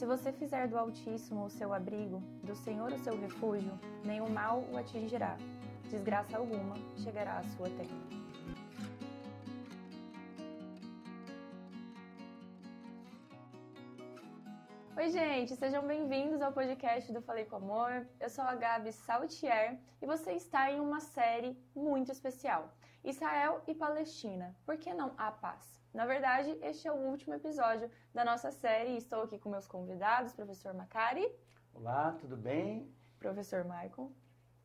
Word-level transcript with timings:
Se 0.00 0.06
você 0.06 0.32
fizer 0.32 0.66
do 0.66 0.78
Altíssimo 0.78 1.44
o 1.44 1.50
seu 1.50 1.74
abrigo, 1.74 2.20
do 2.42 2.54
Senhor 2.54 2.90
o 2.90 2.98
seu 3.00 3.20
refúgio, 3.20 3.78
nenhum 4.02 4.30
mal 4.30 4.64
o 4.72 4.78
atingirá, 4.78 5.36
desgraça 5.90 6.38
alguma 6.38 6.74
chegará 6.96 7.36
à 7.36 7.42
sua 7.42 7.68
tenda. 7.68 8.08
Oi, 14.96 15.10
gente, 15.10 15.54
sejam 15.54 15.86
bem-vindos 15.86 16.40
ao 16.40 16.50
podcast 16.50 17.12
do 17.12 17.20
Falei 17.20 17.44
com 17.44 17.56
Amor. 17.56 18.08
Eu 18.18 18.30
sou 18.30 18.44
a 18.44 18.54
Gabi 18.54 18.92
Saltier 18.92 19.78
e 20.00 20.06
você 20.06 20.32
está 20.32 20.72
em 20.72 20.80
uma 20.80 21.00
série 21.00 21.54
muito 21.76 22.10
especial: 22.10 22.72
Israel 23.04 23.62
e 23.66 23.74
Palestina. 23.74 24.54
Por 24.66 24.76
que 24.76 24.92
não 24.92 25.14
a 25.16 25.30
paz? 25.30 25.80
Na 25.92 26.06
verdade, 26.06 26.56
este 26.62 26.86
é 26.86 26.92
o 26.92 26.96
último 26.96 27.34
episódio 27.34 27.90
da 28.14 28.24
nossa 28.24 28.50
série 28.50 28.90
e 28.90 28.96
estou 28.96 29.22
aqui 29.22 29.38
com 29.38 29.48
meus 29.48 29.66
convidados, 29.66 30.32
professor 30.32 30.74
Macari. 30.74 31.26
Olá, 31.74 32.16
tudo 32.20 32.36
bem? 32.36 32.94
Professor 33.18 33.64
Michael. 33.64 34.12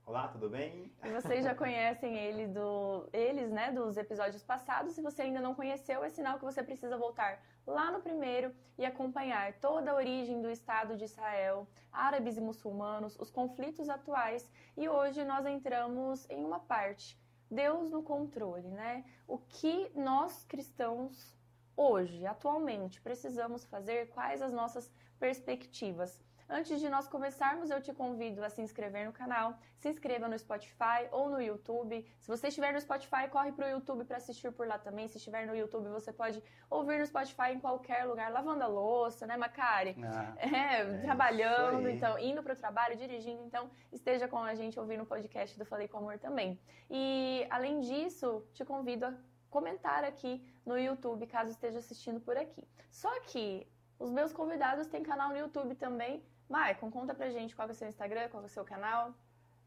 Olá, 0.06 0.28
tudo 0.28 0.48
bem? 0.48 0.94
E 1.04 1.09
vocês 1.09 1.44
já 1.44 1.56
conhecem 1.56 2.16
ele 2.16 2.45
do, 2.45 3.09
eles, 3.12 3.50
né, 3.50 3.72
dos 3.72 3.98
episódios 3.98 4.44
passados. 4.44 4.94
Se 4.94 5.02
você 5.02 5.23
ainda 5.23 5.42
não 5.42 5.56
conheceu, 5.56 6.04
é 6.04 6.09
sinal 6.09 6.38
que 6.38 6.45
você 6.45 6.62
precisa 6.62 6.95
voltar 6.95 7.42
lá 7.66 7.90
no 7.90 8.00
primeiro 8.02 8.54
e 8.78 8.86
acompanhar 8.86 9.54
toda 9.54 9.90
a 9.90 9.95
origem 9.95 10.44
do 10.44 10.52
Estado 10.52 10.95
de 10.95 11.06
Israel, 11.06 11.67
árabes 11.92 12.38
e 12.38 12.42
muçulmanos, 12.42 13.17
os 13.20 13.31
conflitos 13.31 13.90
atuais. 13.90 14.48
E 14.78 14.88
hoje 14.88 15.26
nós 15.26 15.44
entramos 15.48 16.30
em 16.30 16.45
uma 16.45 16.59
parte, 16.59 17.20
Deus 17.49 17.91
no 17.91 18.02
controle, 18.04 18.67
né? 18.67 19.05
O 19.27 19.38
que 19.38 19.91
nós 19.95 20.44
cristãos 20.45 21.36
hoje, 21.76 22.26
atualmente, 22.26 23.02
precisamos 23.02 23.66
fazer? 23.66 24.09
Quais 24.09 24.41
as 24.41 24.52
nossas 24.53 24.92
perspectivas? 25.20 26.20
Antes 26.48 26.80
de 26.80 26.88
nós 26.90 27.08
começarmos, 27.08 27.72
eu 27.72 27.82
te 27.82 27.92
convido 27.92 28.44
a 28.44 28.50
se 28.50 28.62
inscrever 28.62 29.06
no 29.06 29.12
canal, 29.12 29.58
se 29.78 29.90
inscreva 29.90 30.28
no 30.28 30.38
Spotify 30.38 31.08
ou 31.12 31.28
no 31.28 31.42
YouTube. 31.42 32.06
Se 32.20 32.28
você 32.28 32.50
estiver 32.50 32.72
no 32.72 32.80
Spotify, 32.80 33.28
corre 33.32 33.52
para 33.52 33.66
o 33.66 33.70
YouTube 33.70 34.06
para 34.06 34.18
assistir 34.18 34.52
por 34.52 34.68
lá 34.68 34.78
também. 34.78 35.08
Se 35.08 35.18
estiver 35.18 35.48
no 35.48 35.56
YouTube, 35.56 35.90
você 35.90 36.14
pode 36.14 36.44
ouvir 36.70 37.00
no 37.00 37.06
Spotify 37.08 37.52
em 37.54 37.60
qualquer 37.60 38.06
lugar, 38.06 38.32
lavando 38.32 38.64
a 38.64 38.68
louça, 38.68 39.26
né, 39.26 39.36
Macari? 39.36 39.96
Ah, 40.04 40.36
é, 40.38 40.82
é, 40.82 40.98
trabalhando, 41.00 41.90
então, 41.90 42.18
indo 42.20 42.44
para 42.44 42.54
o 42.54 42.56
trabalho, 42.56 42.96
dirigindo. 42.96 43.42
Então, 43.44 43.72
esteja 43.92 44.28
com 44.28 44.38
a 44.38 44.54
gente 44.54 44.80
ouvindo 44.80 45.02
o 45.02 45.06
podcast 45.06 45.58
do 45.58 45.66
Falei 45.66 45.88
com 45.88 45.98
Amor 45.98 46.20
também. 46.20 46.60
E, 46.92 47.48
além 47.50 47.80
disso, 47.80 48.46
te 48.54 48.64
convido 48.64 49.08
a 49.08 49.14
comentar 49.50 50.04
aqui 50.04 50.46
no 50.64 50.78
YouTube, 50.78 51.26
caso 51.26 51.50
esteja 51.50 51.80
assistindo 51.80 52.20
por 52.20 52.38
aqui. 52.38 52.64
Só 52.92 53.10
que 53.22 53.66
os 53.98 54.12
meus 54.12 54.34
convidados 54.34 54.88
têm 54.88 55.04
canal 55.04 55.30
no 55.30 55.38
YouTube 55.38 55.76
também, 55.76 56.24
Maicon, 56.50 56.92
conta 56.92 57.14
pra 57.14 57.30
gente 57.30 57.56
qual 57.56 57.68
é 57.68 57.72
o 57.72 57.76
seu 57.76 57.88
Instagram, 57.88 58.30
qual 58.30 58.44
é 58.44 58.46
o 58.46 58.50
seu 58.50 58.64
canal. 58.64 59.14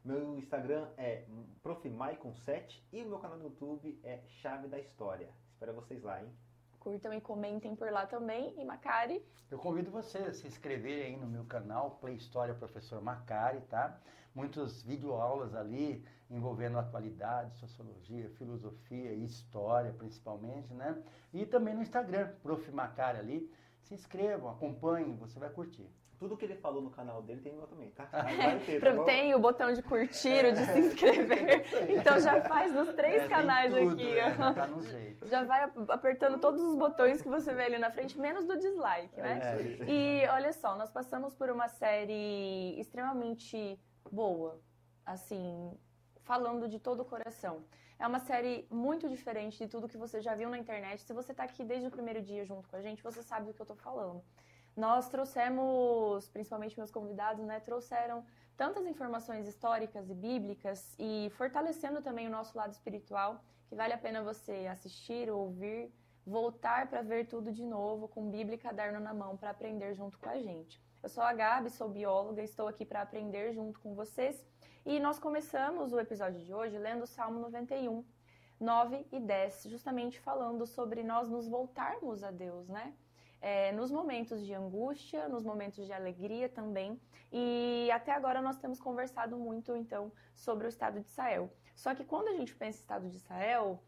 Meu 0.05 0.39
Instagram 0.39 0.89
é 0.97 1.25
profmaicon7 1.63 2.83
e 2.93 3.03
o 3.03 3.09
meu 3.09 3.19
canal 3.19 3.37
no 3.37 3.45
YouTube 3.45 3.99
é 4.05 4.21
Chave 4.27 4.69
da 4.69 4.79
História. 4.79 5.29
Espero 5.51 5.75
vocês 5.75 6.03
lá, 6.03 6.23
hein? 6.23 6.33
Curtam 6.79 7.13
e 7.13 7.21
comentem 7.21 7.75
por 7.75 7.91
lá 7.91 8.07
também. 8.07 8.55
E 8.57 8.65
Macari? 8.65 9.27
Eu 9.51 9.59
convido 9.59 9.91
você 9.91 10.19
a 10.19 10.33
se 10.33 10.47
inscrever 10.47 11.07
aí 11.07 11.17
no 11.17 11.27
meu 11.27 11.45
canal 11.45 11.99
Play 12.01 12.15
História 12.15 12.55
Professor 12.55 13.03
Macari, 13.03 13.61
tá? 13.63 13.99
Muitas 14.35 14.83
videoaulas 14.83 15.55
ali 15.55 16.07
envolvendo 16.31 16.79
atualidade, 16.79 17.57
sociologia, 17.57 18.31
filosofia 18.31 19.13
e 19.13 19.25
história 19.25 19.93
principalmente, 19.93 20.73
né? 20.73 21.03
E 21.33 21.45
também 21.45 21.75
no 21.75 21.83
Instagram, 21.83 22.33
Prof. 22.43 22.71
Macari 22.71 23.19
ali. 23.19 23.53
Se 23.83 23.95
inscrevam, 23.95 24.51
acompanhem, 24.51 25.17
você 25.17 25.39
vai 25.39 25.51
curtir. 25.51 25.89
Tudo 26.19 26.37
que 26.37 26.45
ele 26.45 26.57
falou 26.57 26.83
no 26.83 26.91
canal 26.91 27.23
dele 27.23 27.41
tem 27.41 27.55
meu 27.55 27.67
também, 27.69 27.91
tá? 27.91 28.07
Ter, 28.67 28.81
tá 28.81 29.05
tem 29.05 29.35
o 29.37 29.39
botão 29.39 29.73
de 29.73 29.81
curtir, 29.83 30.47
o 30.47 30.53
de 30.53 30.65
se 30.65 30.79
inscrever. 30.81 31.65
Então 31.89 32.19
já 32.21 32.43
faz 32.43 32.75
nos 32.75 32.93
três 32.95 33.23
é, 33.23 33.29
canais 33.29 33.73
tudo, 33.73 33.93
aqui. 33.93 34.19
É, 34.19 34.35
tá 34.35 34.67
no 34.67 34.83
jeito. 34.83 35.29
Já 35.29 35.45
vai 35.45 35.71
apertando 35.89 36.41
todos 36.41 36.61
os 36.61 36.75
botões 36.75 37.23
que 37.23 37.29
você 37.29 37.55
vê 37.55 37.65
ali 37.65 37.79
na 37.79 37.91
frente, 37.91 38.19
menos 38.19 38.47
do 38.47 38.59
dislike, 38.59 39.17
né? 39.21 39.39
É. 39.41 39.85
E 39.89 40.27
olha 40.29 40.53
só, 40.53 40.77
nós 40.77 40.91
passamos 40.91 41.37
por 41.37 41.51
uma 41.51 41.69
série 41.69 42.75
extremamente 42.81 43.81
boa, 44.11 44.61
assim, 45.07 45.73
falando 46.23 46.69
de 46.69 46.81
todo 46.81 47.01
o 47.01 47.05
coração. 47.05 47.63
É 47.99 48.07
uma 48.07 48.21
série 48.21 48.67
muito 48.71 49.09
diferente 49.09 49.59
de 49.59 49.69
tudo 49.69 49.89
que 49.89 49.97
você 49.97 50.21
já 50.21 50.35
viu 50.35 50.49
na 50.49 50.59
internet. 50.59 51.03
Se 51.03 51.13
você 51.13 51.33
está 51.33 51.45
aqui 51.45 51.65
desde 51.65 51.89
o 51.89 51.91
primeiro 51.91 52.23
dia 52.23 52.45
junto 52.45 52.69
com 52.69 52.77
a 52.77 52.81
gente, 52.81 53.03
você 53.03 53.23
sabe 53.23 53.47
do 53.47 53.55
que 53.55 53.61
eu 53.61 53.65
estou 53.65 53.77
falando 53.77 54.23
nós 54.79 55.09
trouxemos, 55.09 56.29
principalmente 56.29 56.79
meus 56.79 56.93
convidados, 56.93 57.45
né, 57.45 57.59
trouxeram 57.59 58.25
tantas 58.57 58.87
informações 58.87 59.47
históricas 59.47 60.09
e 60.09 60.15
bíblicas 60.15 60.95
e 60.99 61.31
fortalecendo 61.37 62.01
também 62.01 62.29
o 62.29 62.31
nosso 62.31 62.57
lado 62.57 62.73
espiritual, 62.73 63.43
que 63.69 63.75
vale 63.75 63.93
a 63.93 63.99
pena 63.99 64.23
você 64.23 64.69
assistir, 64.71 65.29
ouvir, 65.31 65.93
voltar 66.25 66.89
para 66.89 67.03
ver 67.03 67.27
tudo 67.27 67.51
de 67.53 67.65
novo, 67.65 68.07
com 68.07 68.31
Bíblia 68.31 68.55
e 68.55 68.59
caderno 68.59 69.01
na 69.01 69.13
mão, 69.13 69.37
para 69.37 69.51
aprender 69.51 69.95
junto 69.95 70.17
com 70.17 70.29
a 70.29 70.39
gente. 70.39 70.81
Eu 71.03 71.09
sou 71.09 71.25
a 71.25 71.33
Gabi, 71.33 71.71
sou 71.71 71.89
bióloga, 71.89 72.43
estou 72.43 72.69
aqui 72.69 72.85
para 72.85 73.03
aprender 73.03 73.53
junto 73.53 73.81
com 73.81 73.95
vocês. 73.95 74.45
E 74.91 74.99
nós 74.99 75.19
começamos 75.19 75.93
o 75.93 76.01
episódio 76.01 76.41
de 76.41 76.55
hoje 76.55 76.79
lendo 76.79 77.03
o 77.03 77.07
Salmo 77.07 77.39
91, 77.41 78.03
9 78.59 79.07
e 79.13 79.21
10, 79.21 79.65
justamente 79.65 80.19
falando 80.19 80.65
sobre 80.65 81.03
nós 81.03 81.29
nos 81.29 81.47
voltarmos 81.47 82.25
a 82.25 82.31
Deus, 82.31 82.67
né? 82.71 82.95
é, 83.43 83.71
nos 83.73 83.91
momentos 83.91 84.47
de 84.47 84.55
angústia, 84.55 85.29
nos 85.29 85.45
momentos 85.45 85.85
de 85.85 85.93
alegria 85.93 86.49
também. 86.49 86.99
E 87.31 87.91
até 87.93 88.13
agora 88.13 88.41
nós 88.41 88.57
temos 88.57 88.81
conversado 88.81 89.37
muito, 89.37 89.77
então, 89.77 90.11
sobre 90.35 90.67
o 90.67 90.71
Estado 90.71 91.01
de 91.01 91.07
Israel. 91.07 91.53
Só 91.77 91.95
que 91.95 92.03
quando 92.03 92.29
a 92.29 92.33
gente 92.33 92.55
pensa 92.55 92.79
em 92.79 92.81
Estado 92.81 93.09
de 93.11 93.17
Israel, 93.17 93.83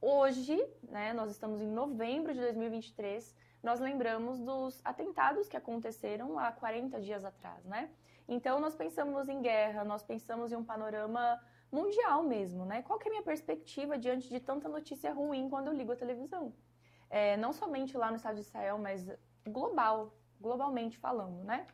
hoje, 0.00 0.56
né, 0.84 1.12
nós 1.12 1.32
estamos 1.32 1.60
em 1.60 1.68
novembro 1.68 2.32
de 2.32 2.40
2023, 2.40 3.34
nós 3.60 3.80
lembramos 3.80 4.38
dos 4.38 4.80
atentados 4.84 5.48
que 5.48 5.56
aconteceram 5.56 6.38
há 6.38 6.52
40 6.52 7.00
dias 7.00 7.24
atrás, 7.24 7.64
né? 7.64 7.90
Então, 8.28 8.60
nós 8.60 8.74
pensamos 8.74 9.28
em 9.28 9.40
guerra, 9.42 9.84
nós 9.84 10.02
pensamos 10.02 10.52
em 10.52 10.56
um 10.56 10.64
panorama 10.64 11.40
mundial 11.70 12.22
mesmo, 12.22 12.64
né? 12.64 12.82
Qual 12.82 12.98
que 12.98 13.08
é 13.08 13.10
a 13.10 13.14
minha 13.14 13.22
perspectiva 13.22 13.98
diante 13.98 14.28
de 14.28 14.40
tanta 14.40 14.68
notícia 14.68 15.12
ruim 15.12 15.48
quando 15.48 15.68
eu 15.68 15.74
ligo 15.74 15.92
a 15.92 15.96
televisão? 15.96 16.52
é, 17.14 17.36
não 17.36 17.52
somente 17.52 17.96
lá 17.96 18.10
no 18.10 18.16
Estado 18.16 18.34
de 18.34 18.40
Israel, 18.40 18.76
mas 18.76 19.08
global, 19.46 20.12
globalmente 20.40 20.98
falando, 20.98 21.44
né? 21.44 21.64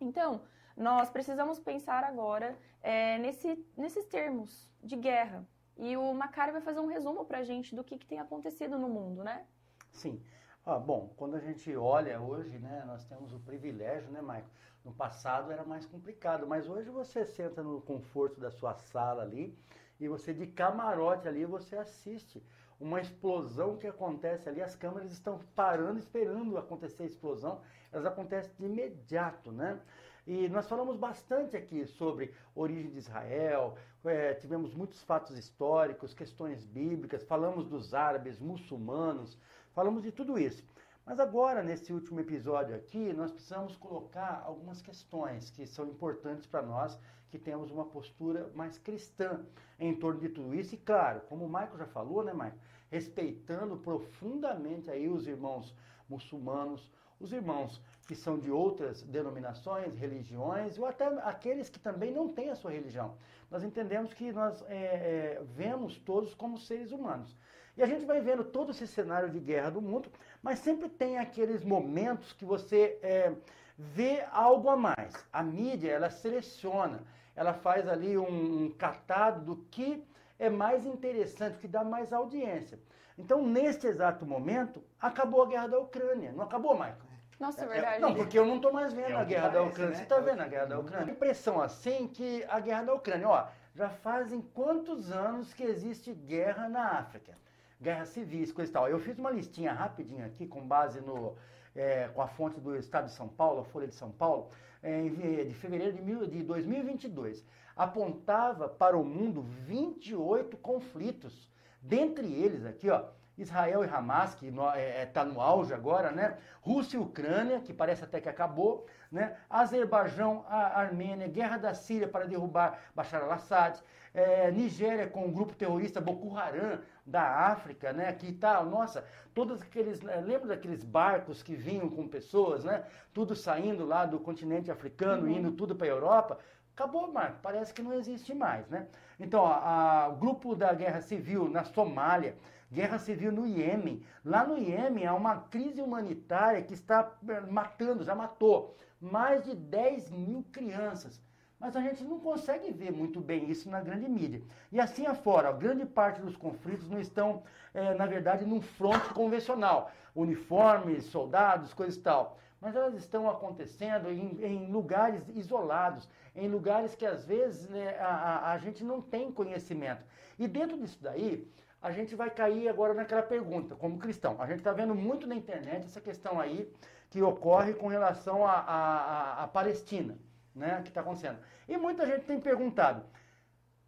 Então, 0.00 0.42
nós 0.76 1.10
precisamos 1.10 1.58
pensar 1.58 2.04
agora 2.04 2.56
é, 2.80 3.18
nesse, 3.18 3.66
nesses 3.76 4.06
termos 4.06 4.70
de 4.80 4.94
guerra. 4.94 5.44
E 5.76 5.96
o 5.96 6.14
Macari 6.14 6.52
vai 6.52 6.60
fazer 6.60 6.78
um 6.78 6.86
resumo 6.86 7.24
para 7.24 7.38
a 7.38 7.42
gente 7.42 7.74
do 7.74 7.82
que, 7.82 7.98
que, 7.98 8.06
tem 8.06 8.20
acontecido 8.20 8.78
no 8.78 8.88
mundo, 8.88 9.24
né? 9.24 9.44
Sim. 9.90 10.22
Ah, 10.64 10.78
bom, 10.78 11.12
quando 11.16 11.34
a 11.34 11.40
gente 11.40 11.74
olha 11.76 12.20
hoje, 12.20 12.56
né, 12.58 12.84
nós 12.86 13.04
temos 13.06 13.32
o 13.32 13.40
privilégio, 13.40 14.10
né, 14.12 14.20
Maico? 14.22 14.48
No 14.86 14.92
passado 14.92 15.50
era 15.50 15.64
mais 15.64 15.84
complicado, 15.84 16.46
mas 16.46 16.68
hoje 16.68 16.88
você 16.90 17.24
senta 17.24 17.60
no 17.60 17.80
conforto 17.80 18.38
da 18.38 18.52
sua 18.52 18.72
sala 18.72 19.24
ali 19.24 19.52
e 19.98 20.06
você 20.06 20.32
de 20.32 20.46
camarote 20.46 21.26
ali 21.26 21.44
você 21.44 21.76
assiste 21.76 22.40
uma 22.78 23.00
explosão 23.00 23.76
que 23.76 23.88
acontece 23.88 24.48
ali, 24.48 24.62
as 24.62 24.76
câmeras 24.76 25.10
estão 25.10 25.40
parando, 25.56 25.98
esperando 25.98 26.56
acontecer 26.56 27.02
a 27.02 27.06
explosão, 27.06 27.62
elas 27.90 28.06
acontecem 28.06 28.52
de 28.60 28.64
imediato, 28.64 29.50
né? 29.50 29.80
E 30.24 30.48
nós 30.48 30.68
falamos 30.68 30.96
bastante 30.96 31.56
aqui 31.56 31.84
sobre 31.84 32.32
origem 32.54 32.88
de 32.92 32.98
Israel, 32.98 33.76
é, 34.04 34.34
tivemos 34.34 34.72
muitos 34.72 35.02
fatos 35.02 35.36
históricos, 35.36 36.14
questões 36.14 36.64
bíblicas, 36.64 37.24
falamos 37.24 37.66
dos 37.66 37.92
árabes, 37.92 38.38
muçulmanos, 38.38 39.36
falamos 39.72 40.04
de 40.04 40.12
tudo 40.12 40.38
isso. 40.38 40.62
Mas 41.06 41.20
agora, 41.20 41.62
nesse 41.62 41.92
último 41.92 42.18
episódio 42.18 42.74
aqui, 42.74 43.12
nós 43.12 43.30
precisamos 43.30 43.76
colocar 43.76 44.42
algumas 44.44 44.82
questões 44.82 45.48
que 45.50 45.64
são 45.64 45.86
importantes 45.86 46.48
para 46.48 46.62
nós, 46.62 46.98
que 47.28 47.38
temos 47.38 47.70
uma 47.70 47.84
postura 47.84 48.50
mais 48.56 48.76
cristã 48.76 49.46
em 49.78 49.94
torno 49.94 50.18
de 50.18 50.28
tudo 50.28 50.52
isso. 50.52 50.74
E 50.74 50.78
claro, 50.78 51.20
como 51.28 51.44
o 51.44 51.48
Michael 51.48 51.78
já 51.78 51.86
falou, 51.86 52.24
né, 52.24 52.32
Michael? 52.32 52.58
Respeitando 52.90 53.76
profundamente 53.76 54.90
aí 54.90 55.08
os 55.08 55.28
irmãos 55.28 55.72
muçulmanos, 56.08 56.90
os 57.20 57.32
irmãos 57.32 57.80
que 58.06 58.14
são 58.14 58.38
de 58.38 58.50
outras 58.50 59.02
denominações, 59.02 59.96
religiões, 59.96 60.78
ou 60.78 60.86
até 60.86 61.06
aqueles 61.22 61.68
que 61.68 61.78
também 61.78 62.12
não 62.12 62.28
têm 62.28 62.50
a 62.50 62.54
sua 62.54 62.70
religião. 62.70 63.14
Nós 63.50 63.64
entendemos 63.64 64.14
que 64.14 64.30
nós 64.32 64.62
é, 64.68 64.74
é, 64.74 65.42
vemos 65.56 65.98
todos 65.98 66.34
como 66.34 66.58
seres 66.58 66.92
humanos. 66.92 67.36
E 67.76 67.82
a 67.82 67.86
gente 67.86 68.04
vai 68.06 68.20
vendo 68.20 68.44
todo 68.44 68.70
esse 68.70 68.86
cenário 68.86 69.28
de 69.28 69.38
guerra 69.38 69.70
do 69.70 69.82
mundo, 69.82 70.08
mas 70.42 70.60
sempre 70.60 70.88
tem 70.88 71.18
aqueles 71.18 71.64
momentos 71.64 72.32
que 72.32 72.44
você 72.44 72.98
é, 73.02 73.32
vê 73.76 74.24
algo 74.30 74.68
a 74.70 74.76
mais. 74.76 75.12
A 75.32 75.42
mídia, 75.42 75.90
ela 75.90 76.08
seleciona, 76.08 77.02
ela 77.34 77.52
faz 77.52 77.86
ali 77.88 78.16
um, 78.16 78.64
um 78.64 78.70
catado 78.70 79.44
do 79.44 79.56
que 79.64 80.02
é 80.38 80.48
mais 80.48 80.86
interessante, 80.86 81.58
que 81.58 81.68
dá 81.68 81.82
mais 81.82 82.12
audiência. 82.12 82.78
Então, 83.18 83.46
neste 83.46 83.86
exato 83.86 84.26
momento, 84.26 84.82
acabou 85.00 85.42
a 85.42 85.46
guerra 85.46 85.68
da 85.68 85.78
Ucrânia. 85.78 86.32
Não 86.32 86.44
acabou, 86.44 86.74
Michael? 86.74 87.05
Nossa, 87.38 87.62
é, 87.62 87.64
é 87.64 87.68
verdade. 87.68 88.00
Não, 88.00 88.14
porque 88.14 88.38
eu 88.38 88.46
não 88.46 88.56
estou 88.56 88.72
mais 88.72 88.92
vendo 88.92 89.10
é 89.10 89.16
a 89.16 89.24
guerra 89.24 89.50
parece, 89.50 89.54
da 89.54 89.62
Ucrânia. 89.62 89.90
Né? 89.90 89.96
Você 89.96 90.02
está 90.02 90.18
vendo 90.20 90.40
a 90.40 90.46
guerra 90.46 90.64
da 90.66 90.78
Ucrânia? 90.78 91.12
Impressão 91.12 91.60
assim 91.60 92.08
que 92.08 92.44
a 92.48 92.60
guerra 92.60 92.84
da 92.84 92.94
Ucrânia, 92.94 93.28
ó, 93.28 93.46
já 93.74 93.88
fazem 93.90 94.40
quantos 94.40 95.12
anos 95.12 95.52
que 95.52 95.62
existe 95.62 96.12
guerra 96.12 96.68
na 96.68 96.98
África? 96.98 97.36
Guerra 97.80 98.06
civis, 98.06 98.52
coisa 98.52 98.70
e 98.70 98.72
tal. 98.72 98.88
Eu 98.88 98.98
fiz 98.98 99.18
uma 99.18 99.30
listinha 99.30 99.72
rapidinha 99.72 100.26
aqui 100.26 100.46
com 100.46 100.66
base 100.66 101.00
no 101.02 101.36
é, 101.76 102.08
com 102.08 102.22
a 102.22 102.26
fonte 102.26 102.58
do 102.58 102.74
Estado 102.74 103.06
de 103.06 103.12
São 103.12 103.28
Paulo, 103.28 103.60
a 103.60 103.64
Folha 103.64 103.86
de 103.86 103.94
São 103.94 104.10
Paulo, 104.10 104.48
é, 104.82 105.02
de 105.44 105.54
fevereiro 105.54 105.92
de, 105.92 106.02
mil, 106.02 106.26
de 106.26 106.42
2022. 106.42 107.44
Apontava 107.76 108.68
para 108.68 108.96
o 108.96 109.04
mundo 109.04 109.42
28 109.42 110.56
conflitos. 110.56 111.50
Dentre 111.82 112.26
eles 112.26 112.64
aqui, 112.64 112.88
ó, 112.88 113.04
Israel 113.38 113.84
e 113.84 113.88
Hamas, 113.88 114.34
que 114.34 114.46
está 114.46 114.76
é, 114.76 115.10
é 115.14 115.24
no 115.24 115.40
auge 115.40 115.74
agora, 115.74 116.10
né? 116.10 116.38
Rússia 116.60 116.96
e 116.96 117.00
Ucrânia, 117.00 117.60
que 117.60 117.72
parece 117.72 118.04
até 118.04 118.20
que 118.20 118.28
acabou, 118.28 118.86
né? 119.10 119.36
Azerbaijão, 119.48 120.44
a 120.48 120.80
Armênia, 120.80 121.28
guerra 121.28 121.58
da 121.58 121.74
Síria 121.74 122.08
para 122.08 122.26
derrubar 122.26 122.78
Bashar 122.94 123.22
al-Assad, 123.22 123.78
é, 124.14 124.50
Nigéria 124.50 125.06
com 125.06 125.26
o 125.26 125.30
grupo 125.30 125.54
terrorista 125.54 126.00
Boko 126.00 126.34
Haram 126.36 126.80
da 127.04 127.22
África, 127.22 127.92
né? 127.92 128.10
Que 128.14 128.32
tá, 128.32 128.62
nossa, 128.62 129.04
todos 129.34 129.60
aqueles, 129.60 130.02
é, 130.06 130.20
lembra 130.20 130.48
daqueles 130.48 130.82
barcos 130.82 131.42
que 131.42 131.54
vinham 131.54 131.88
com 131.90 132.08
pessoas, 132.08 132.64
né? 132.64 132.84
Tudo 133.12 133.36
saindo 133.36 133.84
lá 133.84 134.06
do 134.06 134.18
continente 134.18 134.70
africano, 134.70 135.26
uhum. 135.26 135.32
indo 135.32 135.52
tudo 135.52 135.76
para 135.76 135.86
a 135.86 135.90
Europa. 135.90 136.38
Acabou, 136.74 137.10
Marco, 137.10 137.38
parece 137.42 137.72
que 137.72 137.82
não 137.82 137.92
existe 137.92 138.34
mais, 138.34 138.68
né? 138.68 138.86
Então, 139.18 139.42
ó, 139.42 139.52
a, 139.52 140.08
o 140.08 140.16
grupo 140.16 140.54
da 140.54 140.72
guerra 140.74 141.00
civil 141.00 141.48
na 141.48 141.64
Somália, 141.64 142.36
guerra 142.70 142.98
civil 142.98 143.32
no 143.32 143.46
Iêmen. 143.46 144.02
Lá 144.24 144.46
no 144.46 144.58
Iêmen 144.58 145.06
há 145.06 145.14
uma 145.14 145.36
crise 145.42 145.80
humanitária 145.80 146.62
que 146.62 146.74
está 146.74 147.12
eh, 147.28 147.40
matando, 147.42 148.04
já 148.04 148.14
matou 148.14 148.76
mais 149.00 149.44
de 149.44 149.54
10 149.54 150.10
mil 150.10 150.44
crianças. 150.52 151.20
Mas 151.58 151.74
a 151.74 151.80
gente 151.80 152.04
não 152.04 152.20
consegue 152.20 152.70
ver 152.70 152.92
muito 152.92 153.20
bem 153.20 153.50
isso 153.50 153.70
na 153.70 153.80
grande 153.80 154.08
mídia. 154.08 154.42
E 154.70 154.78
assim 154.78 155.06
afora, 155.06 155.50
grande 155.52 155.86
parte 155.86 156.20
dos 156.20 156.36
conflitos 156.36 156.88
não 156.88 157.00
estão, 157.00 157.42
é, 157.72 157.94
na 157.94 158.04
verdade, 158.04 158.44
num 158.44 158.60
fronte 158.60 159.08
convencional. 159.14 159.90
Uniformes, 160.14 161.04
soldados, 161.04 161.72
coisas 161.72 161.96
e 161.96 162.02
tal. 162.02 162.38
Mas 162.60 162.76
elas 162.76 162.94
estão 162.94 163.28
acontecendo 163.28 164.10
em, 164.10 164.42
em 164.42 164.70
lugares 164.70 165.22
isolados, 165.34 166.08
em 166.34 166.48
lugares 166.48 166.94
que 166.94 167.06
às 167.06 167.24
vezes 167.24 167.68
né, 167.68 167.96
a, 168.00 168.52
a 168.52 168.58
gente 168.58 168.84
não 168.84 169.00
tem 169.00 169.32
conhecimento. 169.32 170.04
E 170.38 170.46
dentro 170.46 170.76
disso 170.76 170.98
daí, 171.00 171.46
a 171.86 171.92
gente 171.92 172.16
vai 172.16 172.28
cair 172.28 172.68
agora 172.68 172.92
naquela 172.92 173.22
pergunta, 173.22 173.76
como 173.76 173.96
cristão. 173.96 174.42
A 174.42 174.46
gente 174.46 174.58
está 174.58 174.72
vendo 174.72 174.92
muito 174.92 175.24
na 175.24 175.36
internet 175.36 175.84
essa 175.84 176.00
questão 176.00 176.40
aí 176.40 176.68
que 177.08 177.22
ocorre 177.22 177.74
com 177.74 177.86
relação 177.86 178.44
à 178.44 179.48
Palestina, 179.52 180.18
né, 180.52 180.82
que 180.82 180.88
está 180.88 181.00
acontecendo. 181.00 181.38
E 181.68 181.76
muita 181.76 182.04
gente 182.04 182.24
tem 182.24 182.40
perguntado, 182.40 183.04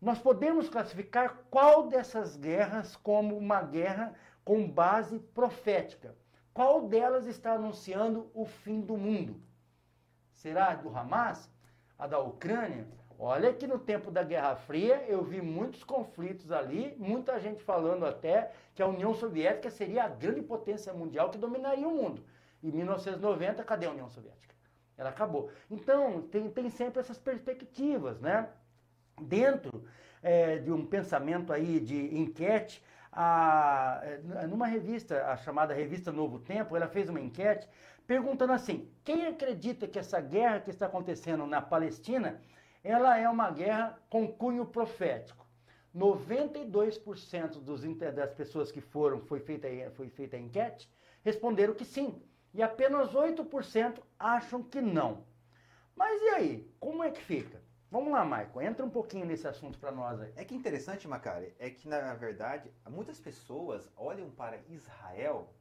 nós 0.00 0.16
podemos 0.20 0.68
classificar 0.68 1.38
qual 1.50 1.88
dessas 1.88 2.36
guerras 2.36 2.94
como 2.94 3.36
uma 3.36 3.60
guerra 3.62 4.14
com 4.44 4.70
base 4.70 5.18
profética? 5.18 6.14
Qual 6.54 6.86
delas 6.86 7.26
está 7.26 7.54
anunciando 7.54 8.30
o 8.32 8.46
fim 8.46 8.80
do 8.80 8.96
mundo? 8.96 9.42
Será 10.32 10.68
a 10.68 10.74
do 10.76 10.96
Hamas? 10.96 11.50
A 11.98 12.06
da 12.06 12.20
Ucrânia? 12.20 12.86
Olha 13.20 13.52
que 13.52 13.66
no 13.66 13.80
tempo 13.80 14.12
da 14.12 14.22
Guerra 14.22 14.54
Fria 14.54 15.04
eu 15.08 15.24
vi 15.24 15.42
muitos 15.42 15.82
conflitos 15.82 16.52
ali, 16.52 16.94
muita 16.98 17.40
gente 17.40 17.60
falando 17.64 18.06
até 18.06 18.52
que 18.76 18.80
a 18.80 18.86
União 18.86 19.12
Soviética 19.12 19.70
seria 19.70 20.04
a 20.04 20.08
grande 20.08 20.40
potência 20.40 20.92
mundial 20.94 21.28
que 21.28 21.36
dominaria 21.36 21.86
o 21.86 21.90
mundo. 21.90 22.22
Em 22.62 22.70
1990, 22.70 23.64
cadê 23.64 23.86
a 23.86 23.90
União 23.90 24.08
Soviética? 24.08 24.54
Ela 24.96 25.10
acabou. 25.10 25.50
Então, 25.68 26.22
tem, 26.22 26.48
tem 26.48 26.70
sempre 26.70 27.00
essas 27.00 27.18
perspectivas, 27.18 28.20
né? 28.20 28.48
Dentro 29.20 29.84
é, 30.22 30.58
de 30.58 30.70
um 30.70 30.86
pensamento 30.86 31.52
aí 31.52 31.80
de 31.80 32.16
enquete, 32.16 32.84
a, 33.10 34.00
é, 34.02 34.46
numa 34.46 34.68
revista, 34.68 35.26
a 35.26 35.36
chamada 35.36 35.74
Revista 35.74 36.12
Novo 36.12 36.38
Tempo, 36.38 36.76
ela 36.76 36.86
fez 36.86 37.08
uma 37.08 37.20
enquete 37.20 37.68
perguntando 38.06 38.52
assim: 38.52 38.88
quem 39.02 39.26
acredita 39.26 39.88
que 39.88 39.98
essa 39.98 40.20
guerra 40.20 40.60
que 40.60 40.70
está 40.70 40.86
acontecendo 40.86 41.46
na 41.46 41.60
Palestina 41.60 42.40
ela 42.82 43.18
é 43.18 43.28
uma 43.28 43.50
guerra 43.50 43.98
com 44.08 44.26
cunho 44.26 44.66
profético. 44.66 45.46
92% 45.96 47.60
dos, 47.60 47.82
das 48.14 48.32
pessoas 48.32 48.70
que 48.70 48.80
foram, 48.80 49.20
foi 49.20 49.40
feita, 49.40 49.68
foi 49.92 50.08
feita 50.08 50.36
a 50.36 50.40
enquete, 50.40 50.88
responderam 51.22 51.74
que 51.74 51.84
sim. 51.84 52.22
E 52.54 52.62
apenas 52.62 53.12
8% 53.12 54.00
acham 54.18 54.62
que 54.62 54.80
não. 54.80 55.24
Mas 55.94 56.22
e 56.22 56.28
aí? 56.28 56.74
Como 56.78 57.02
é 57.02 57.10
que 57.10 57.20
fica? 57.20 57.60
Vamos 57.90 58.12
lá, 58.12 58.24
Maicon, 58.24 58.60
entra 58.60 58.84
um 58.84 58.90
pouquinho 58.90 59.24
nesse 59.24 59.48
assunto 59.48 59.78
para 59.78 59.90
nós 59.90 60.20
aí. 60.20 60.32
É 60.36 60.44
que 60.44 60.54
interessante, 60.54 61.08
Macari, 61.08 61.54
é 61.58 61.70
que 61.70 61.88
na 61.88 62.14
verdade 62.14 62.70
muitas 62.88 63.18
pessoas 63.18 63.90
olham 63.96 64.30
para 64.30 64.60
Israel 64.68 65.52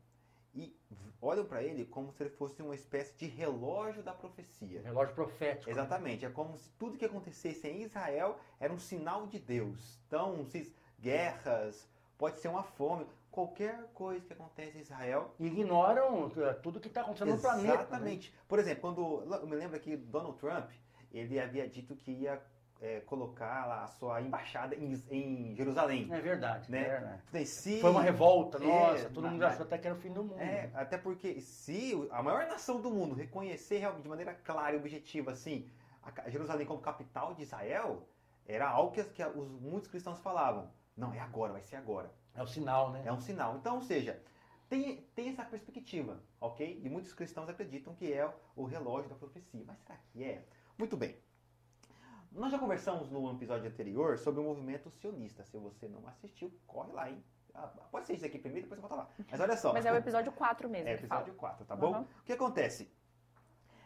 e 0.57 0.75
olham 1.21 1.45
para 1.45 1.63
ele 1.63 1.85
como 1.85 2.11
se 2.11 2.23
ele 2.23 2.29
fosse 2.31 2.61
uma 2.61 2.75
espécie 2.75 3.15
de 3.15 3.27
relógio 3.27 4.01
da 4.01 4.13
profecia. 4.13 4.81
Relógio 4.81 5.13
profético. 5.13 5.69
Exatamente. 5.69 6.25
É 6.25 6.29
como 6.29 6.57
se 6.57 6.69
tudo 6.71 6.97
que 6.97 7.05
acontecesse 7.05 7.67
em 7.67 7.83
Israel 7.83 8.39
era 8.59 8.73
um 8.73 8.79
sinal 8.79 9.27
de 9.27 9.39
Deus. 9.39 9.99
Então, 10.07 10.45
se 10.45 10.73
guerras, 10.99 11.87
pode 12.17 12.39
ser 12.39 12.47
uma 12.47 12.63
fome, 12.63 13.05
qualquer 13.29 13.87
coisa 13.93 14.25
que 14.25 14.33
acontece 14.33 14.77
em 14.77 14.81
Israel. 14.81 15.33
Ignoram 15.39 16.31
é, 16.37 16.53
tudo 16.53 16.79
que 16.79 16.87
está 16.87 17.01
acontecendo 17.01 17.33
Exatamente. 17.33 17.67
no 17.67 17.73
planeta. 17.73 17.77
Né? 17.77 17.83
Exatamente. 17.83 18.31
Né? 18.31 18.37
Por 18.47 18.59
exemplo, 18.59 18.81
quando 18.81 19.35
eu 19.35 19.47
me 19.47 19.55
lembro 19.55 19.79
que 19.79 19.95
Donald 19.95 20.37
Trump 20.39 20.69
ele 21.11 21.39
havia 21.39 21.67
dito 21.67 21.95
que 21.95 22.11
ia 22.11 22.41
é, 22.81 22.99
colocar 23.01 23.65
lá 23.65 23.83
a 23.83 23.87
sua 23.87 24.21
embaixada 24.21 24.75
em, 24.75 24.93
em 25.09 25.55
Jerusalém. 25.55 26.07
É 26.11 26.21
verdade, 26.21 26.71
né? 26.71 26.81
É 26.81 26.89
verdade. 26.89 27.45
se, 27.45 27.81
Foi 27.81 27.89
uma 27.89 28.01
revolta, 28.01 28.59
nossa, 28.59 29.05
é, 29.05 29.09
todo 29.09 29.27
mundo 29.27 29.43
achou 29.43 29.65
até 29.65 29.77
que 29.77 29.87
era 29.87 29.95
o 29.95 29.99
fim 29.99 30.11
do 30.11 30.23
mundo. 30.23 30.39
É, 30.39 30.69
até 30.73 30.97
porque 30.97 31.41
se 31.41 31.93
a 32.11 32.21
maior 32.21 32.45
nação 32.47 32.79
do 32.79 32.89
mundo 32.89 33.15
reconhecer 33.15 33.79
realmente 33.79 34.03
de 34.03 34.09
maneira 34.09 34.33
clara 34.33 34.75
e 34.75 34.77
objetiva, 34.77 35.31
assim, 35.31 35.67
Jerusalém 36.27 36.65
como 36.65 36.79
capital 36.79 37.33
de 37.33 37.43
Israel, 37.43 38.07
era 38.45 38.69
algo 38.69 38.91
que, 38.91 39.03
que 39.03 39.23
os, 39.23 39.49
muitos 39.59 39.89
cristãos 39.89 40.19
falavam. 40.19 40.69
Não, 40.95 41.13
é 41.13 41.19
agora, 41.19 41.53
vai 41.53 41.61
ser 41.61 41.75
agora. 41.75 42.11
É 42.33 42.41
um 42.41 42.47
sinal, 42.47 42.91
né? 42.91 43.03
É 43.05 43.11
um 43.11 43.19
sinal. 43.19 43.57
Então, 43.57 43.75
ou 43.75 43.81
seja, 43.81 44.21
tem, 44.69 44.97
tem 45.15 45.29
essa 45.29 45.43
perspectiva, 45.43 46.21
ok? 46.39 46.79
E 46.83 46.89
muitos 46.89 47.13
cristãos 47.13 47.49
acreditam 47.49 47.93
que 47.95 48.11
é 48.13 48.31
o 48.55 48.65
relógio 48.65 49.09
da 49.09 49.15
profecia. 49.15 49.63
Mas 49.65 49.79
será 49.79 49.97
que 50.11 50.23
é? 50.23 50.43
Muito 50.77 50.95
bem. 50.95 51.15
Nós 52.31 52.51
já 52.51 52.59
conversamos 52.59 53.09
no 53.09 53.31
episódio 53.31 53.67
anterior 53.67 54.17
sobre 54.17 54.41
o 54.41 54.43
movimento 54.43 54.89
sionista. 54.89 55.43
Se 55.43 55.57
você 55.57 55.87
não 55.87 56.07
assistiu, 56.07 56.51
corre 56.67 56.91
lá, 56.91 57.09
hein? 57.09 57.23
Ah, 57.53 57.67
pode 57.91 58.05
ser 58.05 58.13
isso 58.13 58.25
aqui 58.25 58.37
primeiro, 58.37 58.67
depois 58.67 58.79
você 58.79 58.87
volta 58.87 59.03
lá. 59.03 59.25
Mas 59.31 59.39
olha 59.39 59.57
só. 59.57 59.73
Mas 59.73 59.85
é 59.85 59.91
o 59.91 59.95
episódio 59.95 60.31
4 60.31 60.69
mesmo. 60.69 60.87
É 60.87 60.93
o 60.93 60.95
episódio 60.95 61.33
4, 61.33 61.65
tá 61.65 61.75
bom? 61.75 61.93
Uhum. 61.93 62.01
O 62.01 62.23
que 62.23 62.33
acontece? 62.33 62.91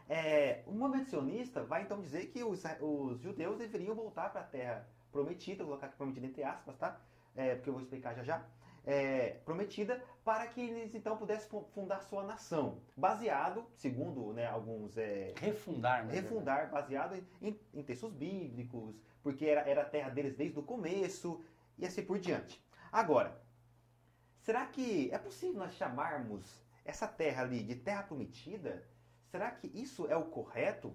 É, 0.09 0.63
o 0.67 0.73
movimento 0.73 1.09
sionista 1.09 1.63
vai 1.63 1.83
então 1.83 2.01
dizer 2.01 2.27
que 2.27 2.43
os, 2.43 2.61
os 2.81 3.21
judeus 3.21 3.57
deveriam 3.57 3.95
voltar 3.95 4.29
para 4.29 4.41
a 4.41 4.43
terra 4.43 4.85
prometida, 5.09 5.63
vou 5.63 5.71
colocar 5.71 5.87
aqui 5.87 5.95
prometida 5.95 6.25
entre 6.25 6.43
aspas, 6.43 6.75
tá? 6.77 6.99
É, 7.33 7.55
porque 7.55 7.69
eu 7.69 7.73
vou 7.73 7.81
explicar 7.81 8.13
já 8.15 8.23
já 8.23 8.45
é, 8.85 9.39
prometida 9.45 10.03
para 10.23 10.45
que 10.47 10.61
eles 10.61 10.93
então 10.93 11.17
pudessem 11.17 11.49
fundar 11.73 12.01
sua 12.03 12.23
nação, 12.23 12.81
baseado, 12.95 13.65
segundo 13.75 14.33
né, 14.33 14.45
alguns 14.45 14.97
é, 14.97 15.33
refundar, 15.37 16.05
né, 16.05 16.13
refundar, 16.13 16.69
baseado 16.69 17.15
em, 17.41 17.59
em, 17.73 17.83
textos 17.83 18.13
bíblicos, 18.13 18.95
porque 19.23 19.45
era, 19.45 19.61
era 19.61 19.81
a 19.81 19.85
terra 19.85 20.09
deles 20.09 20.35
desde 20.35 20.59
o 20.59 20.63
começo 20.63 21.43
e 21.77 21.85
assim 21.85 22.03
por 22.03 22.19
diante. 22.19 22.63
Agora, 22.91 23.41
será 24.41 24.65
que 24.65 25.09
é 25.11 25.17
possível 25.17 25.57
nós 25.57 25.73
chamarmos 25.73 26.63
essa 26.85 27.07
terra 27.07 27.43
ali 27.43 27.63
de 27.63 27.75
terra 27.75 28.03
prometida? 28.03 28.83
Será 29.31 29.49
que 29.49 29.67
isso 29.73 30.07
é 30.07 30.15
o 30.15 30.25
correto? 30.25 30.93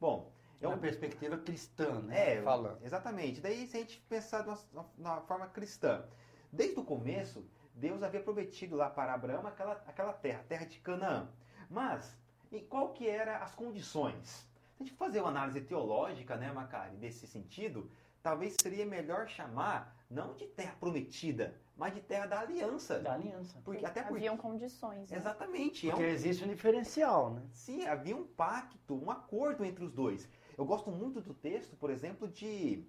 Bom, 0.00 0.32
é 0.60 0.66
uma 0.66 0.78
perspectiva 0.78 1.36
cristã, 1.38 2.00
né? 2.00 2.36
É, 2.36 2.42
falando. 2.42 2.84
Exatamente. 2.84 3.40
Daí, 3.40 3.66
se 3.66 3.76
a 3.76 3.80
gente 3.80 3.98
pensar 4.08 4.42
de 4.42 4.48
uma, 4.48 4.86
uma 4.98 5.20
forma 5.22 5.46
cristã, 5.48 6.04
Desde 6.52 6.78
o 6.78 6.84
começo, 6.84 7.44
Deus 7.74 8.02
havia 8.02 8.22
prometido 8.22 8.76
lá 8.76 8.88
para 8.88 9.14
Abraão 9.14 9.46
aquela, 9.46 9.72
aquela 9.86 10.12
terra, 10.12 10.40
a 10.40 10.44
terra 10.44 10.66
de 10.66 10.78
Canaã. 10.78 11.28
Mas, 11.68 12.16
e 12.50 12.60
qual 12.60 12.92
que 12.92 13.08
eram 13.08 13.34
as 13.42 13.54
condições? 13.54 14.46
Se 14.76 14.82
a 14.82 14.84
gente 14.84 14.96
fazer 14.96 15.20
uma 15.20 15.30
análise 15.30 15.60
teológica, 15.60 16.36
né, 16.36 16.52
Macari, 16.52 16.96
desse 16.96 17.26
sentido, 17.26 17.90
talvez 18.22 18.56
seria 18.60 18.86
melhor 18.86 19.28
chamar 19.28 19.96
não 20.10 20.34
de 20.34 20.46
terra 20.46 20.74
prometida, 20.78 21.54
mas 21.76 21.94
de 21.94 22.00
terra 22.00 22.26
da 22.26 22.40
aliança. 22.40 22.98
Da 22.98 23.14
aliança. 23.14 23.60
Porque, 23.64 23.84
até 23.84 24.02
porque... 24.02 24.18
Haviam 24.18 24.36
condições. 24.36 25.10
Né? 25.10 25.16
Exatamente. 25.16 25.86
Porque 25.88 26.02
é 26.02 26.06
um... 26.06 26.08
existe 26.08 26.44
um 26.44 26.48
diferencial, 26.48 27.34
né? 27.34 27.42
Sim, 27.52 27.86
havia 27.86 28.16
um 28.16 28.24
pacto, 28.24 28.94
um 28.94 29.10
acordo 29.10 29.64
entre 29.64 29.84
os 29.84 29.92
dois. 29.92 30.28
Eu 30.56 30.64
gosto 30.64 30.90
muito 30.90 31.20
do 31.20 31.34
texto, 31.34 31.76
por 31.76 31.90
exemplo, 31.90 32.28
de 32.28 32.84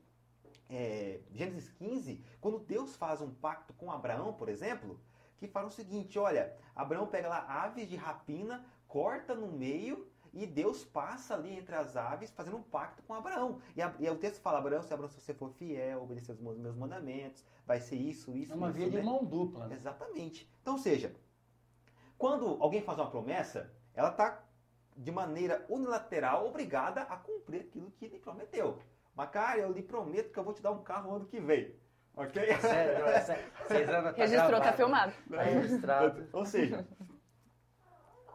é, 0.70 1.20
Gênesis 1.32 1.70
15, 1.70 2.24
quando 2.42 2.60
Deus 2.60 2.96
faz 2.96 3.22
um 3.22 3.34
pacto 3.34 3.74
com 3.74 3.92
Abraão, 3.92 4.34
por 4.34 4.50
exemplo, 4.50 5.00
que 5.38 5.48
falam 5.48 5.70
o 5.70 5.72
seguinte: 5.72 6.20
olha, 6.20 6.56
Abraão 6.76 7.08
pega 7.08 7.30
lá 7.30 7.46
aves 7.48 7.88
de 7.88 7.96
rapina, 7.96 8.66
corta 8.88 9.34
no 9.34 9.48
meio 9.48 10.08
e 10.34 10.46
Deus 10.46 10.84
passa 10.84 11.34
ali 11.34 11.58
entre 11.58 11.76
as 11.76 11.96
aves 11.96 12.32
fazendo 12.32 12.58
um 12.58 12.62
pacto 12.62 13.02
com 13.04 13.14
Abraão. 13.14 13.60
E, 13.76 13.82
a, 13.82 13.94
e 14.00 14.10
o 14.10 14.18
texto 14.18 14.42
fala: 14.42 14.60
Abraão, 14.60 14.82
se 14.82 14.94
Abraão, 14.94 15.10
se 15.10 15.20
você 15.20 15.34
for 15.34 15.50
fiel, 15.52 16.04
obedecer 16.04 16.32
os 16.34 16.40
meus 16.40 16.76
mandamentos, 16.76 17.46
vai 17.66 17.80
ser 17.80 17.96
isso, 17.96 18.36
isso. 18.36 18.54
É 18.54 18.56
uma 18.56 18.70
isso, 18.70 18.78
via 18.78 18.88
né? 18.88 19.00
de 19.00 19.06
mão 19.06 19.24
dupla. 19.24 19.68
Né? 19.68 19.76
Exatamente. 19.76 20.50
Então, 20.62 20.74
ou 20.74 20.80
seja, 20.80 21.16
quando 22.18 22.58
alguém 22.62 22.82
faz 22.82 22.98
uma 22.98 23.10
promessa, 23.10 23.72
ela 23.94 24.10
está 24.10 24.44
de 24.96 25.12
maneira 25.12 25.66
unilateral 25.70 26.48
obrigada 26.48 27.04
a 27.04 27.16
cumprir 27.16 27.62
aquilo 27.62 27.92
que 27.92 28.06
ele 28.06 28.20
prometeu. 28.20 28.80
Macari, 29.18 29.62
eu 29.62 29.72
lhe 29.72 29.82
prometo 29.82 30.32
que 30.32 30.38
eu 30.38 30.44
vou 30.44 30.54
te 30.54 30.62
dar 30.62 30.72
um 30.72 30.84
carro 30.84 31.16
ano 31.16 31.26
que 31.26 31.40
vem. 31.40 31.76
Ok? 32.16 32.40
É 32.40 32.60
sério, 32.60 33.06
é 33.08 33.20
sério. 33.22 33.52
Tá 33.68 34.12
Registrou, 34.12 34.62
tá 34.62 34.74
filmado. 34.74 35.12
Tá 35.28 35.42
registrado. 35.42 36.30
Ou 36.32 36.46
seja, 36.46 36.88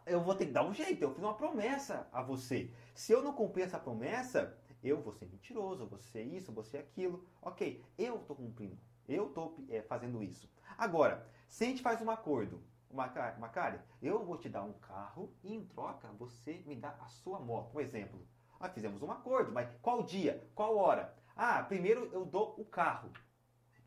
eu 0.05 0.21
vou 0.21 0.35
ter 0.35 0.47
que 0.47 0.53
dar 0.53 0.65
um 0.65 0.75
jeito. 0.75 1.01
Eu 1.01 1.15
fiz 1.15 1.23
uma 1.23 1.35
promessa 1.35 2.09
a 2.13 2.21
você. 2.21 2.69
Se 2.97 3.13
eu 3.13 3.23
não 3.23 3.33
cumprir 3.33 3.63
essa 3.63 3.79
promessa, 3.79 4.59
eu 4.83 5.01
vou 5.01 5.13
ser 5.13 5.27
mentiroso, 5.27 5.85
eu 5.85 5.87
vou 5.87 6.01
ser 6.01 6.23
isso, 6.23 6.51
eu 6.51 6.55
vou 6.55 6.65
ser 6.65 6.79
aquilo. 6.79 7.25
Ok, 7.41 7.81
eu 7.97 8.17
estou 8.17 8.35
cumprindo. 8.35 8.77
Eu 9.09 9.29
estou 9.29 9.65
é, 9.69 9.83
fazendo 9.83 10.21
isso. 10.21 10.51
Agora, 10.77 11.25
se 11.47 11.63
a 11.63 11.69
gente 11.69 11.81
faz 11.81 12.03
um 12.03 12.11
acordo, 12.11 12.61
Macari, 12.91 13.39
Macari, 13.39 13.79
eu 14.03 14.25
vou 14.25 14.37
te 14.37 14.49
dar 14.49 14.65
um 14.65 14.73
carro 14.73 15.33
e 15.45 15.55
em 15.55 15.65
troca 15.65 16.09
você 16.19 16.63
me 16.67 16.75
dá 16.75 16.97
a 17.01 17.09
sua 17.09 17.39
moto. 17.39 17.77
Um 17.77 17.81
exemplo. 17.81 18.27
Nós 18.63 18.73
fizemos 18.73 19.03
um 19.03 19.11
acordo, 19.11 19.51
mas 19.51 19.69
qual 19.83 20.05
dia? 20.05 20.49
Qual 20.55 20.77
hora? 20.77 21.13
Ah, 21.35 21.61
primeiro 21.65 22.09
eu 22.13 22.25
dou 22.25 22.55
o 22.57 22.65
carro. 22.65 23.11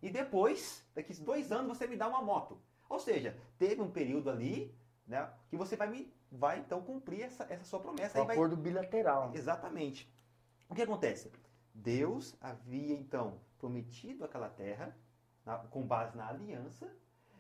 E 0.01 0.09
depois, 0.09 0.85
daqui 0.93 1.13
a 1.13 1.23
dois 1.23 1.49
anos, 1.49 1.77
você 1.77 1.87
me 1.87 1.95
dá 1.95 2.09
uma 2.09 2.21
moto. 2.21 2.61
Ou 2.89 2.99
seja, 2.99 3.37
teve 3.57 3.81
um 3.81 3.89
período 3.89 4.29
ali 4.29 4.77
né, 5.07 5.31
que 5.49 5.55
você 5.55 5.77
vai, 5.77 5.87
me, 5.87 6.13
vai 6.29 6.59
então 6.59 6.81
cumprir 6.81 7.21
essa, 7.21 7.45
essa 7.49 7.63
sua 7.63 7.79
promessa. 7.79 8.17
Um 8.17 8.21
Aí 8.23 8.27
vai- 8.27 8.35
acordo 8.35 8.57
bilateral. 8.57 9.31
Exatamente. 9.33 10.13
O 10.67 10.75
que 10.75 10.81
acontece? 10.81 11.31
Deus 11.73 12.35
havia 12.41 12.93
então 12.95 13.39
prometido 13.57 14.25
aquela 14.25 14.49
terra 14.49 14.93
na- 15.45 15.59
com 15.59 15.87
base 15.87 16.17
na 16.17 16.27
aliança, 16.27 16.91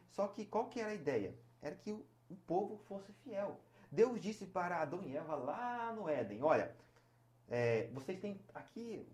só 0.09 0.29
que 0.29 0.45
qual 0.45 0.69
que 0.69 0.79
era 0.79 0.91
a 0.91 0.95
ideia? 0.95 1.37
Era 1.61 1.75
que 1.75 1.91
o, 1.91 2.05
o 2.29 2.35
povo 2.37 2.77
fosse 2.77 3.11
fiel. 3.11 3.59
Deus 3.91 4.21
disse 4.21 4.45
para 4.45 4.81
Adão 4.81 5.03
e 5.03 5.17
Eva 5.17 5.35
lá 5.35 5.91
no 5.93 6.07
Éden, 6.07 6.41
olha, 6.43 6.73
é, 7.49 7.87
vocês 7.93 8.19
têm 8.19 8.39
aqui 8.53 9.07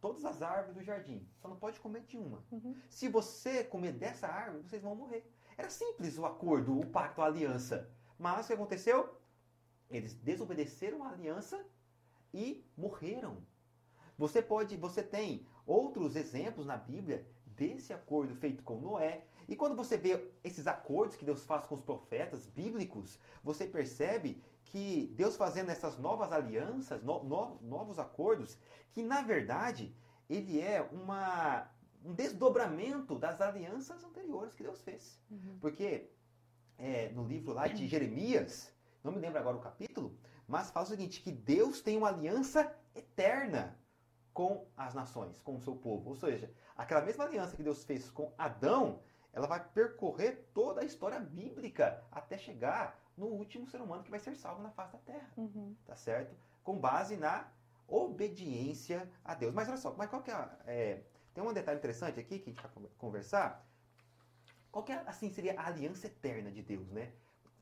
todas 0.00 0.24
as 0.24 0.42
árvores 0.42 0.74
do 0.74 0.82
jardim, 0.82 1.26
só 1.40 1.48
não 1.48 1.56
pode 1.56 1.80
comer 1.80 2.02
de 2.02 2.16
uma. 2.16 2.44
Uhum. 2.50 2.76
Se 2.88 3.08
você 3.08 3.64
comer 3.64 3.92
dessa 3.92 4.28
árvore, 4.28 4.62
vocês 4.62 4.82
vão 4.82 4.94
morrer. 4.94 5.28
Era 5.56 5.70
simples 5.70 6.16
o 6.18 6.24
acordo, 6.24 6.78
o 6.78 6.86
pacto, 6.86 7.20
a 7.20 7.26
aliança. 7.26 7.90
Mas 8.18 8.44
o 8.44 8.48
que 8.48 8.54
aconteceu? 8.54 9.16
Eles 9.90 10.14
desobedeceram 10.14 11.02
a 11.02 11.10
aliança 11.10 11.64
e 12.32 12.64
morreram. 12.76 13.42
Você 14.16 14.42
pode, 14.42 14.76
você 14.76 15.02
tem 15.02 15.46
outros 15.66 16.16
exemplos 16.16 16.66
na 16.66 16.76
Bíblia 16.76 17.26
desse 17.46 17.92
acordo 17.92 18.34
feito 18.34 18.62
com 18.62 18.80
Noé. 18.80 19.24
E 19.48 19.56
quando 19.56 19.74
você 19.74 19.96
vê 19.96 20.30
esses 20.44 20.66
acordos 20.66 21.16
que 21.16 21.24
Deus 21.24 21.44
faz 21.44 21.66
com 21.66 21.74
os 21.74 21.80
profetas 21.80 22.46
bíblicos, 22.46 23.18
você 23.42 23.66
percebe 23.66 24.42
que 24.70 25.12
Deus 25.16 25.36
fazendo 25.36 25.70
essas 25.70 25.98
novas 25.98 26.30
alianças, 26.32 27.02
no- 27.02 27.22
no- 27.24 27.58
novos 27.62 27.98
acordos, 27.98 28.58
que 28.92 29.02
na 29.02 29.22
verdade 29.22 29.94
ele 30.28 30.60
é 30.60 30.82
uma, 30.92 31.70
um 32.04 32.12
desdobramento 32.14 33.18
das 33.18 33.40
alianças 33.40 34.04
anteriores 34.04 34.54
que 34.54 34.62
Deus 34.62 34.80
fez. 34.82 35.20
Porque 35.60 36.10
é, 36.76 37.08
no 37.10 37.24
livro 37.26 37.52
lá 37.52 37.66
de 37.66 37.86
Jeremias, 37.86 38.72
não 39.02 39.10
me 39.12 39.18
lembro 39.18 39.38
agora 39.38 39.56
o 39.56 39.60
capítulo, 39.60 40.16
mas 40.46 40.70
fala 40.70 40.86
o 40.86 40.88
seguinte, 40.88 41.20
que 41.22 41.32
Deus 41.32 41.80
tem 41.80 41.96
uma 41.96 42.08
aliança 42.08 42.60
eterna 42.94 43.76
com 44.32 44.66
as 44.76 44.94
nações, 44.94 45.40
com 45.42 45.56
o 45.56 45.60
seu 45.60 45.74
povo. 45.74 46.10
Ou 46.10 46.14
seja, 46.16 46.50
aquela 46.76 47.00
mesma 47.02 47.24
aliança 47.24 47.56
que 47.56 47.62
Deus 47.62 47.82
fez 47.84 48.10
com 48.10 48.32
Adão, 48.38 49.00
ela 49.32 49.46
vai 49.46 49.62
percorrer 49.70 50.48
toda 50.54 50.80
a 50.82 50.84
história 50.84 51.18
bíblica 51.20 52.02
até 52.12 52.38
chegar 52.38 52.98
no 53.18 53.26
último 53.26 53.66
ser 53.66 53.80
humano 53.80 54.02
que 54.02 54.10
vai 54.10 54.20
ser 54.20 54.34
salvo 54.36 54.62
na 54.62 54.70
face 54.70 54.92
da 54.92 54.98
terra, 55.00 55.28
Uhum. 55.36 55.74
tá 55.84 55.96
certo? 55.96 56.34
Com 56.62 56.78
base 56.78 57.16
na 57.16 57.48
obediência 57.86 59.10
a 59.24 59.34
Deus. 59.34 59.52
Mas 59.54 59.68
olha 59.68 59.76
só, 59.76 59.94
mas 59.96 60.08
qual 60.08 60.22
que 60.22 60.30
é, 60.30 60.48
é, 60.66 61.02
tem 61.34 61.42
um 61.44 61.52
detalhe 61.52 61.78
interessante 61.78 62.18
aqui 62.20 62.38
que 62.38 62.50
a 62.50 62.52
gente 62.52 62.62
vai 62.62 62.70
con- 62.72 62.88
conversar. 62.98 63.66
Qual 64.70 64.84
que 64.84 64.92
é, 64.92 65.02
assim, 65.06 65.30
seria 65.30 65.58
a 65.58 65.66
aliança 65.66 66.06
eterna 66.06 66.50
de 66.50 66.62
Deus, 66.62 66.90
né? 66.90 67.12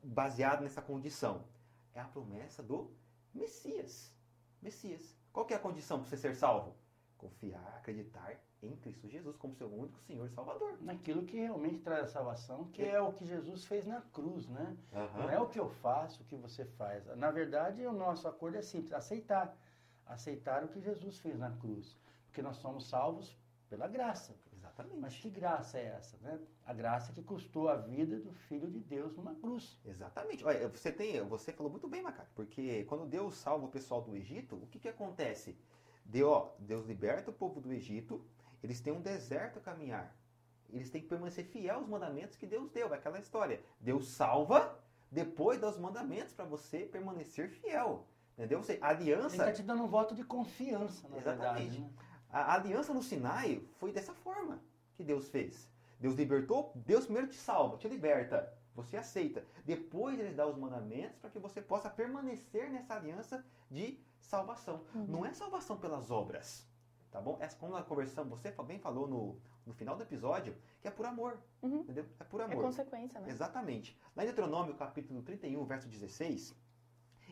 Baseado 0.03 0.61
nessa 0.61 0.81
condição. 0.81 1.45
É 1.93 1.99
a 1.99 2.05
promessa 2.05 2.61
do 2.61 2.91
Messias. 3.33 4.13
Messias. 4.61 5.15
Qual 5.31 5.45
que 5.45 5.53
é 5.53 5.57
a 5.57 5.59
condição 5.59 5.99
para 5.99 6.09
você 6.09 6.17
ser 6.17 6.35
salvo? 6.35 6.75
Confiar, 7.17 7.77
acreditar 7.77 8.39
em 8.61 8.75
Cristo 8.75 9.07
Jesus 9.07 9.35
como 9.37 9.55
seu 9.55 9.67
único 9.67 9.99
Senhor 10.01 10.25
e 10.27 10.29
Salvador. 10.29 10.77
Naquilo 10.81 11.23
que 11.25 11.37
realmente 11.37 11.79
traz 11.79 12.05
a 12.05 12.07
salvação, 12.07 12.65
que 12.65 12.83
é 12.83 13.01
o 13.01 13.11
que 13.13 13.25
Jesus 13.25 13.65
fez 13.65 13.85
na 13.85 14.01
cruz, 14.01 14.47
né? 14.47 14.77
Não 14.91 15.01
Aham. 15.01 15.31
é 15.31 15.39
o 15.39 15.47
que 15.47 15.59
eu 15.59 15.69
faço, 15.69 16.21
o 16.21 16.25
que 16.25 16.35
você 16.35 16.65
faz. 16.65 17.05
Na 17.17 17.31
verdade, 17.31 17.85
o 17.85 17.91
nosso 17.93 18.27
acordo 18.27 18.57
é 18.57 18.61
simples, 18.61 18.93
aceitar. 18.93 19.55
Aceitar 20.05 20.63
o 20.63 20.67
que 20.67 20.79
Jesus 20.79 21.17
fez 21.19 21.37
na 21.37 21.51
cruz. 21.51 21.97
Porque 22.27 22.41
nós 22.41 22.57
somos 22.57 22.87
salvos 22.87 23.37
pela 23.69 23.87
graça. 23.87 24.35
Exatamente. 24.53 24.99
Mas 24.99 25.15
que 25.15 25.29
graça 25.29 25.77
é 25.77 25.85
essa, 25.85 26.17
né? 26.17 26.39
A 26.65 26.73
graça 26.73 27.11
que 27.11 27.23
custou 27.23 27.67
a 27.69 27.75
vida 27.75 28.19
do 28.19 28.31
Filho 28.31 28.69
de 28.69 28.79
Deus 28.79 29.15
numa 29.15 29.33
cruz. 29.35 29.79
Exatamente. 29.85 30.43
Olha, 30.45 30.67
você 30.69 30.91
tem, 30.91 31.21
você 31.25 31.51
falou 31.51 31.71
muito 31.71 31.87
bem, 31.87 32.01
Macaco, 32.01 32.29
porque 32.35 32.83
quando 32.85 33.05
Deus 33.05 33.35
salva 33.35 33.65
o 33.65 33.69
pessoal 33.69 34.01
do 34.01 34.15
Egito, 34.15 34.55
o 34.55 34.67
que 34.67 34.79
que 34.79 34.87
acontece? 34.87 35.57
Deus, 36.07 36.31
ó, 36.31 36.55
Deus 36.59 36.85
liberta 36.85 37.29
o 37.29 37.33
povo 37.33 37.59
do 37.59 37.71
Egito, 37.71 38.23
eles 38.63 38.79
têm 38.79 38.93
um 38.93 39.01
deserto 39.01 39.59
a 39.59 39.61
caminhar. 39.61 40.15
Eles 40.69 40.89
têm 40.89 41.01
que 41.01 41.07
permanecer 41.07 41.45
fiel 41.45 41.75
aos 41.75 41.87
mandamentos 41.87 42.35
que 42.35 42.45
Deus 42.45 42.69
deu, 42.71 42.93
aquela 42.93 43.19
história. 43.19 43.61
Deus 43.79 44.09
salva, 44.09 44.77
depois 45.11 45.59
dá 45.59 45.69
os 45.69 45.77
mandamentos 45.77 46.33
para 46.33 46.45
você 46.45 46.79
permanecer 46.79 47.49
fiel. 47.49 48.05
Entendeu? 48.37 48.61
Você, 48.61 48.77
a 48.81 48.93
Ele 48.93 49.13
aliança, 49.13 49.35
está 49.35 49.51
te 49.51 49.63
dando 49.63 49.83
um 49.83 49.87
voto 49.87 50.13
de 50.13 50.23
confiança, 50.23 51.07
na 51.09 51.17
Exatamente. 51.17 51.69
verdade. 51.69 51.79
né? 51.81 51.89
a 52.29 52.55
aliança 52.55 52.93
no 52.93 53.01
Sinai 53.01 53.63
foi 53.77 53.91
dessa 53.91 54.13
forma 54.13 54.61
que 54.95 55.03
Deus 55.03 55.29
fez. 55.29 55.69
Deus 55.99 56.15
libertou, 56.15 56.71
Deus 56.75 57.05
primeiro 57.05 57.27
te 57.27 57.35
salva, 57.35 57.77
te 57.77 57.87
liberta, 57.87 58.53
você 58.75 58.97
aceita. 58.97 59.43
Depois 59.65 60.19
ele 60.19 60.33
dá 60.33 60.45
os 60.45 60.57
mandamentos 60.57 61.17
para 61.17 61.29
que 61.31 61.39
você 61.39 61.61
possa 61.61 61.89
permanecer 61.89 62.69
nessa 62.69 62.95
aliança 62.95 63.43
de 63.71 63.99
salvação. 64.19 64.83
Não 64.93 65.25
é 65.25 65.33
salvação 65.33 65.77
pelas 65.77 66.09
obras, 66.11 66.67
tá 67.11 67.21
bom? 67.21 67.37
É 67.39 67.47
como 67.47 67.71
nós 67.73 67.85
conversamos, 67.85 68.39
você 68.39 68.51
bem 68.63 68.79
falou 68.79 69.07
no, 69.07 69.39
no 69.65 69.73
final 69.73 69.95
do 69.95 70.03
episódio, 70.03 70.55
que 70.81 70.87
é 70.87 70.91
por 70.91 71.05
amor, 71.05 71.39
Uhum. 71.61 71.79
entendeu? 71.81 72.05
É 72.19 72.23
por 72.23 72.41
É 72.41 72.43
amor. 72.45 72.63
consequência, 72.63 73.19
né? 73.19 73.29
Exatamente. 73.29 73.97
Lá 74.15 74.23
em 74.23 74.27
Deuteronômio, 74.27 74.75
capítulo 74.75 75.21
31, 75.21 75.63
verso 75.65 75.87
16, 75.87 76.55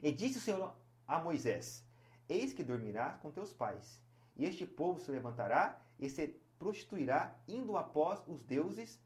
e 0.02 0.12
disse 0.12 0.38
o 0.38 0.42
Senhor 0.42 0.76
a 1.08 1.20
Moisés: 1.20 1.84
Eis 2.28 2.54
que 2.54 2.64
dormirás 2.64 3.18
com 3.18 3.32
teus 3.32 3.54
pais, 3.54 4.02
e 4.36 4.46
este 4.46 4.66
povo 4.66 5.00
se 5.00 5.12
levantará 5.12 5.80
e 6.00 6.10
se 6.10 6.28
prostituirá, 6.60 7.36
indo 7.48 7.78
após 7.78 8.22
os 8.28 8.42
deuses 8.44 9.00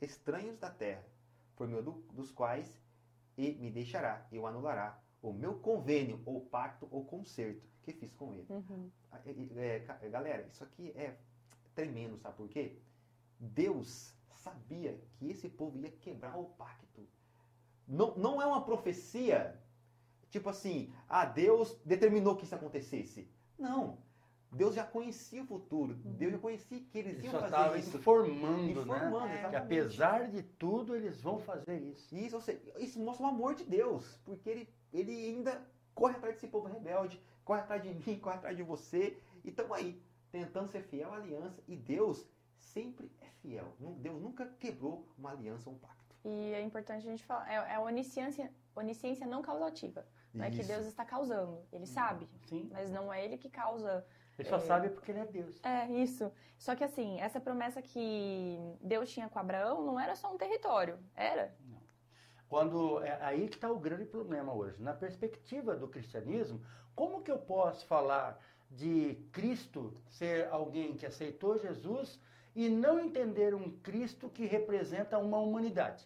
estranhos 0.00 0.58
da 0.58 0.70
terra, 0.70 1.04
por 1.56 1.66
meio 1.68 1.82
do- 1.82 2.02
dos 2.12 2.30
quais 2.30 2.80
e 3.36 3.52
me 3.54 3.70
deixará, 3.70 4.26
eu 4.32 4.46
anulará 4.46 4.98
o 5.22 5.32
meu 5.32 5.54
convênio, 5.58 6.20
ou 6.24 6.40
pacto, 6.46 6.88
ou 6.90 7.04
concerto 7.04 7.68
que 7.82 7.92
fiz 7.92 8.12
com 8.14 8.34
ele. 8.34 8.46
Uhum. 8.48 8.90
É, 9.24 9.30
é, 9.60 9.86
é, 10.02 10.08
galera, 10.08 10.46
isso 10.50 10.62
aqui 10.62 10.90
é 10.96 11.16
tremendo, 11.74 12.18
sabe 12.18 12.36
por 12.36 12.48
quê? 12.48 12.78
Deus 13.38 14.14
sabia 14.34 14.98
que 15.18 15.30
esse 15.30 15.48
povo 15.48 15.78
ia 15.78 15.90
quebrar 15.90 16.38
o 16.38 16.44
pacto. 16.44 17.06
Não, 17.86 18.16
não 18.16 18.40
é 18.40 18.46
uma 18.46 18.64
profecia, 18.64 19.60
tipo 20.30 20.48
assim, 20.48 20.92
ah, 21.08 21.24
Deus 21.24 21.78
determinou 21.84 22.36
que 22.36 22.44
isso 22.44 22.54
acontecesse. 22.54 23.28
Não. 23.58 23.98
Deus 24.52 24.74
já 24.74 24.84
conhecia 24.84 25.42
o 25.42 25.46
futuro. 25.46 25.94
Deus 25.94 26.32
já 26.32 26.38
conhecia 26.38 26.80
que 26.80 26.98
eles 26.98 27.18
Ele 27.18 27.26
iam 27.26 27.32
só 27.32 27.48
fazer 27.48 27.78
isso. 27.78 27.96
informando, 27.96 28.70
Informando, 28.70 29.20
né? 29.26 29.44
É. 29.44 29.48
Que 29.50 29.56
apesar 29.56 30.28
de 30.28 30.42
tudo, 30.42 30.96
eles 30.96 31.20
vão 31.20 31.38
fazer 31.38 31.80
isso. 31.80 32.14
Isso, 32.16 32.34
ou 32.34 32.42
seja, 32.42 32.60
isso 32.78 32.98
mostra 32.98 33.26
o 33.26 33.28
amor 33.28 33.54
de 33.54 33.64
Deus, 33.64 34.20
porque 34.24 34.50
ele, 34.50 34.68
ele 34.92 35.12
ainda 35.12 35.60
corre 35.94 36.16
atrás 36.16 36.34
desse 36.34 36.48
povo 36.48 36.66
rebelde, 36.66 37.20
corre 37.44 37.60
atrás 37.60 37.82
de 37.82 37.92
mim, 37.92 38.18
corre 38.20 38.36
atrás 38.36 38.56
de 38.56 38.62
você, 38.62 39.18
e 39.44 39.50
estamos 39.50 39.72
aí, 39.72 40.00
tentando 40.30 40.68
ser 40.68 40.82
fiel 40.82 41.12
à 41.12 41.16
aliança, 41.16 41.62
e 41.66 41.76
Deus 41.76 42.26
sempre 42.58 43.10
é 43.20 43.26
fiel. 43.42 43.74
Deus 43.98 44.20
nunca 44.20 44.46
quebrou 44.58 45.06
uma 45.18 45.32
aliança 45.32 45.68
ou 45.68 45.76
um 45.76 45.78
pacto. 45.78 46.16
E 46.24 46.52
é 46.52 46.60
importante 46.60 47.06
a 47.06 47.10
gente 47.10 47.24
falar, 47.24 47.50
é, 47.50 47.54
é 47.54 47.74
a 47.76 47.80
onisciência, 47.80 48.52
onisciência 48.74 49.26
não 49.26 49.42
causativa. 49.42 50.06
Não 50.32 50.44
é 50.44 50.50
que. 50.50 50.62
Deus 50.62 50.86
está 50.86 51.04
causando, 51.04 51.60
ele 51.72 51.86
sabe, 51.86 52.28
Sim. 52.46 52.68
mas 52.72 52.90
não 52.90 53.12
é 53.12 53.24
ele 53.24 53.36
que 53.36 53.48
causa 53.50 54.06
Ele 54.38 54.48
só 54.48 54.56
é, 54.56 54.60
sabe 54.60 54.88
porque 54.90 55.10
ele 55.10 55.20
é 55.20 55.26
Deus. 55.26 55.60
É, 55.64 55.90
isso. 55.90 56.30
Só 56.56 56.76
que 56.76 56.84
assim, 56.84 57.18
essa 57.20 57.40
promessa 57.40 57.82
que 57.82 58.58
Deus 58.80 59.10
tinha 59.10 59.28
com 59.28 59.38
Abraão 59.38 59.84
não 59.84 59.98
era 59.98 60.14
só 60.14 60.32
um 60.32 60.38
território, 60.38 60.98
era? 61.16 61.52
Quando, 62.50 63.00
é 63.04 63.16
aí 63.22 63.46
que 63.46 63.54
está 63.54 63.70
o 63.70 63.78
grande 63.78 64.04
problema 64.04 64.52
hoje. 64.52 64.82
Na 64.82 64.92
perspectiva 64.92 65.76
do 65.76 65.86
cristianismo, 65.86 66.60
como 66.96 67.22
que 67.22 67.30
eu 67.30 67.38
posso 67.38 67.86
falar 67.86 68.42
de 68.68 69.14
Cristo 69.30 69.94
ser 70.08 70.48
alguém 70.48 70.96
que 70.96 71.06
aceitou 71.06 71.60
Jesus 71.60 72.20
e 72.52 72.68
não 72.68 72.98
entender 72.98 73.54
um 73.54 73.70
Cristo 73.78 74.28
que 74.28 74.46
representa 74.46 75.16
uma 75.16 75.38
humanidade? 75.38 76.04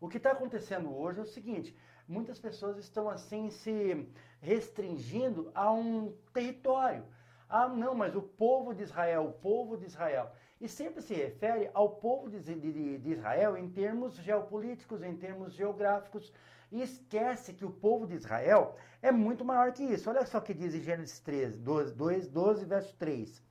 O 0.00 0.08
que 0.08 0.18
está 0.18 0.30
acontecendo 0.30 0.96
hoje 0.96 1.18
é 1.18 1.22
o 1.22 1.26
seguinte: 1.26 1.76
muitas 2.06 2.38
pessoas 2.38 2.78
estão 2.78 3.10
assim 3.10 3.50
se 3.50 4.08
restringindo 4.40 5.50
a 5.52 5.72
um 5.72 6.16
território. 6.32 7.04
Ah, 7.48 7.66
não, 7.66 7.96
mas 7.96 8.14
o 8.14 8.22
povo 8.22 8.72
de 8.72 8.84
Israel, 8.84 9.24
o 9.24 9.32
povo 9.32 9.76
de 9.76 9.86
Israel. 9.86 10.30
E 10.60 10.68
sempre 10.68 11.00
se 11.02 11.14
refere 11.14 11.70
ao 11.72 11.90
povo 11.90 12.28
de, 12.28 12.40
de, 12.40 12.98
de 12.98 13.10
Israel 13.10 13.56
em 13.56 13.68
termos 13.70 14.14
geopolíticos, 14.16 15.02
em 15.02 15.16
termos 15.16 15.52
geográficos. 15.52 16.32
E 16.70 16.82
esquece 16.82 17.54
que 17.54 17.64
o 17.64 17.70
povo 17.70 18.06
de 18.06 18.14
Israel 18.14 18.76
é 19.00 19.10
muito 19.12 19.44
maior 19.44 19.72
que 19.72 19.84
isso. 19.84 20.10
Olha 20.10 20.26
só 20.26 20.38
o 20.38 20.42
que 20.42 20.52
diz 20.52 20.74
em 20.74 20.82
Gênesis 20.82 21.20
13, 21.20 21.58
12, 21.58 21.94
12, 21.94 22.28
12 22.28 22.64
verso 22.64 22.94
3. 22.96 23.42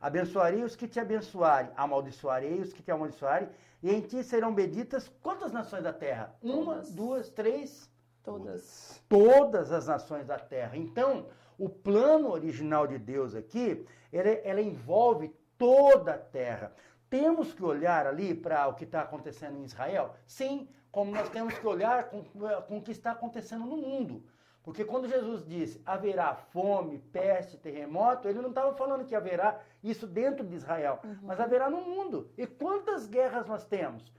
Abençoarei 0.00 0.62
os 0.62 0.74
que 0.76 0.88
te 0.88 0.98
abençoarem, 1.00 1.70
amaldiçoarei 1.76 2.60
os 2.60 2.72
que 2.72 2.82
te 2.82 2.90
amaldiçoarem, 2.90 3.48
e 3.82 3.90
em 3.90 4.00
ti 4.00 4.22
serão 4.22 4.54
benditas 4.54 5.08
quantas 5.22 5.52
nações 5.52 5.82
da 5.82 5.92
terra? 5.92 6.34
Uma, 6.42 6.82
duas, 6.90 7.30
três? 7.30 7.90
Todas. 8.22 9.02
Todas 9.08 9.70
as 9.70 9.86
nações 9.86 10.26
da 10.26 10.38
terra. 10.38 10.76
Então, 10.76 11.26
o 11.58 11.68
plano 11.68 12.30
original 12.30 12.86
de 12.86 12.98
Deus 12.98 13.34
aqui, 13.34 13.86
ela, 14.12 14.28
ela 14.28 14.60
envolve 14.60 15.34
toda 15.58 16.14
a 16.14 16.18
terra. 16.18 16.72
Temos 17.08 17.52
que 17.52 17.64
olhar 17.64 18.06
ali 18.06 18.34
para 18.34 18.66
o 18.68 18.74
que 18.74 18.84
está 18.84 19.02
acontecendo 19.02 19.58
em 19.58 19.64
Israel? 19.64 20.14
Sim, 20.26 20.68
como 20.90 21.12
nós 21.12 21.28
temos 21.28 21.58
que 21.58 21.66
olhar 21.66 22.04
com, 22.04 22.24
com 22.24 22.78
o 22.78 22.82
que 22.82 22.92
está 22.92 23.12
acontecendo 23.12 23.64
no 23.64 23.76
mundo. 23.76 24.22
Porque 24.64 24.82
quando 24.82 25.06
Jesus 25.06 25.44
disse 25.44 25.80
haverá 25.84 26.34
fome, 26.34 26.98
peste, 27.12 27.58
terremoto, 27.58 28.26
ele 28.26 28.40
não 28.40 28.48
estava 28.48 28.72
falando 28.74 29.04
que 29.04 29.14
haverá 29.14 29.60
isso 29.82 30.06
dentro 30.06 30.44
de 30.44 30.54
Israel, 30.54 31.00
uhum. 31.04 31.18
mas 31.22 31.38
haverá 31.38 31.68
no 31.68 31.82
mundo. 31.82 32.30
E 32.38 32.46
quantas 32.46 33.06
guerras 33.06 33.46
nós 33.46 33.64
temos? 33.66 34.10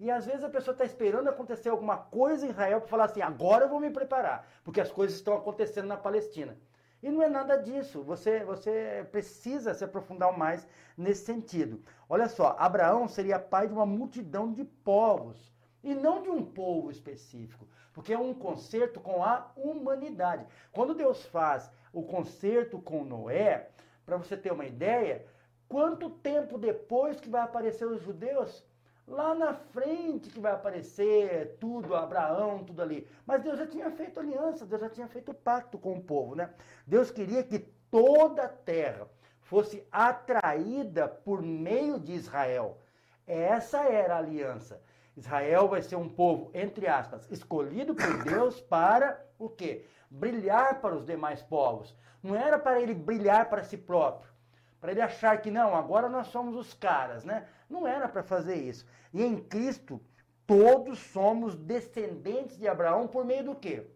E 0.00 0.10
às 0.10 0.24
vezes 0.24 0.42
a 0.42 0.48
pessoa 0.48 0.72
está 0.72 0.84
esperando 0.84 1.28
acontecer 1.28 1.68
alguma 1.68 1.96
coisa 1.96 2.46
em 2.46 2.50
Israel 2.50 2.80
para 2.80 2.88
falar 2.88 3.04
assim: 3.04 3.20
agora 3.20 3.66
eu 3.66 3.68
vou 3.68 3.78
me 3.78 3.90
preparar, 3.90 4.48
porque 4.64 4.80
as 4.80 4.90
coisas 4.90 5.14
estão 5.16 5.36
acontecendo 5.36 5.86
na 5.86 5.96
Palestina. 5.96 6.56
E 7.02 7.10
não 7.10 7.22
é 7.22 7.28
nada 7.28 7.56
disso. 7.56 8.02
Você, 8.02 8.44
você 8.44 9.06
precisa 9.10 9.74
se 9.74 9.84
aprofundar 9.84 10.36
mais 10.36 10.66
nesse 10.96 11.24
sentido. 11.24 11.82
Olha 12.08 12.28
só, 12.28 12.54
Abraão 12.58 13.08
seria 13.08 13.38
pai 13.38 13.66
de 13.66 13.72
uma 13.72 13.86
multidão 13.86 14.52
de 14.52 14.64
povos 14.64 15.52
e 15.82 15.94
não 15.94 16.22
de 16.22 16.30
um 16.30 16.44
povo 16.44 16.90
específico 16.90 17.66
porque 17.92 18.12
é 18.12 18.18
um 18.18 18.34
concerto 18.34 19.00
com 19.00 19.22
a 19.22 19.50
humanidade. 19.56 20.46
Quando 20.72 20.94
Deus 20.94 21.24
faz 21.26 21.70
o 21.92 22.02
concerto 22.02 22.80
com 22.80 23.04
Noé, 23.04 23.68
para 24.04 24.16
você 24.16 24.36
ter 24.36 24.52
uma 24.52 24.64
ideia, 24.64 25.26
quanto 25.68 26.10
tempo 26.10 26.58
depois 26.58 27.20
que 27.20 27.28
vai 27.28 27.42
aparecer 27.42 27.86
os 27.86 28.02
judeus? 28.02 28.64
Lá 29.06 29.34
na 29.34 29.52
frente 29.52 30.30
que 30.30 30.38
vai 30.38 30.52
aparecer 30.52 31.56
tudo, 31.58 31.94
Abraão, 31.94 32.64
tudo 32.64 32.82
ali. 32.82 33.06
Mas 33.26 33.42
Deus 33.42 33.58
já 33.58 33.66
tinha 33.66 33.90
feito 33.90 34.20
aliança, 34.20 34.64
Deus 34.64 34.80
já 34.80 34.88
tinha 34.88 35.08
feito 35.08 35.34
pacto 35.34 35.76
com 35.76 35.94
o 35.94 36.02
povo, 36.02 36.36
né? 36.36 36.50
Deus 36.86 37.10
queria 37.10 37.42
que 37.42 37.58
toda 37.90 38.44
a 38.44 38.48
terra 38.48 39.08
fosse 39.40 39.86
atraída 39.90 41.08
por 41.08 41.42
meio 41.42 41.98
de 41.98 42.12
Israel. 42.12 42.78
Essa 43.26 43.82
era 43.82 44.14
a 44.14 44.18
aliança. 44.18 44.80
Israel 45.16 45.68
vai 45.68 45.82
ser 45.82 45.96
um 45.96 46.08
povo, 46.08 46.50
entre 46.54 46.86
aspas, 46.86 47.30
escolhido 47.30 47.94
por 47.94 48.24
Deus 48.24 48.60
para 48.70 49.22
o 49.38 49.48
quê? 49.48 49.84
Brilhar 50.10 50.80
para 50.80 50.94
os 50.94 51.04
demais 51.04 51.42
povos. 51.42 51.94
Não 52.22 52.36
era 52.36 52.58
para 52.58 52.80
ele 52.80 52.94
brilhar 52.94 53.50
para 53.50 53.64
si 53.64 53.76
próprio, 53.76 54.31
para 54.82 54.90
ele 54.90 55.00
achar 55.00 55.40
que 55.40 55.48
não, 55.48 55.76
agora 55.76 56.08
nós 56.08 56.26
somos 56.26 56.56
os 56.56 56.74
caras, 56.74 57.24
né? 57.24 57.46
Não 57.70 57.86
era 57.86 58.08
para 58.08 58.24
fazer 58.24 58.56
isso. 58.56 58.84
E 59.14 59.22
em 59.22 59.38
Cristo, 59.38 60.00
todos 60.44 60.98
somos 60.98 61.54
descendentes 61.54 62.58
de 62.58 62.66
Abraão 62.66 63.06
por 63.06 63.24
meio 63.24 63.44
do 63.44 63.54
quê? 63.54 63.86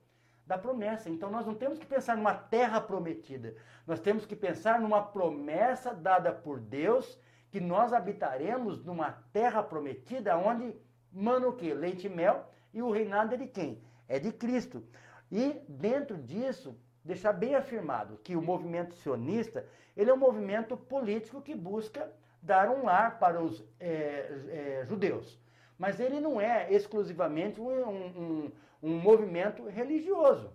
Da 0.47 0.57
promessa. 0.57 1.11
Então 1.11 1.29
nós 1.29 1.45
não 1.45 1.57
temos 1.57 1.81
que 1.81 1.85
pensar 1.85 2.17
numa 2.17 2.35
terra 2.35 2.81
prometida. 2.81 3.57
Nós 3.85 3.99
temos 3.99 4.25
que 4.25 4.37
pensar 4.37 4.81
numa 4.81 5.03
promessa 5.03 5.93
dada 5.93 6.33
por 6.33 6.61
Deus 6.61 7.19
que 7.51 7.59
nós 7.59 7.93
habitaremos 7.93 8.85
numa 8.85 9.11
terra 9.33 9.65
prometida 9.65 10.39
onde 10.39 10.73
Mano 11.13 11.49
o 11.49 11.53
quê? 11.55 11.73
Leite 11.73 12.07
e 12.07 12.11
mel. 12.11 12.49
E 12.75 12.81
o 12.81 12.93
reinado 12.93 13.35
é 13.35 13.39
de 13.39 13.47
quem? 13.47 13.83
É 14.07 14.21
de 14.21 14.31
Cristo. 14.31 14.85
E 15.33 15.61
dentro 15.69 16.17
disso, 16.17 16.79
deixar 17.07 17.33
bem 17.33 17.55
afirmado 17.55 18.19
que 18.23 18.37
o 18.37 18.43
movimento 18.43 18.95
sionista 18.97 19.65
ele 19.97 20.11
é 20.11 20.15
um 20.15 20.19
movimento 20.19 20.77
político 20.77 21.41
que 21.41 21.55
busca 21.55 22.11
dar 22.43 22.69
um 22.69 22.85
lar 22.85 23.19
para 23.19 23.41
os 23.41 23.65
é, 23.81 24.81
é, 24.81 24.85
judeus. 24.87 25.39
Mas 25.79 26.01
ele 26.01 26.21
não 26.21 26.41
é 26.41 26.73
exclusivamente 26.73 27.61
um, 27.61 27.69
um, 27.69 28.53
um, 28.83 28.99
movimento 28.99 29.69
religioso. 29.69 30.51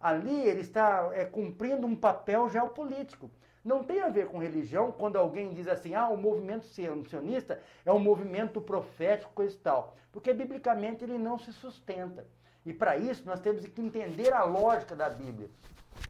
Ali 0.00 0.48
ele 0.48 0.60
está 0.60 1.10
é, 1.12 1.24
cumprindo 1.24 1.86
um 1.86 1.96
papel 1.96 2.48
geopolítico. 2.48 3.30
Não 3.62 3.84
tem 3.84 4.00
a 4.00 4.08
ver 4.08 4.28
com 4.28 4.38
religião 4.38 4.90
quando 4.90 5.16
alguém 5.16 5.52
diz 5.52 5.68
assim, 5.68 5.94
ah, 5.94 6.08
o 6.08 6.16
movimento 6.16 6.64
sionista 6.64 7.60
é 7.84 7.92
um 7.92 7.98
movimento 7.98 8.60
profético, 8.60 9.32
coisa 9.34 9.54
e 9.54 9.58
tal. 9.58 9.96
Porque 10.10 10.32
biblicamente 10.32 11.04
ele 11.04 11.18
não 11.18 11.38
se 11.38 11.52
sustenta. 11.52 12.26
E 12.64 12.72
para 12.72 12.96
isso 12.96 13.24
nós 13.26 13.40
temos 13.40 13.64
que 13.66 13.80
entender 13.80 14.32
a 14.32 14.44
lógica 14.44 14.96
da 14.96 15.08
Bíblia. 15.08 15.50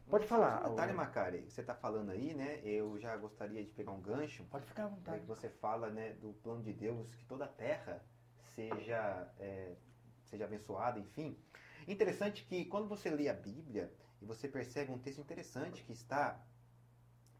Pode 0.09 0.27
falar. 0.27 0.65
Um 0.67 0.71
detalhe, 0.71 0.93
Macari, 0.93 1.49
você 1.49 1.61
está 1.61 1.73
falando 1.73 2.11
aí, 2.11 2.33
né? 2.33 2.59
Eu 2.63 2.99
já 2.99 3.15
gostaria 3.17 3.63
de 3.63 3.71
pegar 3.71 3.91
um 3.91 4.01
gancho. 4.01 4.43
Pode 4.45 4.65
ficar 4.65 4.85
à 4.85 4.87
vontade. 4.87 5.21
Que 5.21 5.27
você 5.27 5.49
fala, 5.49 5.89
né, 5.89 6.13
do 6.13 6.33
plano 6.33 6.63
de 6.63 6.73
Deus, 6.73 7.13
que 7.15 7.25
toda 7.25 7.45
a 7.45 7.47
terra 7.47 8.03
seja, 8.55 9.31
é, 9.39 9.75
seja 10.25 10.45
abençoada, 10.45 10.99
enfim. 10.99 11.37
Interessante 11.87 12.43
que 12.45 12.65
quando 12.65 12.87
você 12.87 13.09
lê 13.09 13.27
a 13.29 13.33
Bíblia 13.33 13.91
e 14.21 14.25
você 14.25 14.47
percebe 14.47 14.91
um 14.91 14.99
texto 14.99 15.19
interessante 15.19 15.83
que 15.83 15.93
está 15.93 16.39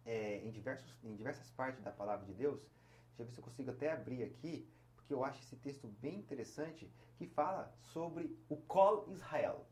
é, 0.06 0.38
em, 0.38 0.52
diversos, 0.52 0.96
em 1.04 1.16
diversas 1.16 1.50
partes 1.52 1.84
da 1.84 1.92
palavra 1.92 2.26
de 2.26 2.34
Deus. 2.34 2.60
Deixa 2.62 3.22
eu 3.22 3.26
ver 3.26 3.32
se 3.32 3.40
eu 3.40 3.44
consigo 3.44 3.72
até 3.72 3.92
abrir 3.92 4.24
aqui, 4.24 4.68
porque 4.96 5.14
eu 5.14 5.24
acho 5.24 5.40
esse 5.42 5.56
texto 5.58 5.88
bem 5.88 6.16
interessante, 6.16 6.92
que 7.18 7.28
fala 7.28 7.74
sobre 7.94 8.36
o 8.50 8.58
Kol 8.58 9.08
Israel, 9.10 9.68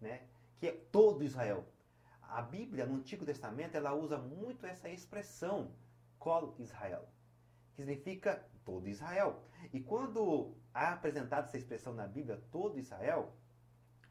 né? 0.00 0.22
que 0.58 0.68
é 0.68 0.72
todo 0.72 1.24
Israel. 1.24 1.66
A 2.28 2.42
Bíblia, 2.42 2.86
no 2.86 2.96
Antigo 2.96 3.24
Testamento, 3.24 3.76
ela 3.76 3.94
usa 3.94 4.18
muito 4.18 4.66
essa 4.66 4.88
expressão, 4.88 5.72
Kol 6.18 6.54
Israel, 6.58 7.08
que 7.74 7.82
significa 7.82 8.44
todo 8.64 8.88
Israel. 8.88 9.42
E 9.72 9.80
quando 9.80 10.54
há 10.74 10.92
apresentada 10.92 11.46
essa 11.46 11.56
expressão 11.56 11.94
na 11.94 12.06
Bíblia, 12.06 12.42
todo 12.50 12.78
Israel, 12.78 13.32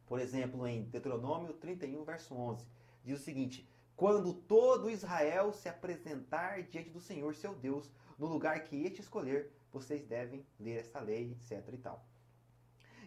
por 0.06 0.19
exemplo, 0.19 0.65
em 0.65 0.84
Deuteronômio 0.84 1.54
31, 1.54 2.04
verso 2.04 2.36
11, 2.36 2.67
diz 3.04 3.19
o 3.19 3.23
seguinte: 3.23 3.69
quando 3.95 4.34
todo 4.34 4.89
Israel 4.89 5.54
se 5.54 5.69
apresentar 5.69 6.63
diante 6.63 6.89
do 6.89 6.99
Senhor 6.99 7.34
seu 7.36 7.56
Deus, 7.56 7.91
no 8.17 8.28
lugar 8.28 8.63
que 8.63 8.84
este 8.84 9.01
escolher, 9.01 9.51
vocês 9.71 10.06
devem 10.06 10.45
ler 10.60 10.80
essa 10.80 10.99
lei, 10.99 11.32
etc. 11.32 11.73
e 11.73 11.78
tal. 11.78 12.06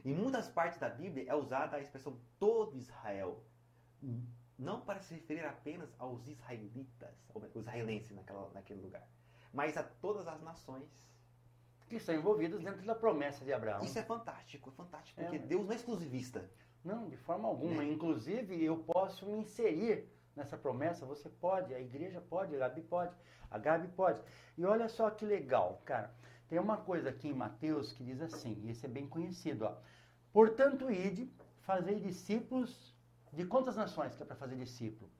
Em 0.05 0.15
muitas 0.15 0.49
partes 0.49 0.79
da 0.79 0.89
Bíblia 0.89 1.25
é 1.29 1.35
usada 1.35 1.77
a 1.77 1.81
expressão 1.81 2.19
todo 2.39 2.77
Israel, 2.77 3.43
não 4.59 4.81
para 4.81 5.01
se 5.01 5.15
referir 5.15 5.45
apenas 5.45 5.89
aos 5.99 6.27
israelitas, 6.27 7.15
os 7.35 7.55
israelenses 7.55 8.11
naquela, 8.15 8.51
naquele 8.53 8.81
lugar, 8.81 9.07
mas 9.53 9.77
a 9.77 9.83
todas 9.83 10.27
as 10.27 10.43
nações 10.43 10.89
que 11.89 11.97
estão 11.97 12.15
envolvidas 12.15 12.63
dentro 12.63 12.85
da 12.85 12.95
promessa 12.95 13.45
de 13.45 13.53
Abraão. 13.53 13.83
Isso 13.83 13.99
é 13.99 14.03
fantástico, 14.03 14.69
é 14.69 14.73
fantástico, 14.73 15.21
porque 15.21 15.37
é, 15.37 15.39
Deus 15.39 15.65
não 15.65 15.73
é 15.73 15.77
exclusivista. 15.77 16.51
Não, 16.85 17.09
de 17.09 17.17
forma 17.17 17.49
alguma. 17.49 17.83
Né? 17.83 17.93
Inclusive, 17.93 18.63
eu 18.63 18.79
posso 18.79 19.27
me 19.27 19.39
inserir 19.39 20.09
nessa 20.37 20.57
promessa, 20.57 21.07
você 21.07 21.29
pode, 21.29 21.75
a 21.75 21.81
igreja 21.81 22.21
pode, 22.21 22.55
a 22.55 22.59
Gabi 22.59 22.83
pode, 22.83 23.17
a 23.51 23.59
Gabi 23.59 23.89
pode. 23.89 24.23
E 24.57 24.65
olha 24.65 24.89
só 24.89 25.11
que 25.11 25.25
legal, 25.25 25.83
cara. 25.85 26.15
Tem 26.49 26.59
uma 26.59 26.77
coisa 26.79 27.11
aqui 27.11 27.29
em 27.29 27.35
Mateus 27.35 27.93
que 27.93 28.05
diz 28.05 28.21
assim, 28.21 28.59
e 28.65 28.71
esse 28.71 28.87
é 28.87 28.89
bem 28.89 29.07
conhecido, 29.07 29.67
ó. 29.67 29.77
Portanto, 30.33 30.91
ide, 30.91 31.31
fazei 31.61 31.99
discípulos 32.01 32.88
de 33.33 33.45
quantas 33.45 33.77
nações 33.77 34.15
que 34.15 34.23
é 34.23 34.27
para 34.27 34.37
fazer 34.37 34.57
discípulo? 34.57 35.11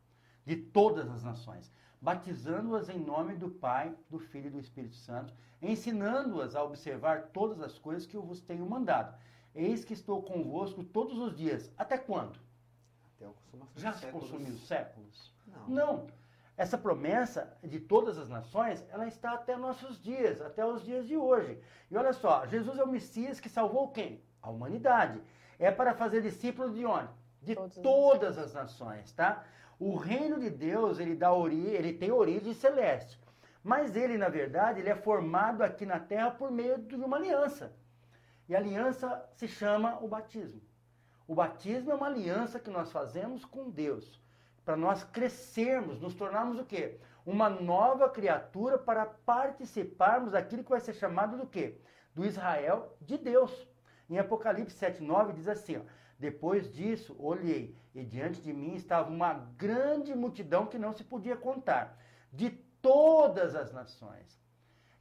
De 0.45 0.57
todas 0.57 1.11
as 1.11 1.23
nações, 1.23 1.73
batizando-as 2.01 2.89
em 2.89 2.99
nome 2.99 3.35
do 3.35 3.51
Pai, 3.51 3.95
do 4.09 4.19
Filho 4.19 4.47
e 4.47 4.51
do 4.51 4.61
Espírito 4.61 4.95
Santo, 4.95 5.35
ensinando-as 5.61 6.55
a 6.55 6.63
observar 6.63 7.29
todas 7.33 7.61
as 7.61 7.79
coisas 7.79 8.07
que 8.07 8.17
eu 8.17 8.23
vos 8.23 8.41
tenho 8.41 8.65
mandado. 8.65 9.17
Eis 9.55 9.85
que 9.85 9.93
estou 9.93 10.23
convosco 10.23 10.85
todos 10.85 11.19
os 11.19 11.37
dias. 11.37 11.73
Até 11.77 11.99
quando? 11.99 12.39
Até 13.17 13.27
a 13.27 13.31
consumação 13.31 13.73
Já 13.77 13.93
se 13.93 14.07
consumiu 14.07 14.57
séculos? 14.59 15.35
Não. 15.47 15.69
Não. 15.69 16.07
essa 16.57 16.79
promessa 16.79 17.57
de 17.63 17.81
todas 17.81 18.19
as 18.19 18.29
nações, 18.29 18.85
ela 18.91 19.07
está 19.07 19.33
até 19.33 19.57
nossos 19.57 20.01
dias, 20.01 20.41
até 20.41 20.65
os 20.65 20.85
dias 20.85 21.07
de 21.07 21.17
hoje. 21.17 21.61
E 21.91 21.97
olha 21.97 22.13
só, 22.13 22.47
Jesus 22.47 22.79
é 22.79 22.85
o 22.85 22.89
Messias 22.89 23.41
que 23.41 23.49
salvou 23.49 23.89
quem? 23.89 24.23
A 24.43 24.51
humanidade. 24.51 25.21
É 25.59 25.71
para 25.71 25.95
fazer 25.95 26.23
discípulos 26.23 26.75
de 26.75 26.85
onde? 26.85 27.09
De 27.43 27.55
todas, 27.55 27.77
todas 27.77 28.39
as 28.39 28.55
nações, 28.55 29.13
tá? 29.13 29.45
O 29.79 29.97
reino 29.97 30.41
de 30.41 30.51
Deus, 30.51 30.99
ele 30.99 31.15
dá 31.15 31.33
ori 31.33 31.67
ele 31.67 31.93
tem 31.93 32.11
origem 32.11 32.53
celeste. 32.53 33.19
Mas 33.63 33.95
ele, 33.95 34.17
na 34.17 34.29
verdade, 34.29 34.81
ele 34.81 34.89
é 34.89 34.95
formado 34.95 35.63
aqui 35.63 35.85
na 35.87 36.01
terra 36.01 36.31
por 36.31 36.51
meio 36.51 36.79
de 36.79 36.95
uma 36.95 37.17
aliança. 37.17 37.73
E 38.49 38.55
a 38.55 38.59
aliança 38.59 39.25
se 39.35 39.47
chama 39.47 39.99
o 40.01 40.09
batismo. 40.09 40.61
O 41.27 41.35
batismo 41.35 41.93
é 41.93 41.95
uma 41.95 42.07
aliança 42.07 42.59
que 42.59 42.71
nós 42.71 42.91
fazemos 42.91 43.45
com 43.45 43.69
Deus 43.71 44.19
para 44.69 44.77
nós 44.77 45.03
crescermos, 45.03 45.99
nos 45.99 46.15
tornarmos 46.15 46.59
o 46.59 46.65
quê? 46.65 46.99
Uma 47.25 47.49
nova 47.49 48.07
criatura 48.11 48.77
para 48.77 49.07
participarmos 49.07 50.33
daquilo 50.33 50.63
que 50.63 50.69
vai 50.69 50.81
ser 50.81 50.93
chamado 50.93 51.39
do 51.39 51.47
quê? 51.47 51.81
Do 52.15 52.23
Israel 52.23 52.95
de 53.01 53.17
Deus. 53.17 53.67
Em 54.11 54.19
Apocalipse 54.19 54.77
7:9 54.77 55.33
diz 55.33 55.49
assim, 55.49 55.79
ó, 55.79 55.81
depois 56.19 56.73
disso, 56.73 57.15
olhei, 57.19 57.77
e 57.95 58.05
diante 58.05 58.41
de 58.41 58.53
mim 58.53 58.75
estava 58.75 59.09
uma 59.09 59.33
grande 59.57 60.15
multidão 60.15 60.67
que 60.67 60.79
não 60.79 60.93
se 60.93 61.05
podia 61.05 61.37
contar, 61.37 61.97
de 62.33 62.51
todas 62.83 63.55
as 63.55 63.73
nações. 63.73 64.39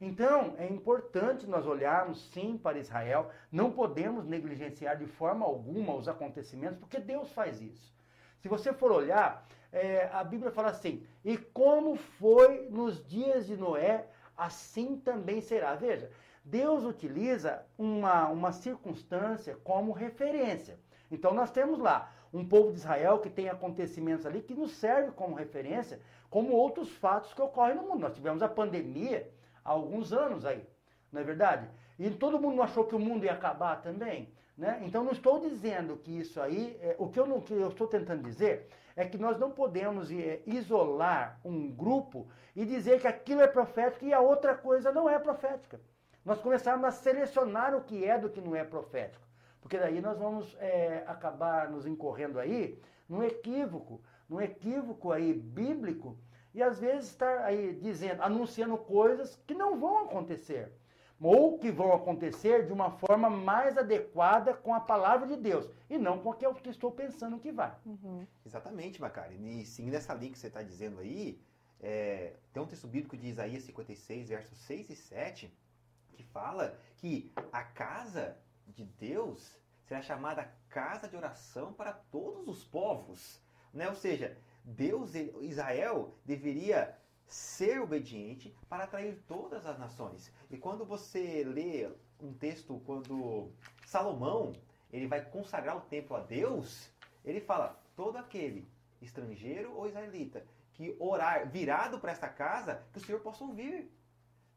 Então, 0.00 0.54
é 0.58 0.66
importante 0.66 1.44
nós 1.46 1.66
olharmos 1.66 2.30
sim 2.30 2.56
para 2.56 2.78
Israel, 2.78 3.30
não 3.50 3.72
podemos 3.72 4.24
negligenciar 4.24 4.96
de 4.96 5.06
forma 5.06 5.44
alguma 5.44 5.94
os 5.94 6.06
acontecimentos, 6.06 6.78
porque 6.78 7.00
Deus 7.00 7.32
faz 7.32 7.60
isso. 7.60 7.92
Se 8.38 8.48
você 8.48 8.72
for 8.72 8.92
olhar, 8.92 9.44
é, 9.72 10.08
a 10.12 10.22
Bíblia 10.22 10.52
fala 10.52 10.68
assim: 10.68 11.04
e 11.24 11.36
como 11.36 11.96
foi 11.96 12.68
nos 12.70 13.04
dias 13.06 13.46
de 13.46 13.56
Noé, 13.56 14.06
assim 14.36 14.96
também 14.96 15.40
será. 15.40 15.74
Veja, 15.74 16.08
Deus 16.44 16.84
utiliza 16.84 17.66
uma, 17.76 18.28
uma 18.28 18.52
circunstância 18.52 19.56
como 19.64 19.90
referência. 19.90 20.78
Então 21.10 21.32
nós 21.32 21.50
temos 21.50 21.78
lá 21.78 22.12
um 22.32 22.46
povo 22.46 22.70
de 22.70 22.78
Israel 22.78 23.18
que 23.18 23.30
tem 23.30 23.48
acontecimentos 23.48 24.26
ali 24.26 24.42
que 24.42 24.54
nos 24.54 24.72
serve 24.72 25.12
como 25.12 25.34
referência, 25.34 26.00
como 26.28 26.52
outros 26.52 26.90
fatos 26.90 27.32
que 27.32 27.40
ocorrem 27.40 27.76
no 27.76 27.82
mundo. 27.82 28.00
Nós 28.00 28.14
tivemos 28.14 28.42
a 28.42 28.48
pandemia 28.48 29.30
há 29.64 29.70
alguns 29.70 30.12
anos 30.12 30.44
aí, 30.44 30.66
não 31.10 31.20
é 31.20 31.24
verdade? 31.24 31.68
E 31.98 32.10
todo 32.10 32.40
mundo 32.40 32.62
achou 32.62 32.84
que 32.84 32.94
o 32.94 32.98
mundo 32.98 33.24
ia 33.24 33.32
acabar 33.32 33.80
também. 33.82 34.32
Né? 34.56 34.80
Então 34.82 35.04
não 35.04 35.12
estou 35.12 35.40
dizendo 35.40 35.96
que 35.96 36.10
isso 36.18 36.40
aí, 36.40 36.76
é, 36.82 36.96
o 36.98 37.08
que 37.08 37.18
eu, 37.18 37.26
não, 37.26 37.40
que 37.40 37.52
eu 37.52 37.68
estou 37.68 37.86
tentando 37.86 38.22
dizer 38.22 38.68
é 38.96 39.04
que 39.04 39.16
nós 39.16 39.38
não 39.38 39.52
podemos 39.52 40.10
é, 40.10 40.40
isolar 40.44 41.38
um 41.44 41.70
grupo 41.70 42.26
e 42.56 42.64
dizer 42.64 43.00
que 43.00 43.06
aquilo 43.06 43.40
é 43.40 43.46
profético 43.46 44.04
e 44.04 44.12
a 44.12 44.20
outra 44.20 44.56
coisa 44.56 44.90
não 44.90 45.08
é 45.08 45.16
profética. 45.16 45.80
Nós 46.24 46.40
começarmos 46.40 46.84
a 46.84 46.90
selecionar 46.90 47.74
o 47.74 47.82
que 47.82 48.04
é 48.04 48.18
do 48.18 48.28
que 48.28 48.40
não 48.40 48.56
é 48.56 48.64
profético. 48.64 49.27
Porque 49.60 49.78
daí 49.78 50.00
nós 50.00 50.18
vamos 50.18 50.56
é, 50.60 51.04
acabar 51.06 51.70
nos 51.70 51.86
incorrendo 51.86 52.38
aí 52.38 52.80
num 53.08 53.22
equívoco, 53.22 54.00
num 54.28 54.40
equívoco 54.40 55.10
aí 55.10 55.32
bíblico, 55.32 56.16
e 56.54 56.62
às 56.62 56.78
vezes 56.78 57.10
estar 57.10 57.40
aí 57.44 57.74
dizendo, 57.74 58.22
anunciando 58.22 58.76
coisas 58.76 59.36
que 59.46 59.54
não 59.54 59.78
vão 59.78 60.04
acontecer 60.04 60.72
ou 61.20 61.58
que 61.58 61.70
vão 61.70 61.92
acontecer 61.92 62.66
de 62.66 62.72
uma 62.72 62.90
forma 62.90 63.28
mais 63.28 63.76
adequada 63.76 64.54
com 64.54 64.72
a 64.72 64.80
palavra 64.80 65.26
de 65.26 65.36
Deus 65.36 65.68
e 65.90 65.98
não 65.98 66.20
com 66.20 66.30
aquilo 66.30 66.54
que 66.54 66.68
estou 66.68 66.92
pensando 66.92 67.38
que 67.38 67.50
vai. 67.50 67.74
Uhum. 67.84 68.26
Exatamente, 68.46 69.00
Macari. 69.00 69.36
E 69.36 69.66
seguindo 69.66 69.94
essa 69.94 70.14
linha 70.14 70.30
que 70.30 70.38
você 70.38 70.46
está 70.46 70.62
dizendo 70.62 71.00
aí, 71.00 71.40
é, 71.80 72.34
tem 72.52 72.62
um 72.62 72.66
texto 72.66 72.86
bíblico 72.86 73.16
de 73.16 73.28
Isaías 73.28 73.64
56, 73.64 74.28
versos 74.28 74.58
6 74.58 74.90
e 74.90 74.96
7, 74.96 75.58
que 76.12 76.22
fala 76.22 76.78
que 76.96 77.32
a 77.52 77.62
casa 77.62 78.36
de 78.74 78.84
Deus 78.84 79.58
será 79.84 80.02
chamada 80.02 80.52
casa 80.68 81.08
de 81.08 81.16
oração 81.16 81.72
para 81.72 81.92
todos 81.92 82.46
os 82.46 82.64
povos. 82.64 83.40
Né? 83.72 83.88
Ou 83.88 83.94
seja, 83.94 84.36
Deus, 84.64 85.14
Israel, 85.14 86.14
deveria 86.24 86.96
ser 87.26 87.80
obediente 87.80 88.54
para 88.68 88.84
atrair 88.84 89.22
todas 89.26 89.66
as 89.66 89.78
nações. 89.78 90.32
E 90.50 90.56
quando 90.56 90.84
você 90.84 91.44
lê 91.44 91.90
um 92.20 92.32
texto, 92.32 92.80
quando 92.84 93.50
Salomão 93.86 94.54
ele 94.90 95.06
vai 95.06 95.24
consagrar 95.24 95.76
o 95.76 95.82
templo 95.82 96.16
a 96.16 96.20
Deus, 96.20 96.90
ele 97.24 97.40
fala: 97.40 97.78
todo 97.94 98.16
aquele 98.16 98.68
estrangeiro 99.00 99.74
ou 99.74 99.86
israelita 99.86 100.44
que 100.74 100.96
orar 100.98 101.48
virado 101.48 101.98
para 101.98 102.12
esta 102.12 102.28
casa, 102.28 102.82
que 102.92 102.98
o 102.98 103.04
Senhor 103.04 103.20
possa 103.20 103.44
ouvir. 103.44 103.90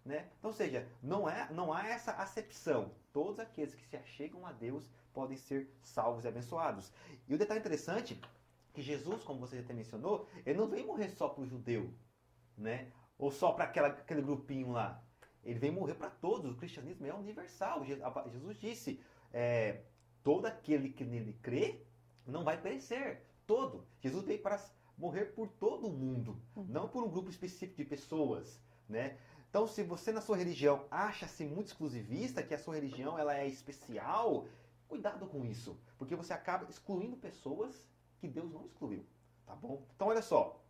Né? 0.03 0.29
Então, 0.39 0.49
ou 0.49 0.55
seja, 0.55 0.87
não, 1.01 1.29
é, 1.29 1.47
não 1.51 1.71
há 1.71 1.87
essa 1.87 2.11
acepção. 2.13 2.91
Todos 3.13 3.39
aqueles 3.39 3.75
que 3.75 3.85
se 3.85 3.97
achegam 3.97 4.45
a 4.45 4.51
Deus 4.51 4.89
podem 5.13 5.37
ser 5.37 5.69
salvos 5.81 6.23
e 6.23 6.27
abençoados. 6.27 6.91
E 7.27 7.35
o 7.35 7.37
detalhe 7.37 7.59
interessante 7.59 8.19
que 8.73 8.81
Jesus, 8.81 9.23
como 9.23 9.39
você 9.39 9.61
já 9.61 9.73
mencionou, 9.73 10.27
ele 10.45 10.57
não 10.57 10.67
veio 10.67 10.87
morrer 10.87 11.09
só 11.09 11.27
para 11.27 11.43
o 11.43 11.45
judeu 11.45 11.93
né? 12.61 12.91
Ou 13.17 13.31
só 13.31 13.51
para 13.51 13.65
aquele 13.65 14.21
grupinho 14.21 14.71
lá. 14.71 15.03
Ele 15.43 15.59
vem 15.59 15.71
morrer 15.71 15.95
para 15.95 16.09
todos. 16.09 16.51
O 16.51 16.55
cristianismo 16.55 17.05
é 17.05 17.13
universal. 17.13 17.83
Jesus 17.83 18.59
disse: 18.59 18.99
é, 19.33 19.81
todo 20.23 20.45
aquele 20.45 20.89
que 20.89 21.03
nele 21.03 21.33
crê 21.41 21.81
não 22.25 22.43
vai 22.43 22.59
perecer. 22.59 23.21
Todo. 23.45 23.85
Jesus 23.99 24.23
veio 24.23 24.41
para 24.41 24.63
morrer 24.97 25.25
por 25.25 25.47
todo 25.47 25.87
o 25.87 25.91
mundo, 25.91 26.39
uhum. 26.55 26.65
não 26.65 26.87
por 26.87 27.03
um 27.03 27.09
grupo 27.09 27.29
específico 27.29 27.77
de 27.77 27.85
pessoas, 27.85 28.61
né? 28.87 29.17
Então, 29.51 29.67
se 29.67 29.83
você 29.83 30.13
na 30.13 30.21
sua 30.21 30.37
religião 30.37 30.85
acha-se 30.89 31.43
muito 31.43 31.67
exclusivista, 31.67 32.41
que 32.41 32.53
a 32.53 32.57
sua 32.57 32.75
religião 32.75 33.19
ela 33.19 33.37
é 33.37 33.45
especial, 33.45 34.47
cuidado 34.87 35.27
com 35.27 35.43
isso, 35.43 35.77
porque 35.97 36.15
você 36.15 36.31
acaba 36.31 36.65
excluindo 36.69 37.17
pessoas 37.17 37.85
que 38.17 38.29
Deus 38.29 38.49
não 38.49 38.65
excluiu, 38.65 39.05
tá 39.45 39.53
bom? 39.53 39.85
Então, 39.93 40.07
olha 40.07 40.21
só, 40.21 40.63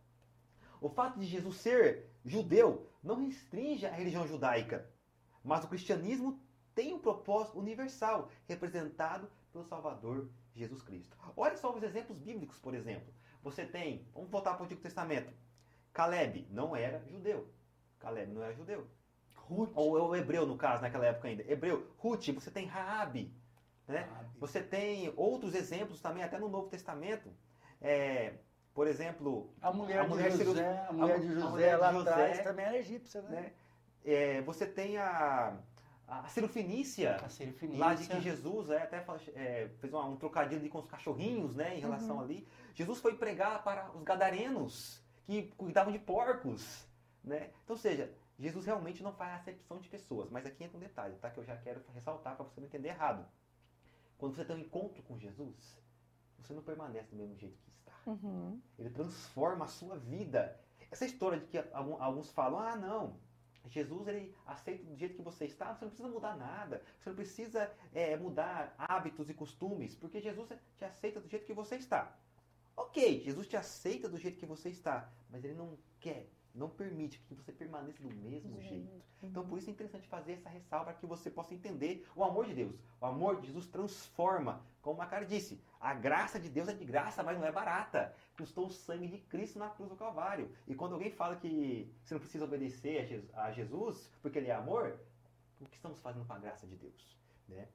o 0.80 0.88
fato 0.88 1.20
de 1.20 1.26
Jesus 1.26 1.58
ser 1.58 2.10
judeu 2.24 2.90
não 3.00 3.24
restringe 3.24 3.86
a 3.86 3.92
religião 3.92 4.26
judaica, 4.26 4.90
mas 5.44 5.62
o 5.62 5.68
cristianismo 5.68 6.40
tem 6.74 6.92
um 6.92 6.98
propósito 6.98 7.60
universal, 7.60 8.32
representado 8.48 9.30
pelo 9.52 9.64
Salvador 9.64 10.28
Jesus 10.56 10.82
Cristo. 10.82 11.16
Olha 11.36 11.56
só 11.56 11.72
os 11.72 11.84
exemplos 11.84 12.18
bíblicos, 12.18 12.58
por 12.58 12.74
exemplo. 12.74 13.14
Você 13.44 13.64
tem, 13.64 14.08
vamos 14.12 14.28
voltar 14.28 14.54
para 14.54 14.62
o 14.62 14.64
Antigo 14.64 14.80
Testamento. 14.80 15.32
Caleb 15.92 16.48
não 16.50 16.74
era 16.74 17.06
judeu. 17.08 17.48
Caleb 18.02 18.32
não 18.32 18.42
era 18.42 18.52
judeu. 18.52 18.86
Ruth. 19.34 19.70
Ou 19.74 20.08
o 20.08 20.16
hebreu, 20.16 20.46
no 20.46 20.56
caso, 20.56 20.82
naquela 20.82 21.06
época 21.06 21.28
ainda. 21.28 21.42
Hebreu. 21.50 21.86
Ruth, 21.98 22.28
você 22.30 22.50
tem 22.50 22.66
Raabe. 22.66 23.34
Né? 23.86 24.08
Você 24.38 24.62
tem 24.62 25.12
outros 25.16 25.54
exemplos 25.54 26.00
também, 26.00 26.22
até 26.22 26.38
no 26.38 26.48
Novo 26.48 26.68
Testamento. 26.68 27.30
É, 27.80 28.34
por 28.74 28.86
exemplo, 28.86 29.52
a 29.60 29.72
mulher, 29.72 30.00
a 30.00 30.08
mulher 30.08 30.30
de 30.30 30.44
José, 30.44 30.86
a 30.88 30.92
mulher 30.92 31.20
de 31.20 31.28
José, 31.28 31.48
mulher 31.48 31.76
lá 31.76 31.92
José, 31.92 32.10
atrás 32.10 32.40
também 32.42 32.64
era 32.64 32.78
egípcia, 32.78 33.22
né? 33.22 33.30
né? 33.30 33.52
É, 34.04 34.42
você 34.42 34.66
tem 34.66 34.98
a 34.98 35.56
a 36.12 36.28
Cirofinícia, 36.28 37.16
a 37.16 37.28
Cirofinícia. 37.28 37.80
lá 37.80 37.94
de 37.94 38.06
que 38.06 38.20
Jesus 38.20 38.68
é, 38.68 38.82
até 38.82 39.04
é, 39.34 39.70
fez 39.80 39.94
um, 39.94 39.98
um 39.98 40.16
trocadilho 40.16 40.60
ali 40.60 40.68
com 40.68 40.78
os 40.78 40.86
cachorrinhos, 40.86 41.56
né, 41.56 41.76
em 41.76 41.80
relação 41.80 42.16
uhum. 42.16 42.22
ali. 42.22 42.46
Jesus 42.74 42.98
foi 42.98 43.16
pregar 43.16 43.64
para 43.64 43.90
os 43.92 44.02
gadarenos 44.02 45.02
que 45.24 45.44
cuidavam 45.56 45.90
de 45.90 45.98
porcos, 45.98 46.86
né? 47.22 47.50
Então, 47.64 47.74
ou 47.74 47.78
seja, 47.78 48.12
Jesus 48.38 48.66
realmente 48.66 49.02
não 49.02 49.12
faz 49.12 49.40
acepção 49.40 49.78
de 49.78 49.88
pessoas, 49.88 50.30
mas 50.30 50.46
aqui 50.46 50.64
entra 50.64 50.76
um 50.76 50.80
detalhe, 50.80 51.16
tá? 51.16 51.30
Que 51.30 51.38
eu 51.38 51.44
já 51.44 51.56
quero 51.56 51.82
ressaltar 51.94 52.36
para 52.36 52.44
você 52.44 52.60
não 52.60 52.66
entender 52.66 52.88
errado. 52.88 53.26
Quando 54.18 54.34
você 54.34 54.44
tem 54.44 54.56
um 54.56 54.60
encontro 54.60 55.02
com 55.02 55.18
Jesus, 55.18 55.78
você 56.38 56.52
não 56.52 56.62
permanece 56.62 57.10
do 57.10 57.16
mesmo 57.16 57.36
jeito 57.36 57.56
que 57.58 57.72
Uhum. 58.06 58.60
Ele 58.78 58.90
transforma 58.90 59.64
a 59.64 59.68
sua 59.68 59.96
vida. 59.96 60.58
Essa 60.90 61.06
história 61.06 61.38
de 61.38 61.46
que 61.46 61.58
alguns 61.72 62.30
falam, 62.32 62.58
ah, 62.58 62.76
não, 62.76 63.16
Jesus 63.68 64.08
ele 64.08 64.34
aceita 64.44 64.84
do 64.84 64.96
jeito 64.96 65.16
que 65.16 65.22
você 65.22 65.46
está, 65.46 65.72
você 65.72 65.84
não 65.84 65.90
precisa 65.90 66.08
mudar 66.08 66.36
nada, 66.36 66.82
você 66.98 67.08
não 67.08 67.16
precisa 67.16 67.72
é, 67.94 68.16
mudar 68.16 68.74
hábitos 68.76 69.30
e 69.30 69.34
costumes, 69.34 69.94
porque 69.94 70.20
Jesus 70.20 70.50
te 70.76 70.84
aceita 70.84 71.20
do 71.20 71.28
jeito 71.28 71.46
que 71.46 71.54
você 71.54 71.76
está. 71.76 72.14
Ok, 72.76 73.22
Jesus 73.22 73.46
te 73.46 73.56
aceita 73.56 74.08
do 74.08 74.18
jeito 74.18 74.38
que 74.38 74.46
você 74.46 74.70
está, 74.70 75.10
mas 75.30 75.44
ele 75.44 75.54
não 75.54 75.78
quer 76.00 76.28
não 76.54 76.68
permite 76.68 77.18
que 77.20 77.34
você 77.34 77.50
permaneça 77.52 78.02
do 78.02 78.14
mesmo 78.14 78.60
jeito. 78.60 79.02
Então, 79.22 79.46
por 79.46 79.58
isso 79.58 79.70
é 79.70 79.72
interessante 79.72 80.06
fazer 80.08 80.32
essa 80.32 80.48
ressalva 80.48 80.86
para 80.86 80.94
que 80.94 81.06
você 81.06 81.30
possa 81.30 81.54
entender 81.54 82.06
o 82.14 82.22
amor 82.22 82.46
de 82.46 82.54
Deus. 82.54 82.74
O 83.00 83.06
amor 83.06 83.40
de 83.40 83.46
Jesus 83.46 83.66
transforma, 83.66 84.64
como 84.82 85.00
a 85.00 85.06
cara 85.06 85.24
disse, 85.24 85.60
a 85.80 85.94
graça 85.94 86.38
de 86.38 86.48
Deus 86.48 86.68
é 86.68 86.74
de 86.74 86.84
graça, 86.84 87.22
mas 87.22 87.38
não 87.38 87.46
é 87.46 87.52
barata. 87.52 88.14
Custou 88.36 88.66
o 88.66 88.70
sangue 88.70 89.08
de 89.08 89.18
Cristo 89.18 89.58
na 89.58 89.70
cruz 89.70 89.88
do 89.88 89.96
Calvário. 89.96 90.50
E 90.66 90.74
quando 90.74 90.92
alguém 90.92 91.10
fala 91.10 91.36
que 91.36 91.90
você 92.02 92.14
não 92.14 92.20
precisa 92.20 92.44
obedecer 92.44 93.28
a 93.32 93.50
Jesus 93.52 94.10
porque 94.20 94.38
ele 94.38 94.48
é 94.48 94.54
amor, 94.54 94.98
o 95.60 95.64
que 95.66 95.76
estamos 95.76 96.00
fazendo 96.00 96.26
com 96.26 96.32
a 96.32 96.38
graça 96.38 96.66
de 96.66 96.76
Deus? 96.76 97.16
Né? 97.48 97.68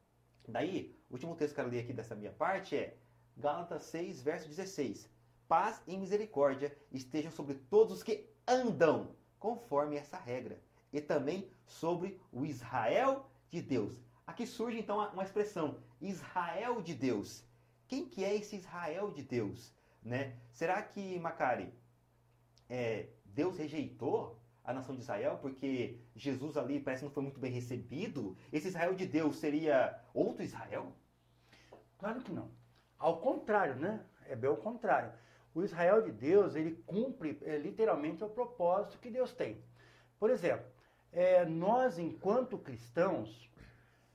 Daí, 0.48 0.96
o 1.10 1.14
último 1.14 1.36
texto 1.36 1.56
que 1.56 1.60
eu 1.60 1.66
quero 1.66 1.76
ler 1.76 1.84
aqui 1.84 1.94
dessa 1.94 2.16
minha 2.16 2.32
parte 2.32 2.76
é 2.76 2.98
Gálatas 3.36 3.84
6, 3.86 4.22
verso 4.22 4.48
16. 4.48 5.10
paz 5.48 5.82
e 5.88 5.98
misericórdia 5.98 6.76
estejam 6.92 7.32
sobre 7.32 7.56
todos 7.56 7.98
os 7.98 8.04
que 8.04 8.30
andam 8.48 9.16
conforme 9.40 9.98
essa 9.98 10.18
regra, 10.18 10.60
e 10.92 11.02
também 11.02 11.50
sobre 11.66 12.20
o 12.32 12.46
Israel 12.46 13.30
de 13.50 13.62
Deus. 13.62 13.94
Aqui 14.26 14.46
surge 14.46 14.80
então 14.80 14.98
uma 15.12 15.24
expressão, 15.24 15.78
Israel 16.02 16.82
de 16.82 16.94
Deus. 16.94 17.44
Quem 17.88 18.08
que 18.08 18.24
é 18.24 18.36
esse 18.36 18.56
Israel 18.56 19.12
de 19.12 19.22
Deus? 19.24 19.74
Né? 20.04 20.36
Será 20.52 20.82
que, 20.82 21.20
Macari, 21.20 21.74
é, 22.70 23.08
Deus 23.26 23.58
rejeitou 23.58 24.40
a 24.64 24.74
nação 24.74 24.96
de 24.96 25.02
Israel 25.02 25.40
porque 25.42 26.00
Jesus 26.16 26.58
ali 26.58 26.80
parece 26.80 27.02
que 27.02 27.06
não 27.06 27.14
foi 27.14 27.24
muito 27.24 27.40
bem 27.40 27.52
recebido? 27.52 28.36
Esse 28.52 28.68
Israel 28.68 28.96
de 28.96 29.06
Deus 29.06 29.38
seria 29.38 29.98
outro 30.14 30.44
Israel? 30.44 30.92
Claro 31.98 32.22
que 32.22 32.32
não. 32.32 32.50
Ao 32.98 33.20
contrário, 33.20 33.76
né? 33.76 34.04
É 34.26 34.36
bem 34.36 34.50
o 34.50 34.58
contrário. 34.58 35.12
O 35.58 35.64
Israel 35.64 36.04
de 36.04 36.12
Deus, 36.12 36.56
ele 36.56 36.84
cumpre 36.86 37.40
é, 37.42 37.58
literalmente 37.58 38.24
o 38.24 38.30
propósito 38.30 39.00
que 39.00 39.10
Deus 39.10 39.34
tem. 39.34 39.60
Por 40.20 40.30
exemplo, 40.30 40.68
é, 41.12 41.46
nós, 41.46 41.98
enquanto 41.98 42.60
cristãos, 42.60 43.52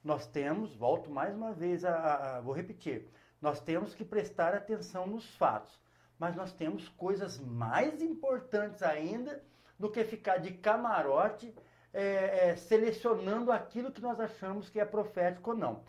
nós 0.05 0.25
temos, 0.25 0.73
volto 0.77 1.11
mais 1.11 1.35
uma 1.35 1.53
vez 1.53 1.85
a, 1.85 1.97
a, 1.97 2.37
a, 2.37 2.41
vou 2.41 2.55
repetir, 2.55 3.09
nós 3.41 3.59
temos 3.59 3.93
que 3.93 4.05
prestar 4.05 4.55
atenção 4.55 5.05
nos 5.05 5.35
fatos, 5.35 5.77
mas 6.17 6.37
nós 6.37 6.53
temos 6.53 6.89
coisas 6.91 7.41
mais 7.41 8.01
importantes 8.01 8.81
ainda 8.81 9.43
do 9.77 9.91
que 9.91 10.05
ficar 10.05 10.37
de 10.37 10.53
camarote 10.53 11.53
é, 11.93 12.51
é, 12.51 12.57
selecionando 12.57 13.51
aquilo 13.51 13.91
que 13.91 14.01
nós 14.01 14.21
achamos 14.21 14.71
que 14.71 14.79
é 14.79 14.85
profético 14.85 15.51
ou 15.51 15.57
não. 15.57 15.83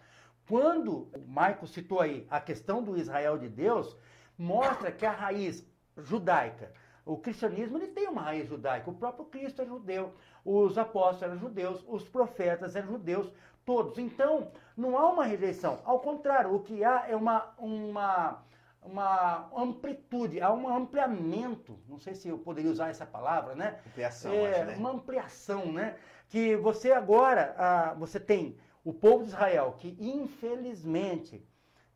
Quando 0.47 1.11
o 1.13 1.19
Michael 1.27 1.67
citou 1.67 2.01
aí 2.01 2.25
a 2.27 2.41
questão 2.41 2.83
do 2.83 2.97
Israel 2.97 3.37
de 3.37 3.47
Deus, 3.47 3.95
mostra 4.37 4.91
que 4.91 5.05
a 5.05 5.11
raiz 5.11 5.65
judaica, 5.97 6.71
o 7.05 7.17
cristianismo 7.17 7.77
ele 7.77 7.87
tem 7.87 8.07
uma 8.07 8.21
raiz 8.21 8.47
judaica, 8.47 8.89
o 8.89 8.95
próprio 8.95 9.25
Cristo 9.25 9.61
é 9.61 9.65
judeu, 9.65 10.13
os 10.45 10.77
apóstolos 10.77 11.23
eram 11.23 11.37
judeus, 11.37 11.83
os 11.87 12.07
profetas 12.07 12.75
eram 12.75 12.87
judeus, 12.87 13.31
todos. 13.65 13.97
Então, 13.97 14.51
não 14.75 14.97
há 14.97 15.09
uma 15.09 15.25
rejeição, 15.25 15.79
ao 15.83 15.99
contrário, 15.99 16.53
o 16.53 16.59
que 16.61 16.83
há 16.83 17.05
é 17.07 17.15
uma, 17.15 17.53
uma, 17.57 18.43
uma 18.81 19.49
amplitude, 19.55 20.41
há 20.41 20.51
um 20.51 20.67
ampliamento, 20.67 21.77
não 21.87 21.99
sei 21.99 22.15
se 22.15 22.29
eu 22.29 22.37
poderia 22.37 22.71
usar 22.71 22.89
essa 22.89 23.05
palavra, 23.05 23.55
né? 23.55 23.79
Ampliação, 23.87 24.33
é, 24.33 24.61
acho, 24.61 24.65
né? 24.65 24.75
Uma 24.77 24.91
ampliação, 24.91 25.71
né? 25.71 25.97
Que 26.29 26.55
você 26.55 26.91
agora, 26.91 27.53
ah, 27.57 27.93
você 27.97 28.19
tem 28.19 28.57
o 28.83 28.93
povo 28.93 29.23
de 29.23 29.29
Israel 29.29 29.75
que 29.77 29.95
infelizmente 29.99 31.45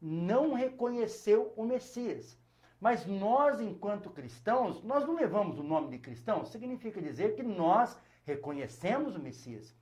não 0.02 0.54
reconheceu 0.54 1.54
o 1.56 1.64
Messias. 1.64 2.38
Mas 2.80 3.06
nós, 3.06 3.60
enquanto 3.60 4.10
cristãos, 4.10 4.84
nós 4.84 5.06
não 5.06 5.16
levamos 5.16 5.58
o 5.58 5.64
nome 5.64 5.90
de 5.90 5.98
cristão, 5.98 6.46
significa 6.46 7.02
dizer 7.02 7.36
que 7.36 7.44
nós 7.44 7.98
reconhecemos 8.24 9.16
o 9.16 9.20
Messias. 9.20 9.76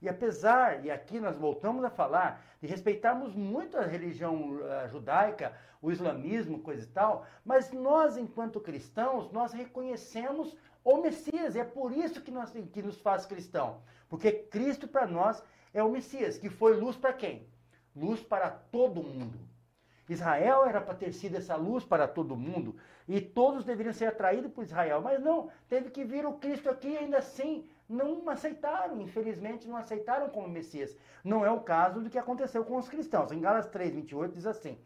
E 0.00 0.08
apesar, 0.08 0.84
e 0.84 0.90
aqui 0.90 1.18
nós 1.18 1.36
voltamos 1.36 1.84
a 1.84 1.90
falar, 1.90 2.44
de 2.60 2.68
respeitarmos 2.68 3.34
muito 3.34 3.76
a 3.76 3.84
religião 3.84 4.56
uh, 4.56 4.88
judaica, 4.88 5.52
o 5.82 5.90
islamismo, 5.90 6.60
coisa 6.60 6.84
e 6.84 6.86
tal, 6.86 7.26
mas 7.44 7.72
nós, 7.72 8.16
enquanto 8.16 8.60
cristãos, 8.60 9.30
nós 9.32 9.52
reconhecemos 9.52 10.56
o 10.84 10.96
Messias. 10.98 11.56
É 11.56 11.64
por 11.64 11.92
isso 11.92 12.22
que, 12.22 12.30
nós, 12.30 12.50
que 12.50 12.82
nos 12.82 13.00
faz 13.00 13.26
cristão. 13.26 13.82
Porque 14.08 14.32
Cristo 14.32 14.88
para 14.88 15.06
nós 15.06 15.42
é 15.74 15.82
o 15.82 15.90
Messias, 15.90 16.38
que 16.38 16.48
foi 16.48 16.76
luz 16.76 16.96
para 16.96 17.12
quem? 17.12 17.46
Luz 17.94 18.22
para 18.22 18.50
todo 18.50 19.02
mundo. 19.02 19.47
Israel 20.08 20.64
era 20.64 20.80
para 20.80 20.94
ter 20.94 21.12
sido 21.12 21.36
essa 21.36 21.54
luz 21.54 21.84
para 21.84 22.08
todo 22.08 22.36
mundo 22.36 22.76
e 23.06 23.20
todos 23.20 23.64
deveriam 23.64 23.92
ser 23.92 24.06
atraídos 24.06 24.50
por 24.50 24.64
Israel, 24.64 25.00
mas 25.02 25.20
não, 25.20 25.50
teve 25.68 25.90
que 25.90 26.04
vir 26.04 26.24
o 26.24 26.34
Cristo 26.34 26.70
aqui 26.70 26.88
e 26.88 26.98
ainda 26.98 27.18
assim 27.18 27.68
não 27.88 28.28
aceitaram, 28.28 29.00
infelizmente 29.00 29.66
não 29.66 29.76
aceitaram 29.76 30.28
como 30.28 30.48
Messias. 30.48 30.96
Não 31.24 31.44
é 31.44 31.50
o 31.50 31.60
caso 31.60 32.00
do 32.00 32.10
que 32.10 32.18
aconteceu 32.18 32.64
com 32.64 32.76
os 32.76 32.88
cristãos. 32.88 33.32
Em 33.32 33.40
Gálatas 33.40 33.70
3, 33.70 33.94
28 33.94 34.34
diz 34.34 34.46
assim: 34.46 34.78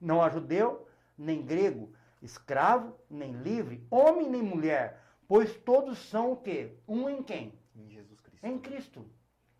Não 0.00 0.22
há 0.22 0.30
judeu, 0.30 0.86
nem 1.16 1.42
grego, 1.42 1.92
escravo, 2.22 2.94
nem 3.10 3.32
livre, 3.32 3.86
homem 3.90 4.28
nem 4.28 4.42
mulher, 4.42 5.00
pois 5.28 5.54
todos 5.56 5.98
são 5.98 6.32
o 6.32 6.36
quê? 6.36 6.72
Um 6.88 7.08
em 7.08 7.22
quem? 7.22 7.52
Em 7.74 7.90
Jesus 7.90 8.20
Cristo. 8.20 8.46
Em 8.46 8.58
Cristo. 8.58 9.06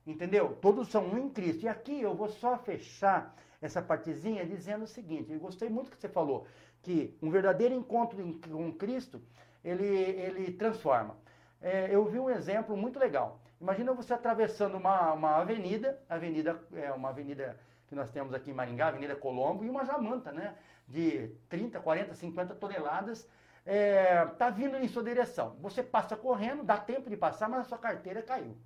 Entendeu? 0.07 0.57
Todos 0.61 0.89
são 0.89 1.05
um 1.05 1.19
em 1.19 1.29
Cristo. 1.29 1.65
E 1.65 1.69
aqui 1.69 2.01
eu 2.01 2.15
vou 2.15 2.29
só 2.29 2.57
fechar 2.57 3.35
essa 3.61 3.83
partezinha 3.83 4.45
dizendo 4.45 4.85
o 4.85 4.89
seguinte: 4.89 5.33
eu 5.33 5.39
gostei 5.39 5.69
muito 5.69 5.91
que 5.91 5.97
você 5.97 6.09
falou, 6.09 6.47
que 6.83 7.17
um 7.23 7.31
verdadeiro 7.31 7.75
encontro 7.75 8.19
com 8.49 8.73
Cristo 8.73 9.21
ele, 9.65 9.87
ele 9.87 10.53
transforma. 10.53 11.17
É, 11.61 11.89
eu 11.95 12.05
vi 12.05 12.19
um 12.19 12.31
exemplo 12.31 12.77
muito 12.77 12.99
legal. 12.99 13.41
Imagina 13.61 13.93
você 13.93 14.13
atravessando 14.13 14.77
uma, 14.77 15.13
uma 15.13 15.37
avenida, 15.37 16.01
avenida 16.09 16.61
é 16.75 16.93
uma 16.93 17.09
avenida 17.09 17.59
que 17.89 17.95
nós 17.95 18.11
temos 18.11 18.35
aqui 18.35 18.51
em 18.51 18.55
Maringá, 18.55 18.89
Avenida 18.89 19.17
Colombo, 19.17 19.65
e 19.65 19.71
uma 19.71 19.85
jamanta, 19.85 20.33
né? 20.33 20.55
De 20.87 21.29
30, 21.49 21.81
40, 21.81 22.15
50 22.15 22.55
toneladas, 22.57 23.29
é, 23.65 24.25
tá 24.39 24.51
vindo 24.51 24.77
em 24.77 24.89
sua 24.89 25.03
direção. 25.03 25.57
Você 25.61 25.83
passa 25.83 26.17
correndo, 26.17 26.63
dá 26.63 26.77
tempo 26.77 27.09
de 27.09 27.17
passar, 27.17 27.49
mas 27.49 27.61
a 27.61 27.65
sua 27.65 27.79
carteira 27.79 28.23
caiu. 28.23 28.57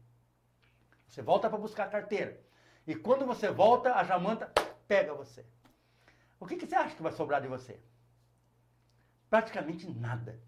Você 1.07 1.23
volta 1.23 1.49
para 1.49 1.59
buscar 1.59 1.85
a 1.85 1.91
carteira. 1.91 2.41
E 2.87 2.95
quando 2.95 3.25
você 3.27 3.51
volta, 3.51 3.95
a 3.95 4.05
jamanta 4.05 4.51
pega 4.91 5.15
você. 5.15 5.47
O 6.41 6.45
que, 6.45 6.57
que 6.57 6.67
você 6.67 6.75
acha 6.75 6.97
que 6.97 7.03
vai 7.03 7.13
sobrar 7.13 7.41
de 7.41 7.47
você? 7.47 7.79
Praticamente 9.29 9.89
nada. 9.89 10.41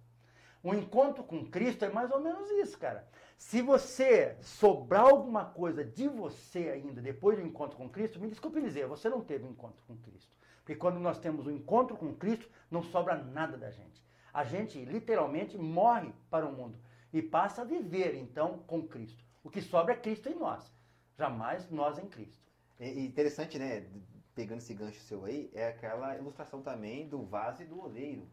O 0.64 0.74
encontro 0.74 1.22
com 1.22 1.48
Cristo 1.48 1.84
é 1.84 1.88
mais 1.88 2.10
ou 2.10 2.20
menos 2.20 2.50
isso, 2.50 2.76
cara. 2.76 3.08
Se 3.38 3.62
você 3.62 4.36
sobrar 4.40 5.02
alguma 5.02 5.44
coisa 5.44 5.84
de 5.84 6.08
você 6.08 6.70
ainda 6.70 7.00
depois 7.00 7.38
do 7.38 7.46
encontro 7.46 7.76
com 7.76 7.88
Cristo, 7.88 8.18
me 8.18 8.28
desculpe 8.28 8.60
dizer, 8.60 8.88
você 8.88 9.08
não 9.08 9.20
teve 9.20 9.44
um 9.44 9.50
encontro 9.50 9.80
com 9.86 9.96
Cristo. 9.96 10.34
Porque 10.56 10.74
quando 10.74 10.98
nós 10.98 11.20
temos 11.20 11.46
um 11.46 11.52
encontro 11.52 11.96
com 11.96 12.12
Cristo, 12.12 12.50
não 12.68 12.82
sobra 12.82 13.14
nada 13.14 13.56
da 13.56 13.70
gente. 13.70 14.02
A 14.34 14.42
gente 14.42 14.84
literalmente 14.84 15.56
morre 15.56 16.12
para 16.28 16.46
o 16.48 16.52
mundo 16.52 16.76
e 17.12 17.22
passa 17.22 17.62
a 17.62 17.64
viver 17.64 18.16
então 18.16 18.58
com 18.66 18.88
Cristo. 18.88 19.24
O 19.44 19.50
que 19.50 19.62
sobra 19.62 19.94
é 19.94 19.96
Cristo 19.96 20.28
em 20.28 20.34
nós, 20.34 20.68
jamais 21.16 21.70
nós 21.70 21.96
em 21.96 22.08
Cristo. 22.08 22.42
É 22.80 22.88
interessante, 22.88 23.56
né? 23.56 23.86
Pegando 24.34 24.58
esse 24.58 24.74
gancho 24.74 25.00
seu 25.00 25.24
aí, 25.24 25.50
é 25.52 25.68
aquela 25.68 26.16
ilustração 26.16 26.62
também 26.62 27.08
do 27.08 27.24
vaso 27.24 27.62
e 27.62 27.66
do 27.66 27.80
oleiro. 27.80 28.28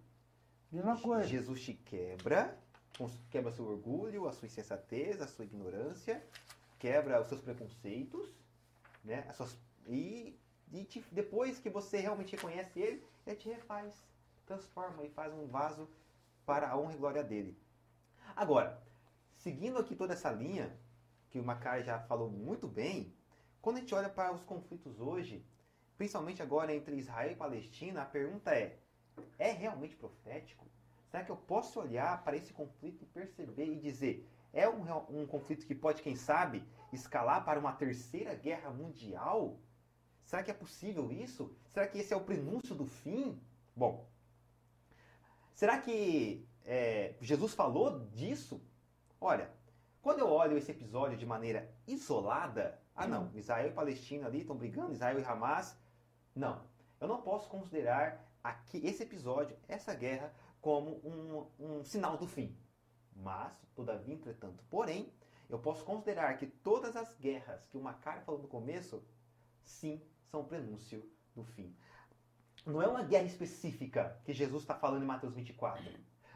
Mesma 0.72 1.00
coisa. 1.00 1.28
Jesus 1.28 1.62
te 1.62 1.74
quebra, 1.74 2.58
quebra 3.30 3.52
seu 3.52 3.66
orgulho, 3.66 4.28
a 4.28 4.34
sua 4.34 4.46
insensatez, 4.46 5.22
a 5.22 5.28
sua 5.28 5.46
ignorância, 5.46 6.24
quebra 6.78 7.22
os 7.22 7.28
seus 7.28 7.42
preconceitos, 7.42 8.34
né? 9.04 9.26
As 9.28 9.36
suas, 9.36 9.58
e, 9.88 10.38
e 10.72 10.84
te, 10.86 11.04
depois 11.12 11.60
que 11.60 11.70
você 11.70 11.98
realmente 11.98 12.36
reconhece 12.36 12.80
ele, 12.80 13.04
ele 13.26 13.36
te 13.36 13.50
refaz, 13.50 13.94
transforma 14.46 15.04
e 15.04 15.10
faz 15.10 15.34
um 15.34 15.48
vaso 15.48 15.90
para 16.46 16.70
a 16.70 16.78
honra 16.78 16.94
e 16.94 16.98
glória 16.98 17.24
dele. 17.24 17.58
Agora, 18.36 18.82
seguindo 19.38 19.78
aqui 19.80 19.96
toda 19.96 20.14
essa 20.14 20.32
linha, 20.32 20.72
que 21.30 21.40
o 21.40 21.44
Macai 21.44 21.84
já 21.84 22.00
falou 22.00 22.30
muito 22.30 22.68
bem, 22.68 23.14
quando 23.62 23.78
a 23.78 23.80
gente 23.80 23.94
olha 23.94 24.10
para 24.10 24.34
os 24.34 24.44
conflitos 24.44 25.00
hoje, 25.00 25.46
principalmente 26.00 26.42
agora 26.42 26.74
entre 26.74 26.96
Israel 26.96 27.34
e 27.34 27.36
Palestina, 27.36 28.04
a 28.04 28.06
pergunta 28.06 28.52
é: 28.56 28.80
é 29.38 29.52
realmente 29.52 29.98
profético? 29.98 30.66
Será 31.10 31.26
que 31.26 31.30
eu 31.30 31.36
posso 31.36 31.78
olhar 31.78 32.24
para 32.24 32.38
esse 32.38 32.54
conflito 32.54 33.04
e 33.04 33.06
perceber 33.06 33.66
e 33.66 33.80
dizer, 33.80 34.26
é 34.54 34.70
um, 34.70 34.82
um 35.10 35.28
conflito 35.28 35.66
que 35.66 35.76
pode, 35.76 36.02
quem 36.02 36.16
sabe, 36.16 36.64
escalar 36.94 37.44
para 37.44 37.60
uma 37.60 37.74
terceira 37.74 38.34
guerra 38.34 38.70
mundial? 38.70 39.60
Será 40.24 40.42
que 40.42 40.52
é 40.52 40.54
possível 40.54 41.12
isso? 41.12 41.54
Será 41.68 41.86
que 41.86 41.98
esse 41.98 42.14
é 42.14 42.18
o 42.18 42.24
prenúncio 42.24 42.74
do 42.74 42.86
fim? 42.86 43.38
Bom, 43.76 44.08
será 45.54 45.82
que 45.82 46.48
é, 46.64 47.16
Jesus 47.20 47.54
falou 47.54 48.06
disso? 48.12 48.62
Olha, 49.20 49.52
quando 50.02 50.20
eu 50.20 50.30
olho 50.30 50.58
esse 50.58 50.72
episódio 50.72 51.18
de 51.18 51.26
maneira 51.26 51.70
isolada, 51.86 52.80
ah 52.96 53.08
não, 53.08 53.32
Israel 53.36 53.68
e 53.68 53.74
Palestina 53.74 54.28
ali 54.28 54.42
estão 54.42 54.56
brigando, 54.56 54.94
Israel 54.94 55.20
e 55.20 55.26
Hamas, 55.26 55.78
não. 56.40 56.62
Eu 57.00 57.08
não 57.08 57.22
posso 57.22 57.50
considerar 57.50 58.26
aqui 58.44 58.78
esse 58.86 59.04
episódio, 59.04 59.56
essa 59.68 59.94
guerra, 59.94 60.34
como 60.62 60.92
um, 61.04 61.46
um 61.60 61.84
sinal 61.84 62.18
do 62.18 62.26
fim. 62.26 62.58
Mas, 63.16 63.54
todavia, 63.76 64.14
entretanto, 64.14 64.64
porém, 64.70 65.12
eu 65.50 65.60
posso 65.60 65.84
considerar 65.84 66.38
que 66.38 66.48
todas 66.48 66.96
as 66.96 67.14
guerras 67.18 67.66
que 67.68 67.78
o 67.78 67.82
Macari 67.82 68.22
falou 68.22 68.42
no 68.42 68.48
começo, 68.48 69.04
sim, 69.64 70.02
são 70.32 70.46
prenúncio 70.46 71.04
do 71.36 71.44
fim. 71.44 71.76
Não 72.66 72.82
é 72.82 72.88
uma 72.88 73.04
guerra 73.04 73.26
específica 73.26 74.20
que 74.24 74.34
Jesus 74.34 74.64
está 74.64 74.76
falando 74.76 75.04
em 75.04 75.08
Mateus 75.08 75.34
24, 75.34 75.84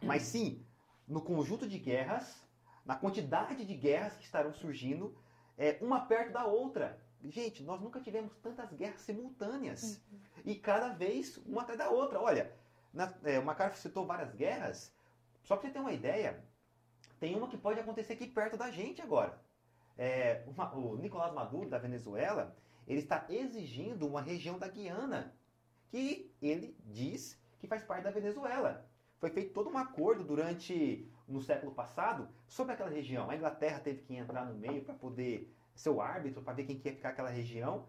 mas 0.02 0.24
sim 0.24 0.66
no 1.08 1.22
conjunto 1.22 1.68
de 1.68 1.78
guerras, 1.78 2.42
na 2.86 2.96
quantidade 2.96 3.66
de 3.66 3.76
guerras 3.76 4.16
que 4.16 4.24
estarão 4.24 4.54
surgindo, 4.54 5.16
é, 5.58 5.78
uma 5.82 6.06
perto 6.06 6.34
da 6.34 6.46
outra. 6.46 7.00
Gente, 7.30 7.64
nós 7.64 7.80
nunca 7.82 8.02
tivemos 8.02 8.36
tantas 8.38 8.72
guerras 8.74 9.02
simultâneas. 9.02 10.02
Uhum. 10.12 10.20
E 10.46 10.56
cada 10.56 10.90
vez 10.90 11.38
uma 11.46 11.62
atrás 11.62 11.80
da 11.80 11.90
outra. 11.90 12.20
Olha, 12.20 12.54
Na, 12.94 13.14
é, 13.24 13.40
o 13.40 13.46
Macar 13.46 13.76
citou 13.76 14.06
várias 14.06 14.34
guerras. 14.36 14.94
Só 15.44 15.56
para 15.56 15.68
você 15.68 15.74
ter 15.74 15.80
uma 15.80 15.94
ideia, 15.94 16.44
tem 17.20 17.36
uma 17.36 17.48
que 17.48 17.58
pode 17.58 17.80
acontecer 17.80 18.14
aqui 18.14 18.28
perto 18.28 18.58
da 18.58 18.70
gente 18.72 19.02
agora. 19.02 19.42
É, 19.98 20.44
uma, 20.48 20.74
o 20.76 20.98
Nicolás 20.98 21.34
Maduro, 21.34 21.70
da 21.70 21.78
Venezuela, 21.78 22.56
ele 22.88 23.00
está 23.00 23.26
exigindo 23.30 24.08
uma 24.08 24.22
região 24.22 24.58
da 24.60 24.68
Guiana, 24.68 25.34
que 25.90 26.34
ele 26.42 26.76
diz 26.86 27.40
que 27.60 27.68
faz 27.68 27.84
parte 27.84 28.04
da 28.04 28.12
Venezuela. 28.12 28.90
Foi 29.18 29.30
feito 29.30 29.54
todo 29.54 29.70
um 29.70 29.78
acordo 29.78 30.24
durante 30.24 31.10
no 31.28 31.42
século 31.42 31.74
passado 31.74 32.28
sobre 32.48 32.74
aquela 32.74 32.90
região. 32.90 33.30
A 33.30 33.36
Inglaterra 33.36 33.80
teve 33.80 34.02
que 34.02 34.16
entrar 34.16 34.46
no 34.46 34.56
meio 34.56 34.84
para 34.84 34.94
poder 34.94 35.54
ser 35.76 35.90
o 35.90 36.02
árbitro, 36.02 36.42
para 36.42 36.54
ver 36.54 36.66
quem 36.66 36.80
quer 36.80 36.94
ficar 36.94 37.10
aquela 37.10 37.30
região, 37.30 37.88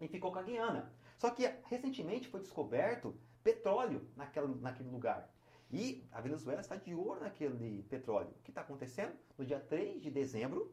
e 0.00 0.08
ficou 0.08 0.32
com 0.32 0.38
a 0.38 0.42
Guiana. 0.42 0.92
Só 1.16 1.30
que 1.30 1.46
recentemente 1.64 2.28
foi 2.28 2.40
descoberto 2.40 3.14
petróleo 3.42 4.06
naquela, 4.16 4.48
naquele 4.48 4.88
lugar. 4.88 5.28
E 5.70 6.06
a 6.12 6.20
Venezuela 6.20 6.60
está 6.60 6.76
de 6.76 6.94
olho 6.94 7.20
naquele 7.20 7.82
petróleo. 7.84 8.30
O 8.38 8.42
que 8.42 8.50
está 8.50 8.62
acontecendo? 8.62 9.12
No 9.36 9.44
dia 9.44 9.60
3 9.60 10.00
de 10.00 10.10
dezembro, 10.10 10.72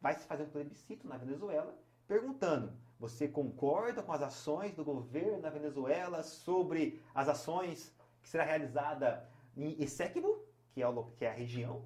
vai 0.00 0.14
se 0.14 0.26
fazer 0.26 0.44
um 0.44 0.50
plebiscito 0.50 1.06
na 1.06 1.16
Venezuela 1.16 1.78
perguntando: 2.06 2.72
você 2.98 3.28
concorda 3.28 4.02
com 4.02 4.12
as 4.12 4.22
ações 4.22 4.74
do 4.74 4.84
governo 4.84 5.40
da 5.40 5.50
Venezuela 5.50 6.22
sobre 6.22 7.02
as 7.14 7.28
ações 7.28 7.94
que 8.22 8.28
será 8.28 8.44
realizada 8.44 9.28
em 9.56 9.80
Essequibo, 9.82 10.44
é, 10.76 10.82
que 11.16 11.24
é 11.24 11.30
a 11.30 11.32
região? 11.32 11.84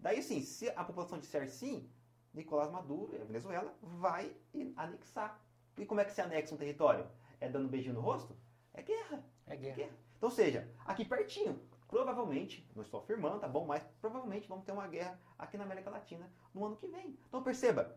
Daí, 0.00 0.22
sim, 0.22 0.42
se 0.42 0.68
a 0.70 0.84
população 0.84 1.18
disser 1.18 1.48
sim, 1.48 1.88
Nicolás 2.38 2.70
Maduro, 2.70 3.20
a 3.20 3.24
Venezuela, 3.24 3.74
vai 3.82 4.34
anexar. 4.76 5.40
E 5.76 5.84
como 5.84 6.00
é 6.00 6.04
que 6.04 6.12
se 6.12 6.20
anexa 6.20 6.54
um 6.54 6.58
território? 6.58 7.06
É 7.40 7.48
dando 7.48 7.66
um 7.66 7.68
beijinho 7.68 7.94
no 7.94 8.00
rosto? 8.00 8.34
É 8.72 8.82
guerra. 8.82 9.24
É 9.46 9.56
guerra. 9.56 9.76
guerra. 9.76 9.96
Então, 10.16 10.30
seja, 10.30 10.68
aqui 10.84 11.04
pertinho, 11.04 11.60
provavelmente, 11.88 12.68
não 12.74 12.82
estou 12.82 13.00
afirmando, 13.00 13.40
tá 13.40 13.48
bom, 13.48 13.66
mas 13.66 13.82
provavelmente 14.00 14.48
vamos 14.48 14.64
ter 14.64 14.72
uma 14.72 14.86
guerra 14.86 15.18
aqui 15.38 15.56
na 15.56 15.64
América 15.64 15.90
Latina 15.90 16.30
no 16.54 16.64
ano 16.64 16.76
que 16.76 16.86
vem. 16.86 17.18
Então, 17.28 17.42
perceba, 17.42 17.96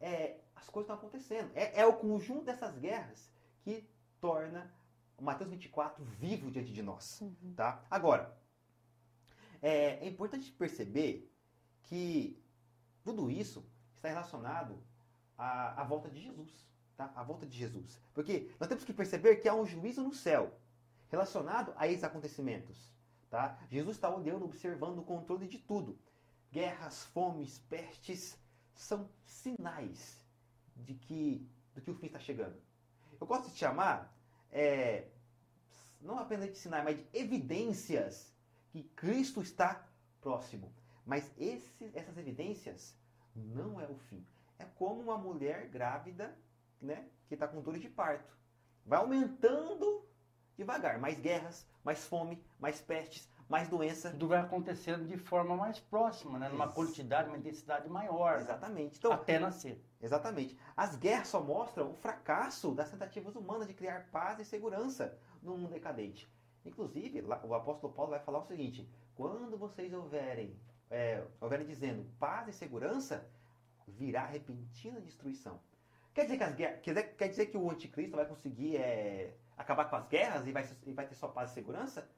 é, 0.00 0.38
as 0.54 0.68
coisas 0.68 0.90
estão 0.90 0.96
acontecendo. 0.96 1.50
É, 1.54 1.80
é, 1.80 1.86
o 1.86 1.94
conjunto 1.94 2.44
dessas 2.44 2.76
guerras 2.78 3.30
que 3.62 3.88
torna 4.20 4.72
o 5.16 5.24
Mateus 5.24 5.50
24 5.50 6.04
vivo 6.04 6.50
diante 6.50 6.72
de 6.72 6.82
nós. 6.82 7.20
Uhum. 7.20 7.54
Tá? 7.54 7.84
Agora, 7.90 8.36
é, 9.60 10.04
é 10.04 10.06
importante 10.06 10.50
perceber 10.52 11.30
que 11.82 12.42
tudo 13.08 13.30
isso 13.30 13.64
está 13.96 14.08
relacionado 14.08 14.78
à, 15.38 15.80
à 15.80 15.84
volta 15.84 16.10
de 16.10 16.20
Jesus. 16.20 16.68
Tá? 16.94 17.10
À 17.16 17.22
volta 17.22 17.46
de 17.46 17.56
Jesus. 17.56 17.98
Porque 18.12 18.50
nós 18.60 18.68
temos 18.68 18.84
que 18.84 18.92
perceber 18.92 19.36
que 19.36 19.48
há 19.48 19.54
um 19.54 19.64
juízo 19.64 20.02
no 20.02 20.12
céu 20.12 20.52
relacionado 21.10 21.72
a 21.76 21.88
esses 21.88 22.04
acontecimentos. 22.04 22.92
Tá? 23.30 23.58
Jesus 23.70 23.96
está 23.96 24.14
olhando, 24.14 24.44
observando 24.44 24.98
o 24.98 25.04
controle 25.04 25.48
de 25.48 25.58
tudo. 25.58 25.98
Guerras, 26.52 27.04
fomes, 27.06 27.58
pestes 27.70 28.38
são 28.74 29.08
sinais 29.24 30.22
de 30.76 30.92
que, 30.92 31.48
do 31.74 31.80
que 31.80 31.90
o 31.90 31.94
fim 31.94 32.08
está 32.08 32.18
chegando. 32.18 32.60
Eu 33.18 33.26
gosto 33.26 33.50
de 33.50 33.56
chamar, 33.56 34.14
é, 34.52 35.08
não 36.02 36.18
apenas 36.18 36.50
de 36.50 36.58
sinais, 36.58 36.84
mas 36.84 36.96
de 36.98 37.06
evidências 37.14 38.34
que 38.68 38.82
Cristo 38.82 39.40
está 39.40 39.88
próximo. 40.20 40.70
Mas 41.06 41.32
essas 41.94 42.18
evidências 42.18 42.97
não 43.38 43.80
é 43.80 43.86
o 43.86 43.96
fim. 44.08 44.24
É 44.58 44.64
como 44.76 45.00
uma 45.00 45.16
mulher 45.16 45.68
grávida 45.68 46.36
né, 46.80 47.06
que 47.26 47.34
está 47.34 47.46
com 47.46 47.60
dor 47.60 47.78
de 47.78 47.88
parto. 47.88 48.36
Vai 48.84 48.98
aumentando 48.98 50.04
devagar. 50.56 50.98
Mais 50.98 51.18
guerras, 51.18 51.66
mais 51.84 52.04
fome, 52.04 52.42
mais 52.58 52.80
pestes, 52.80 53.30
mais 53.48 53.68
doença. 53.68 54.10
Tudo 54.10 54.28
vai 54.28 54.40
acontecendo 54.40 55.06
de 55.06 55.16
forma 55.16 55.56
mais 55.56 55.78
próxima, 55.78 56.38
né? 56.38 56.48
numa 56.48 56.68
quantidade, 56.68 57.28
uma 57.28 57.38
intensidade 57.38 57.88
maior. 57.88 58.40
Exatamente. 58.40 58.98
Então, 58.98 59.12
até 59.12 59.38
nascer. 59.38 59.82
Exatamente. 60.00 60.58
As 60.76 60.96
guerras 60.96 61.28
só 61.28 61.40
mostram 61.40 61.90
o 61.90 61.94
fracasso 61.94 62.72
das 62.72 62.90
tentativas 62.90 63.34
humanas 63.36 63.66
de 63.66 63.74
criar 63.74 64.08
paz 64.10 64.38
e 64.38 64.44
segurança 64.44 65.16
no 65.42 65.56
mundo 65.56 65.70
decadente. 65.70 66.28
Inclusive, 66.64 67.22
o 67.22 67.54
apóstolo 67.54 67.92
Paulo 67.92 68.10
vai 68.10 68.20
falar 68.20 68.40
o 68.40 68.46
seguinte: 68.46 68.88
quando 69.14 69.56
vocês 69.56 69.92
houverem, 69.92 70.54
é, 70.90 71.22
houverem 71.40 71.66
dizendo 71.66 72.04
paz 72.18 72.48
e 72.48 72.52
segurança, 72.52 73.26
virá 73.86 74.26
repentina 74.26 75.00
destruição. 75.00 75.60
Quer 76.14 76.24
dizer 76.24 76.36
que, 76.36 76.44
as 76.44 76.54
guerras, 76.54 76.80
quer, 76.80 76.94
dizer, 76.94 77.16
quer 77.16 77.28
dizer 77.28 77.46
que 77.46 77.56
o 77.56 77.70
anticristo 77.70 78.16
vai 78.16 78.26
conseguir 78.26 78.76
é, 78.76 79.34
acabar 79.56 79.84
com 79.86 79.96
as 79.96 80.06
guerras 80.08 80.46
e 80.46 80.52
vai, 80.52 80.68
e 80.86 80.92
vai 80.92 81.06
ter 81.06 81.14
só 81.14 81.28
paz 81.28 81.50
e 81.50 81.54
segurança? 81.54 82.08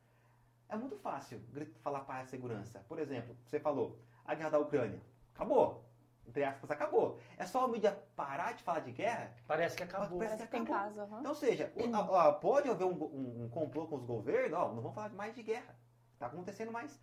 É 0.69 0.77
muito 0.77 0.97
fácil 0.97 1.41
falar 1.83 2.01
paz 2.01 2.29
e 2.29 2.31
segurança. 2.31 2.85
Por 2.89 2.99
exemplo, 2.99 3.37
você 3.45 3.59
falou, 3.59 3.99
a 4.25 4.35
guerra 4.35 4.51
da 4.51 4.59
Ucrânia. 4.59 5.01
Acabou. 5.35 5.85
Entre 6.27 6.45
aspas, 6.45 6.71
acabou. 6.71 7.19
É 7.37 7.45
só 7.45 7.65
a 7.65 7.69
mídia 7.69 7.93
parar 8.15 8.53
de 8.53 8.63
falar 8.63 8.81
de 8.81 8.93
guerra. 8.93 9.35
Parece 9.49 9.77
que 9.77 9.83
acabou. 9.83 10.19
Parece, 10.19 10.37
que, 10.37 10.43
acabou. 10.57 10.67
Casa, 10.67 11.05
uhum. 11.05 11.19
Então, 11.19 11.33
ou 11.33 11.37
seja, 11.37 11.73
a, 11.93 12.29
a, 12.29 12.33
pode 12.33 12.69
haver 12.69 12.85
um, 12.85 12.93
um, 12.93 13.45
um, 13.45 13.49
complô 13.49 13.87
com 13.89 13.97
os 13.97 14.05
governos, 14.05 14.57
ó, 14.57 14.69
não 14.69 14.81
vamos 14.81 14.95
falar 14.95 15.11
mais 15.11 15.35
de 15.35 15.43
guerra. 15.43 15.75
Está 16.15 16.27
acontecendo 16.27 16.71
mais. 16.71 17.01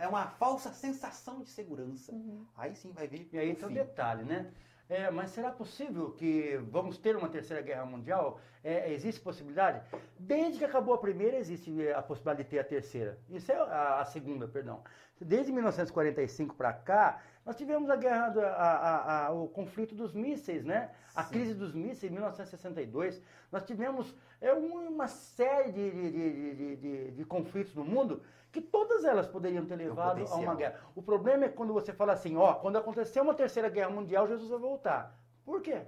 É 0.00 0.08
uma 0.08 0.26
falsa 0.26 0.72
sensação 0.72 1.42
de 1.42 1.48
segurança. 1.48 2.12
Uhum. 2.12 2.46
Aí 2.56 2.74
sim 2.74 2.92
vai 2.92 3.06
vir. 3.06 3.28
E 3.32 3.38
aí 3.38 3.54
tem 3.54 3.68
um 3.68 3.72
detalhe, 3.72 4.24
né? 4.24 4.52
É, 4.88 5.10
mas 5.10 5.30
será 5.30 5.50
possível 5.50 6.10
que 6.10 6.58
vamos 6.70 6.98
ter 6.98 7.16
uma 7.16 7.28
terceira 7.28 7.62
guerra 7.62 7.86
mundial? 7.86 8.38
É, 8.62 8.92
existe 8.92 9.20
possibilidade? 9.20 9.82
Desde 10.18 10.58
que 10.58 10.64
acabou 10.64 10.92
a 10.92 10.98
primeira, 10.98 11.38
existe 11.38 11.90
a 11.92 12.02
possibilidade 12.02 12.44
de 12.44 12.50
ter 12.50 12.58
a 12.58 12.64
terceira. 12.64 13.18
Isso 13.30 13.50
é 13.50 13.56
a, 13.56 14.00
a 14.00 14.04
segunda, 14.04 14.46
perdão. 14.46 14.82
Desde 15.18 15.50
1945 15.50 16.54
para 16.54 16.72
cá, 16.74 17.22
nós 17.44 17.56
tivemos 17.56 17.90
a 17.90 17.96
guerra, 17.96 18.28
do, 18.28 18.40
a, 18.40 19.26
a, 19.26 19.32
o 19.32 19.48
conflito 19.48 19.94
dos 19.94 20.14
mísseis, 20.14 20.64
né? 20.64 20.90
A 21.14 21.24
Sim. 21.24 21.32
crise 21.32 21.54
dos 21.54 21.72
mísseis 21.74 22.04
em 22.04 22.14
1962. 22.14 23.20
Nós 23.50 23.64
tivemos 23.64 24.14
é, 24.40 24.52
uma 24.52 25.08
série 25.08 25.72
de, 25.72 25.90
de, 25.90 26.54
de, 26.54 26.76
de, 26.76 27.10
de 27.10 27.24
conflitos 27.24 27.74
no 27.74 27.84
mundo 27.84 28.22
que 28.52 28.60
todas 28.60 29.04
elas 29.04 29.26
poderiam 29.26 29.64
ter 29.64 29.76
levado 29.76 30.22
a 30.24 30.34
uma 30.36 30.54
guerra. 30.54 30.78
O 30.94 31.02
problema 31.02 31.46
é 31.46 31.48
quando 31.48 31.72
você 31.72 31.92
fala 31.92 32.12
assim, 32.12 32.36
ó, 32.36 32.54
quando 32.54 32.76
acontecer 32.76 33.20
uma 33.20 33.34
terceira 33.34 33.68
guerra 33.68 33.90
mundial, 33.90 34.28
Jesus 34.28 34.48
vai 34.48 34.58
voltar. 34.58 35.18
Por 35.44 35.62
quê? 35.62 35.82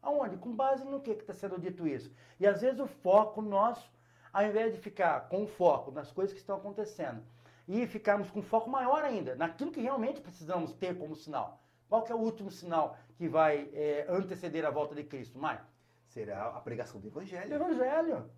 Aonde? 0.00 0.36
Com 0.36 0.52
base 0.56 0.84
no 0.84 1.00
que 1.00 1.10
está 1.10 1.34
sendo 1.34 1.60
dito 1.60 1.86
isso? 1.86 2.10
E 2.40 2.46
às 2.46 2.60
vezes 2.60 2.80
o 2.80 2.86
foco 2.86 3.40
nosso, 3.40 3.88
ao 4.32 4.44
invés 4.44 4.72
de 4.72 4.80
ficar 4.80 5.28
com 5.28 5.44
o 5.44 5.46
foco 5.46 5.92
nas 5.92 6.10
coisas 6.10 6.32
que 6.32 6.40
estão 6.40 6.56
acontecendo, 6.56 7.22
e 7.66 7.86
ficarmos 7.86 8.30
com 8.30 8.42
foco 8.42 8.68
maior 8.68 9.04
ainda, 9.04 9.34
naquilo 9.34 9.70
que 9.70 9.80
realmente 9.80 10.20
precisamos 10.20 10.72
ter 10.72 10.98
como 10.98 11.14
sinal. 11.14 11.62
Qual 11.88 12.02
que 12.02 12.12
é 12.12 12.14
o 12.14 12.18
último 12.18 12.50
sinal 12.50 12.96
que 13.16 13.28
vai 13.28 13.68
é, 13.72 14.06
anteceder 14.08 14.64
a 14.64 14.70
volta 14.70 14.94
de 14.94 15.04
Cristo, 15.04 15.38
Mai? 15.38 15.60
Será 16.06 16.46
a 16.48 16.60
pregação 16.60 17.00
do 17.00 17.08
Evangelho. 17.08 17.48
Do 17.48 17.54
Evangelho. 17.54 18.30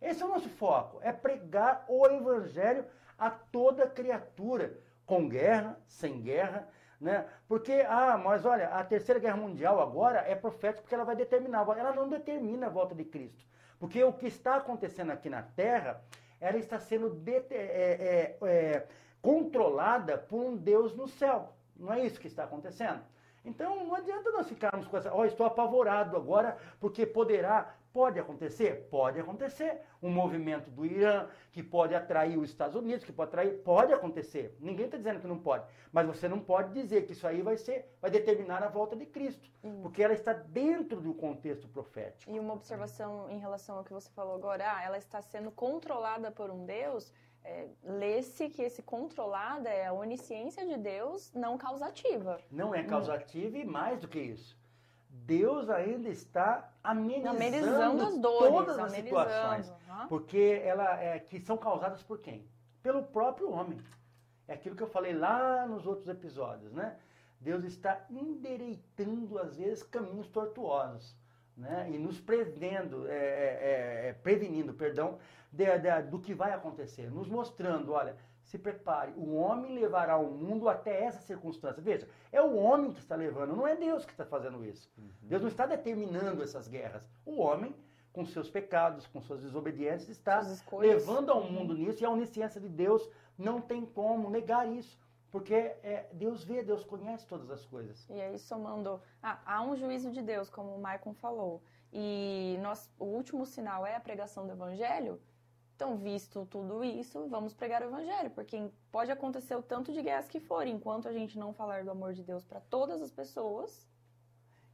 Esse 0.00 0.22
é 0.22 0.26
o 0.26 0.28
nosso 0.30 0.48
foco, 0.48 0.98
é 1.02 1.12
pregar 1.12 1.84
o 1.86 2.06
evangelho 2.06 2.86
a 3.18 3.28
toda 3.28 3.86
criatura, 3.86 4.78
com 5.04 5.28
guerra, 5.28 5.78
sem 5.86 6.22
guerra, 6.22 6.66
né? 6.98 7.26
Porque, 7.46 7.84
ah, 7.86 8.16
mas 8.16 8.46
olha, 8.46 8.68
a 8.68 8.82
terceira 8.82 9.20
guerra 9.20 9.36
mundial 9.36 9.80
agora 9.80 10.20
é 10.20 10.34
profética 10.34 10.82
porque 10.82 10.94
ela 10.94 11.04
vai 11.04 11.16
determinar, 11.16 11.66
ela 11.76 11.92
não 11.92 12.08
determina 12.08 12.66
a 12.66 12.70
volta 12.70 12.94
de 12.94 13.04
Cristo. 13.04 13.44
Porque 13.78 14.02
o 14.02 14.12
que 14.12 14.26
está 14.26 14.56
acontecendo 14.56 15.10
aqui 15.10 15.28
na 15.28 15.42
Terra, 15.42 16.02
ela 16.40 16.56
está 16.56 16.78
sendo 16.80 17.22
é, 17.26 17.54
é, 17.54 18.36
é, 18.42 18.86
controlada 19.20 20.16
por 20.16 20.40
um 20.40 20.56
Deus 20.56 20.94
no 20.96 21.06
céu. 21.06 21.52
Não 21.76 21.92
é 21.92 22.04
isso 22.04 22.20
que 22.20 22.26
está 22.26 22.44
acontecendo? 22.44 23.00
Então 23.44 23.84
não 23.84 23.94
adianta 23.94 24.30
nós 24.30 24.48
ficarmos 24.48 24.86
com 24.86 24.96
essa, 24.96 25.12
ó, 25.12 25.20
oh, 25.20 25.24
estou 25.24 25.46
apavorado 25.46 26.16
agora 26.16 26.56
porque 26.78 27.06
poderá 27.06 27.74
Pode 27.92 28.20
acontecer? 28.20 28.86
Pode 28.88 29.18
acontecer. 29.18 29.80
Um 30.00 30.10
movimento 30.10 30.70
do 30.70 30.86
Irã 30.86 31.28
que 31.50 31.62
pode 31.62 31.94
atrair 31.94 32.38
os 32.38 32.50
Estados 32.50 32.76
Unidos, 32.76 33.04
que 33.04 33.12
pode 33.12 33.30
atrair, 33.30 33.62
pode 33.62 33.92
acontecer. 33.92 34.56
Ninguém 34.60 34.86
está 34.86 34.96
dizendo 34.96 35.20
que 35.20 35.26
não 35.26 35.38
pode. 35.38 35.64
Mas 35.92 36.06
você 36.06 36.28
não 36.28 36.38
pode 36.38 36.72
dizer 36.72 37.04
que 37.04 37.12
isso 37.12 37.26
aí 37.26 37.42
vai 37.42 37.56
ser, 37.56 37.92
vai 38.00 38.10
determinar 38.10 38.62
a 38.62 38.68
volta 38.68 38.94
de 38.94 39.06
Cristo. 39.06 39.50
Hum. 39.64 39.82
Porque 39.82 40.02
ela 40.02 40.14
está 40.14 40.32
dentro 40.32 41.00
do 41.00 41.12
contexto 41.14 41.66
profético. 41.68 42.30
E 42.30 42.38
uma 42.38 42.54
observação 42.54 43.28
em 43.28 43.38
relação 43.38 43.78
ao 43.78 43.84
que 43.84 43.92
você 43.92 44.10
falou 44.10 44.36
agora, 44.36 44.64
ah, 44.72 44.84
ela 44.84 44.98
está 44.98 45.20
sendo 45.20 45.50
controlada 45.50 46.30
por 46.30 46.48
um 46.50 46.64
Deus. 46.64 47.12
É, 47.42 47.68
lê-se 47.82 48.50
que 48.50 48.62
esse 48.62 48.82
controlada 48.82 49.68
é 49.70 49.86
a 49.86 49.92
onisciência 49.92 50.64
de 50.64 50.76
Deus 50.76 51.32
não 51.32 51.56
causativa. 51.56 52.38
Não 52.50 52.74
é 52.74 52.84
causativa 52.84 53.56
hum. 53.56 53.60
e 53.60 53.64
mais 53.64 53.98
do 53.98 54.06
que 54.06 54.20
isso. 54.20 54.59
Deus 55.10 55.68
ainda 55.68 56.08
está 56.08 56.72
amenizando, 56.82 57.36
amenizando 57.36 58.02
as 58.02 58.18
dores, 58.18 58.52
todas 58.52 58.78
as 58.78 58.92
situações, 58.92 59.68
uhum. 59.68 60.08
porque 60.08 60.62
ela 60.64 61.00
é, 61.00 61.18
que 61.18 61.40
são 61.40 61.56
causadas 61.56 62.02
por 62.02 62.18
quem? 62.18 62.48
Pelo 62.82 63.02
próprio 63.02 63.50
homem. 63.50 63.78
É 64.48 64.54
aquilo 64.54 64.74
que 64.74 64.82
eu 64.82 64.88
falei 64.88 65.12
lá 65.12 65.66
nos 65.66 65.86
outros 65.86 66.08
episódios, 66.08 66.72
né? 66.72 66.96
Deus 67.40 67.64
está 67.64 68.04
endireitando 68.10 69.38
às 69.38 69.56
vezes 69.56 69.82
caminhos 69.82 70.28
tortuosos. 70.28 71.16
né? 71.56 71.88
e 71.90 71.98
nos 71.98 72.18
prevendo, 72.18 73.06
é, 73.08 73.12
é, 73.12 74.08
é, 74.08 74.12
prevenindo, 74.22 74.72
perdão, 74.72 75.18
de, 75.52 75.66
de, 75.78 76.02
do 76.02 76.18
que 76.18 76.32
vai 76.32 76.52
acontecer, 76.52 77.10
nos 77.10 77.28
mostrando, 77.28 77.92
olha, 77.92 78.16
se 78.50 78.58
prepare, 78.58 79.12
o 79.16 79.36
homem 79.36 79.78
levará 79.78 80.16
o 80.16 80.28
mundo 80.28 80.68
até 80.68 81.04
essa 81.04 81.20
circunstância. 81.22 81.80
Veja, 81.80 82.08
é 82.32 82.42
o 82.42 82.56
homem 82.56 82.92
que 82.92 82.98
está 82.98 83.14
levando, 83.14 83.54
não 83.54 83.66
é 83.66 83.76
Deus 83.76 84.04
que 84.04 84.10
está 84.10 84.24
fazendo 84.24 84.64
isso. 84.64 84.90
Uhum. 84.98 85.08
Deus 85.22 85.42
não 85.42 85.48
está 85.48 85.66
determinando 85.66 86.42
essas 86.42 86.66
guerras. 86.66 87.08
O 87.24 87.40
homem, 87.40 87.72
com 88.12 88.26
seus 88.26 88.50
pecados, 88.50 89.06
com 89.06 89.20
suas 89.20 89.40
desobediências, 89.40 90.08
está 90.08 90.42
levando 90.72 91.30
ao 91.30 91.44
mundo 91.44 91.74
nisso 91.74 92.02
e 92.02 92.04
a 92.04 92.10
onisciência 92.10 92.60
de 92.60 92.68
Deus 92.68 93.08
não 93.38 93.60
tem 93.60 93.86
como 93.86 94.28
negar 94.28 94.66
isso. 94.68 94.98
Porque 95.30 95.54
é, 95.54 96.08
Deus 96.12 96.42
vê, 96.42 96.60
Deus 96.60 96.82
conhece 96.82 97.24
todas 97.28 97.48
as 97.52 97.64
coisas. 97.64 98.04
E 98.10 98.20
aí, 98.20 98.36
somando. 98.36 99.00
Ah, 99.22 99.40
há 99.46 99.62
um 99.62 99.76
juízo 99.76 100.10
de 100.10 100.22
Deus, 100.22 100.50
como 100.50 100.74
o 100.74 100.80
Maicon 100.80 101.14
falou. 101.14 101.62
E 101.92 102.58
nós, 102.60 102.90
o 102.98 103.04
último 103.04 103.46
sinal 103.46 103.86
é 103.86 103.94
a 103.94 104.00
pregação 104.00 104.44
do 104.44 104.52
evangelho. 104.52 105.20
Então, 105.80 105.96
visto 105.96 106.44
tudo 106.44 106.84
isso, 106.84 107.26
vamos 107.28 107.54
pregar 107.54 107.80
o 107.80 107.86
evangelho, 107.86 108.28
porque 108.32 108.70
pode 108.92 109.10
acontecer 109.10 109.56
o 109.56 109.62
tanto 109.62 109.90
de 109.94 110.02
guerras 110.02 110.28
que 110.28 110.38
for, 110.38 110.66
enquanto 110.66 111.08
a 111.08 111.12
gente 111.14 111.38
não 111.38 111.54
falar 111.54 111.84
do 111.84 111.90
amor 111.90 112.12
de 112.12 112.22
Deus 112.22 112.44
para 112.44 112.60
todas 112.60 113.00
as 113.00 113.10
pessoas. 113.10 113.88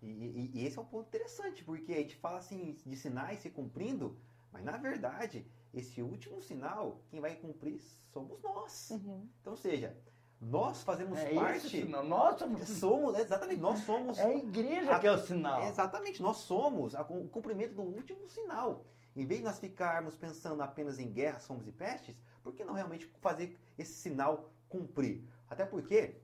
E, 0.03 0.09
e, 0.09 0.51
e, 0.53 0.67
esse 0.67 0.77
é 0.77 0.83
um 0.83 0.85
ponto 0.85 1.07
interessante, 1.07 1.63
porque 1.63 1.93
a 1.93 1.99
gente 1.99 2.17
fala 2.17 2.39
assim 2.39 2.77
de 2.85 2.97
sinais 2.97 3.39
se 3.39 3.51
cumprindo, 3.51 4.19
mas 4.51 4.65
na 4.65 4.77
verdade, 4.79 5.47
esse 5.73 6.03
último 6.03 6.43
sinal, 6.43 7.01
quem 7.09 7.21
vai 7.21 7.37
cumprir 7.37 7.81
somos 8.13 8.43
nós. 8.43 8.91
Uhum. 8.91 9.29
Então, 9.41 9.53
ou 9.53 9.57
seja, 9.57 9.97
nós 10.41 10.83
fazemos 10.83 11.21
é 11.21 11.33
parte. 11.35 11.83
Isso, 11.83 11.89
nós 11.89 12.37
somos... 12.37 12.69
somos. 12.69 13.17
Exatamente, 13.17 13.61
nós 13.61 13.79
somos. 13.79 14.19
É 14.19 14.25
a 14.25 14.35
igreja 14.35 14.97
a, 14.97 14.99
que 14.99 15.07
é 15.07 15.13
o 15.13 15.19
sinal. 15.19 15.63
Exatamente, 15.69 16.21
nós 16.21 16.39
somos 16.39 16.97
a, 16.97 17.03
o 17.03 17.29
cumprimento 17.29 17.75
do 17.75 17.83
último 17.83 18.29
sinal. 18.29 18.85
Em 19.17 19.25
vez 19.25 19.41
de 19.41 19.47
nós 19.47 19.59
ficarmos 19.59 20.15
pensando 20.15 20.63
apenas 20.63 20.99
em 20.99 21.11
guerras, 21.11 21.47
fomos 21.47 21.67
e 21.67 21.73
pestes, 21.73 22.15
por 22.43 22.55
que 22.55 22.65
não 22.65 22.75
realmente 22.75 23.11
fazer 23.21 23.59
esse 23.79 23.95
sinal 23.95 24.53
cumprir? 24.69 25.25
Até 25.49 25.65
porque, 25.65 26.17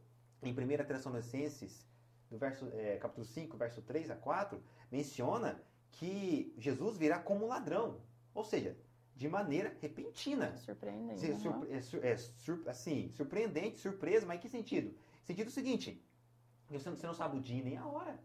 em 0.43 0.53
1 0.53 0.85
Tessalonicenses, 0.85 1.87
do 2.31 2.37
verso, 2.37 2.69
é, 2.75 2.99
capítulo 2.99 3.25
5, 3.25 3.57
verso 3.57 3.81
3 3.83 4.11
a 4.11 4.17
4, 4.17 4.63
menciona 4.91 5.61
que 5.91 6.55
Jesus 6.59 6.97
virá 6.99 7.19
como 7.19 7.47
ladrão. 7.47 8.01
Ou 8.35 8.45
seja, 8.45 8.77
de 9.17 9.29
maneira 9.29 9.75
repentina. 9.81 10.57
Surpreendente. 10.59 11.41
Surpre, 11.41 11.73
é, 11.73 11.81
sur, 11.81 12.05
é, 12.05 12.17
sur, 12.17 12.63
assim, 12.67 13.11
surpreendente, 13.11 13.79
surpresa, 13.79 14.27
mas 14.27 14.37
em 14.37 14.41
que 14.41 14.49
sentido? 14.49 14.95
Sentido 15.25 15.51
seguinte, 15.51 16.03
você 16.69 16.91
não, 16.91 16.97
você 16.97 17.07
não 17.07 17.15
sabe 17.15 17.39
o 17.39 17.41
dia 17.41 17.63
nem 17.63 17.77
a 17.77 17.87
hora. 17.87 18.19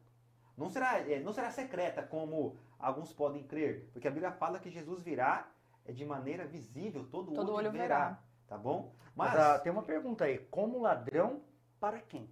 Não 0.57 0.69
será, 0.69 0.99
é, 0.99 1.19
não 1.19 1.31
será 1.31 1.51
secreta 1.51 2.01
como 2.01 2.57
alguns 2.79 3.13
podem 3.13 3.43
crer, 3.43 3.89
porque 3.93 4.07
a 4.07 4.11
Bíblia 4.11 4.31
fala 4.31 4.59
que 4.59 4.69
Jesus 4.69 5.01
virá 5.01 5.47
é 5.85 5.91
de 5.93 6.03
maneira 6.03 6.45
visível, 6.45 7.05
todo, 7.09 7.31
todo 7.31 7.53
olho, 7.53 7.67
olho 7.67 7.71
verá, 7.71 7.85
verá, 7.85 8.19
Tá 8.47 8.57
bom? 8.57 8.93
Mas, 9.15 9.33
Mas 9.33 9.39
ah, 9.39 9.59
tem 9.59 9.71
uma 9.71 9.83
pergunta 9.83 10.25
aí: 10.25 10.39
como 10.49 10.79
ladrão, 10.79 11.41
para 11.79 11.99
quem? 11.99 12.29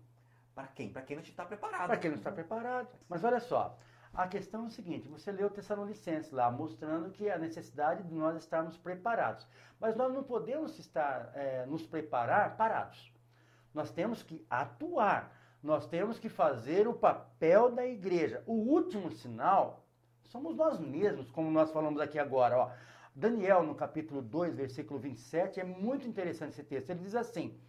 Para 0.54 0.68
quem? 0.68 0.90
Para 0.90 1.02
quem 1.02 1.18
não 1.18 1.24
está 1.24 1.46
preparado. 1.46 1.88
Para 1.88 1.98
quem 1.98 2.10
não 2.10 2.18
está 2.18 2.32
preparado. 2.32 2.88
Mas 3.10 3.24
olha 3.24 3.40
só, 3.40 3.78
a 4.14 4.28
questão 4.28 4.64
é 4.64 4.68
o 4.68 4.72
seguinte: 4.72 5.10
você 5.10 5.32
leu 5.32 5.48
o 5.48 5.50
Tessalonicenses 5.50 6.32
lá, 6.32 6.50
mostrando 6.50 7.12
que 7.12 7.30
a 7.30 7.38
necessidade 7.38 8.04
de 8.04 8.14
nós 8.14 8.38
estarmos 8.38 8.78
preparados. 8.78 9.46
Mas 9.80 9.96
nós 9.96 10.14
não 10.14 10.24
podemos 10.24 10.80
estar, 10.80 11.32
é, 11.36 11.66
nos 11.66 11.86
preparar 11.86 12.56
parados. 12.56 13.12
Nós 13.74 13.92
temos 13.92 14.24
que 14.24 14.46
atuar. 14.50 15.32
Nós 15.66 15.88
temos 15.88 16.20
que 16.20 16.30
fazer 16.30 16.88
o 16.88 16.94
papel 16.94 17.72
da 17.72 17.84
igreja. 17.84 18.44
O 18.46 18.54
último 18.54 19.10
sinal 19.10 19.84
somos 20.22 20.56
nós 20.56 20.80
mesmos, 20.80 21.32
como 21.32 21.50
nós 21.50 21.72
falamos 21.72 22.00
aqui 22.00 22.20
agora. 22.20 22.56
Ó. 22.56 22.72
Daniel, 23.16 23.64
no 23.64 23.74
capítulo 23.74 24.22
2, 24.22 24.54
versículo 24.54 25.00
27, 25.00 25.60
é 25.60 25.64
muito 25.64 26.08
interessante 26.08 26.52
esse 26.52 26.64
texto. 26.64 26.92
Ele 26.92 27.00
diz 27.00 27.16
assim: 27.16 27.60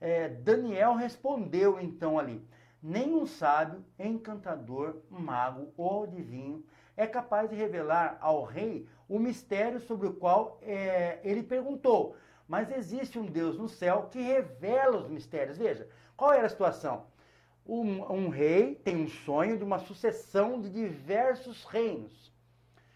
é, 0.00 0.28
Daniel 0.28 0.94
respondeu 0.94 1.80
então 1.80 2.20
ali: 2.20 2.40
Nenhum 2.80 3.26
sábio, 3.26 3.84
encantador, 3.98 5.02
mago 5.10 5.72
ou 5.76 6.04
adivinho 6.04 6.64
é 6.96 7.04
capaz 7.04 7.50
de 7.50 7.56
revelar 7.56 8.16
ao 8.20 8.44
rei 8.44 8.88
o 9.08 9.18
mistério 9.18 9.80
sobre 9.80 10.06
o 10.06 10.14
qual 10.14 10.60
é, 10.62 11.18
ele 11.24 11.42
perguntou. 11.42 12.14
Mas 12.46 12.70
existe 12.70 13.18
um 13.18 13.26
Deus 13.26 13.58
no 13.58 13.68
céu 13.68 14.08
que 14.08 14.20
revela 14.20 14.98
os 14.98 15.08
mistérios. 15.08 15.58
Veja, 15.58 15.88
qual 16.16 16.32
era 16.32 16.46
a 16.46 16.50
situação? 16.50 17.12
Um, 17.66 18.12
um 18.12 18.28
rei 18.28 18.74
tem 18.74 18.96
um 18.96 19.08
sonho 19.08 19.56
de 19.56 19.64
uma 19.64 19.78
sucessão 19.78 20.60
de 20.60 20.68
diversos 20.68 21.64
reinos. 21.64 22.32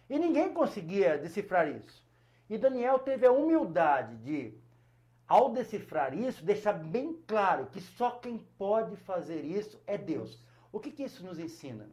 E 0.08 0.18
ninguém 0.18 0.52
conseguia 0.52 1.18
decifrar 1.18 1.68
isso. 1.68 2.06
E 2.48 2.56
Daniel 2.56 2.98
teve 2.98 3.26
a 3.26 3.32
humildade 3.32 4.16
de, 4.18 4.54
ao 5.26 5.52
decifrar 5.52 6.14
isso, 6.14 6.44
deixar 6.44 6.72
bem 6.72 7.18
claro 7.26 7.66
que 7.66 7.80
só 7.80 8.12
quem 8.12 8.38
pode 8.56 8.96
fazer 8.96 9.42
isso 9.42 9.80
é 9.86 9.98
Deus. 9.98 10.42
O 10.72 10.80
que, 10.80 10.90
que 10.90 11.04
isso 11.04 11.24
nos 11.24 11.38
ensina? 11.38 11.90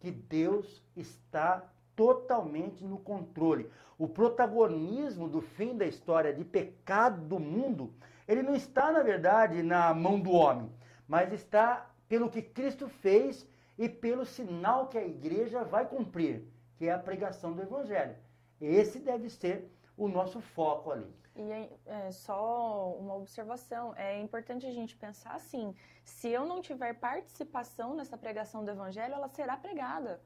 Que 0.00 0.10
Deus 0.10 0.82
está 0.96 1.68
totalmente 1.96 2.84
no 2.84 2.98
controle. 2.98 3.68
O 3.96 4.06
protagonismo 4.06 5.28
do 5.28 5.40
fim 5.40 5.76
da 5.76 5.86
história 5.86 6.32
de 6.32 6.44
pecado 6.44 7.20
do 7.22 7.40
mundo, 7.40 7.92
ele 8.28 8.42
não 8.42 8.54
está, 8.54 8.92
na 8.92 9.02
verdade, 9.02 9.62
na 9.64 9.92
mão 9.92 10.20
do 10.20 10.30
homem, 10.30 10.70
mas 11.08 11.32
está 11.32 11.90
pelo 12.08 12.30
que 12.30 12.42
Cristo 12.42 12.88
fez 12.88 13.46
e 13.76 13.88
pelo 13.88 14.24
sinal 14.24 14.88
que 14.88 14.98
a 14.98 15.06
igreja 15.06 15.62
vai 15.62 15.86
cumprir, 15.86 16.44
que 16.76 16.86
é 16.86 16.92
a 16.92 16.98
pregação 16.98 17.52
do 17.52 17.62
Evangelho. 17.62 18.16
Esse 18.60 18.98
deve 18.98 19.30
ser 19.30 19.70
o 19.96 20.08
nosso 20.08 20.40
foco 20.40 20.90
ali. 20.90 21.12
E 21.36 21.70
é, 21.86 22.10
só 22.10 22.96
uma 22.98 23.14
observação, 23.14 23.94
é 23.96 24.20
importante 24.20 24.66
a 24.66 24.72
gente 24.72 24.96
pensar 24.96 25.34
assim, 25.34 25.72
se 26.04 26.28
eu 26.28 26.44
não 26.44 26.60
tiver 26.60 26.94
participação 26.94 27.94
nessa 27.94 28.18
pregação 28.18 28.64
do 28.64 28.70
evangelho, 28.72 29.14
ela 29.14 29.28
será 29.28 29.56
pregada. 29.56 30.20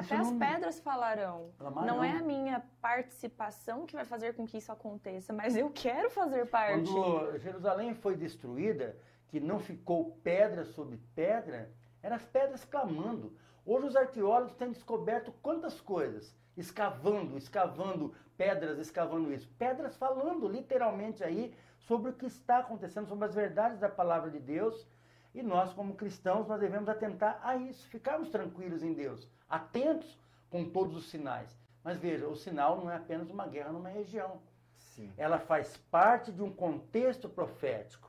Isso 0.00 0.14
Até 0.14 0.16
não... 0.16 0.22
as 0.22 0.32
pedras 0.32 0.80
falarão. 0.80 1.50
Não, 1.60 1.70
não 1.70 2.04
é 2.04 2.12
a 2.12 2.22
minha 2.22 2.64
participação 2.80 3.84
que 3.84 3.94
vai 3.94 4.06
fazer 4.06 4.34
com 4.34 4.46
que 4.46 4.56
isso 4.56 4.72
aconteça, 4.72 5.30
mas 5.32 5.54
eu 5.54 5.70
quero 5.70 6.10
fazer 6.10 6.46
parte. 6.46 6.90
Quando 6.90 7.38
Jerusalém 7.38 7.94
foi 7.94 8.16
destruída, 8.16 8.96
que 9.28 9.40
não 9.40 9.58
ficou 9.58 10.18
pedra 10.22 10.64
sobre 10.64 10.98
pedra, 11.14 11.70
eram 12.02 12.16
as 12.16 12.24
pedras 12.24 12.64
clamando. 12.64 13.32
Hoje 13.64 13.86
os 13.88 13.96
arqueólogos 13.96 14.54
têm 14.54 14.70
descoberto 14.70 15.32
quantas 15.42 15.80
coisas, 15.80 16.34
escavando, 16.56 17.36
escavando 17.36 18.14
pedras, 18.36 18.78
escavando 18.78 19.32
isso. 19.32 19.48
Pedras 19.58 19.96
falando 19.96 20.48
literalmente 20.48 21.24
aí 21.24 21.54
sobre 21.80 22.10
o 22.10 22.14
que 22.14 22.26
está 22.26 22.58
acontecendo, 22.58 23.08
sobre 23.08 23.26
as 23.26 23.34
verdades 23.34 23.78
da 23.78 23.88
palavra 23.88 24.30
de 24.30 24.38
Deus. 24.38 24.86
E 25.34 25.42
nós, 25.42 25.72
como 25.72 25.96
cristãos, 25.96 26.46
nós 26.46 26.60
devemos 26.60 26.88
atentar 26.88 27.40
a 27.42 27.56
isso, 27.56 27.86
ficarmos 27.88 28.30
tranquilos 28.30 28.82
em 28.82 28.94
Deus, 28.94 29.28
atentos 29.48 30.18
com 30.48 30.64
todos 30.64 30.96
os 30.96 31.10
sinais. 31.10 31.58
Mas 31.82 31.98
veja, 31.98 32.26
o 32.26 32.36
sinal 32.36 32.78
não 32.78 32.90
é 32.90 32.96
apenas 32.96 33.28
uma 33.30 33.46
guerra 33.46 33.72
numa 33.72 33.88
região. 33.88 34.40
Sim. 34.76 35.12
Ela 35.16 35.38
faz 35.38 35.76
parte 35.90 36.32
de 36.32 36.42
um 36.42 36.50
contexto 36.50 37.28
profético 37.28 38.05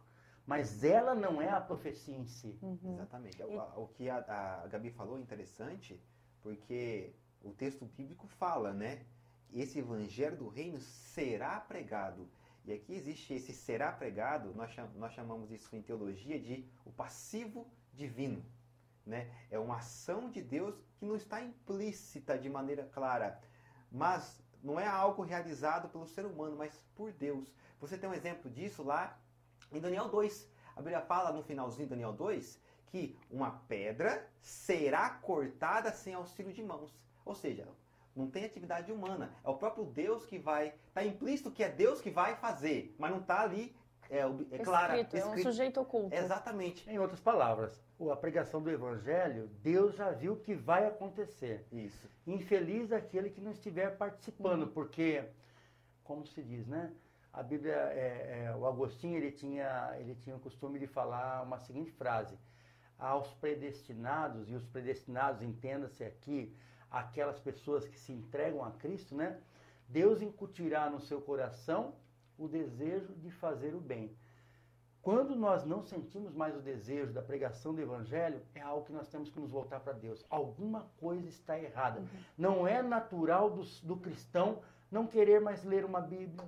mas 0.47 0.81
ela 0.81 1.13
não 1.13 1.41
é 1.41 1.49
a 1.49 1.59
profecia 1.59 2.15
em 2.15 2.25
si. 2.25 2.57
Uhum. 2.61 2.93
Exatamente. 2.93 3.43
O, 3.43 3.83
o, 3.83 3.87
que 3.89 4.09
a, 4.09 4.61
a 4.63 4.67
Gabi 4.67 4.89
falou 4.91 5.17
é 5.17 5.21
interessante, 5.21 6.01
porque 6.41 7.13
o 7.43 7.51
texto 7.51 7.85
bíblico 7.85 8.25
fala, 8.27 8.73
né? 8.73 9.05
Esse 9.53 9.79
evangelho 9.79 10.37
do 10.37 10.47
reino 10.47 10.79
será 10.79 11.59
pregado. 11.59 12.29
E 12.65 12.71
aqui 12.71 12.93
existe 12.93 13.33
esse 13.33 13.53
será 13.53 13.91
pregado, 13.91 14.53
nós, 14.53 14.73
nós 14.95 15.13
chamamos 15.13 15.51
isso 15.51 15.75
em 15.75 15.81
teologia 15.81 16.39
de 16.39 16.65
o 16.85 16.91
passivo 16.91 17.67
divino. 17.93 18.43
Né? 19.05 19.29
É 19.51 19.59
uma 19.59 19.77
ação 19.77 20.29
de 20.29 20.41
Deus 20.41 20.75
que 20.97 21.05
não 21.05 21.15
está 21.15 21.41
implícita 21.41 22.37
de 22.37 22.49
maneira 22.49 22.85
clara, 22.93 23.39
mas 23.91 24.41
não 24.61 24.79
é 24.79 24.85
algo 24.85 25.23
realizado 25.23 25.89
pelo 25.89 26.05
ser 26.05 26.25
humano, 26.25 26.57
mas 26.57 26.73
por 26.95 27.11
Deus. 27.13 27.53
Você 27.79 27.97
tem 27.97 28.09
um 28.09 28.13
exemplo 28.13 28.51
disso 28.51 28.83
lá 28.83 29.17
em 29.71 29.79
Daniel 29.79 30.07
2, 30.09 30.49
a 30.75 30.81
Bíblia 30.81 31.01
fala 31.01 31.31
no 31.31 31.43
finalzinho 31.43 31.87
de 31.87 31.89
Daniel 31.89 32.13
2 32.13 32.61
que 32.87 33.17
uma 33.29 33.51
pedra 33.67 34.27
será 34.39 35.09
cortada 35.09 35.91
sem 35.91 36.13
auxílio 36.13 36.53
de 36.53 36.63
mãos. 36.63 36.91
Ou 37.25 37.35
seja, 37.35 37.67
não 38.15 38.27
tem 38.27 38.45
atividade 38.45 38.91
humana. 38.91 39.31
É 39.43 39.49
o 39.49 39.55
próprio 39.55 39.85
Deus 39.85 40.25
que 40.25 40.39
vai. 40.39 40.73
Está 40.87 41.03
implícito 41.05 41.51
que 41.51 41.63
é 41.63 41.69
Deus 41.69 42.01
que 42.01 42.09
vai 42.09 42.35
fazer, 42.35 42.95
mas 42.97 43.11
não 43.11 43.19
está 43.19 43.41
ali. 43.41 43.75
É, 44.09 44.19
é 44.51 44.57
claro. 44.59 44.93
É 44.95 45.25
um 45.25 45.37
sujeito 45.37 45.81
oculto. 45.81 46.15
Exatamente. 46.15 46.89
Em 46.89 46.97
outras 46.97 47.19
palavras, 47.19 47.79
a 48.11 48.15
pregação 48.15 48.61
do 48.61 48.71
Evangelho, 48.71 49.49
Deus 49.61 49.95
já 49.95 50.11
viu 50.11 50.37
que 50.37 50.55
vai 50.55 50.87
acontecer. 50.87 51.67
Isso. 51.71 52.09
Infeliz 52.25 52.91
aquele 52.91 53.29
que 53.29 53.41
não 53.41 53.51
estiver 53.51 53.97
participando, 53.97 54.63
uhum. 54.63 54.71
porque, 54.71 55.25
como 56.03 56.25
se 56.25 56.41
diz, 56.41 56.65
né? 56.65 56.91
A 57.37 57.43
Bíblia, 57.43 57.75
é, 57.75 58.45
é, 58.45 58.55
o 58.55 58.65
Agostinho, 58.65 59.15
ele 59.15 59.31
tinha, 59.31 59.95
ele 59.99 60.15
tinha 60.15 60.35
o 60.35 60.39
costume 60.39 60.79
de 60.79 60.87
falar 60.87 61.43
uma 61.43 61.59
seguinte 61.59 61.91
frase: 61.91 62.35
aos 62.97 63.31
predestinados, 63.35 64.49
e 64.49 64.55
os 64.55 64.65
predestinados, 64.65 65.43
entenda-se 65.43 66.03
aqui, 66.03 66.57
aquelas 66.89 67.39
pessoas 67.39 67.87
que 67.87 67.99
se 67.99 68.11
entregam 68.11 68.65
a 68.65 68.71
Cristo, 68.71 69.15
né? 69.15 69.39
Deus 69.87 70.19
incutirá 70.19 70.89
no 70.89 70.99
seu 70.99 71.21
coração 71.21 71.93
o 72.39 72.47
desejo 72.47 73.13
de 73.13 73.29
fazer 73.29 73.75
o 73.75 73.79
bem. 73.79 74.17
Quando 74.99 75.35
nós 75.35 75.63
não 75.63 75.83
sentimos 75.83 76.33
mais 76.33 76.55
o 76.57 76.59
desejo 76.59 77.13
da 77.13 77.21
pregação 77.21 77.73
do 77.73 77.79
Evangelho, 77.79 78.41
é 78.55 78.61
algo 78.61 78.83
que 78.83 78.91
nós 78.91 79.07
temos 79.09 79.29
que 79.29 79.39
nos 79.39 79.51
voltar 79.51 79.79
para 79.79 79.93
Deus. 79.93 80.25
Alguma 80.27 80.87
coisa 80.97 81.29
está 81.29 81.57
errada. 81.57 81.99
Uhum. 81.99 82.07
Não 82.35 82.67
é 82.67 82.81
natural 82.81 83.51
do, 83.51 83.63
do 83.83 83.95
cristão 83.95 84.59
não 84.91 85.05
querer 85.05 85.39
mais 85.39 85.63
ler 85.63 85.85
uma 85.85 86.01
Bíblia, 86.01 86.43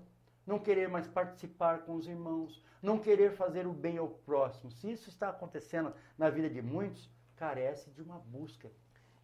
não 0.49 0.57
querer 0.57 0.89
mais 0.89 1.07
participar 1.07 1.85
com 1.85 1.93
os 1.93 2.07
irmãos, 2.07 2.65
não 2.81 2.97
querer 2.97 3.33
fazer 3.33 3.67
o 3.67 3.71
bem 3.71 3.99
ao 3.99 4.09
próximo. 4.09 4.71
Se 4.71 4.91
isso 4.91 5.07
está 5.07 5.29
acontecendo 5.29 5.93
na 6.17 6.27
vida 6.31 6.49
de 6.49 6.59
muitos, 6.59 7.07
carece 7.35 7.91
de 7.91 8.01
uma 8.01 8.17
busca. 8.17 8.71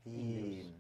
E 0.06 0.72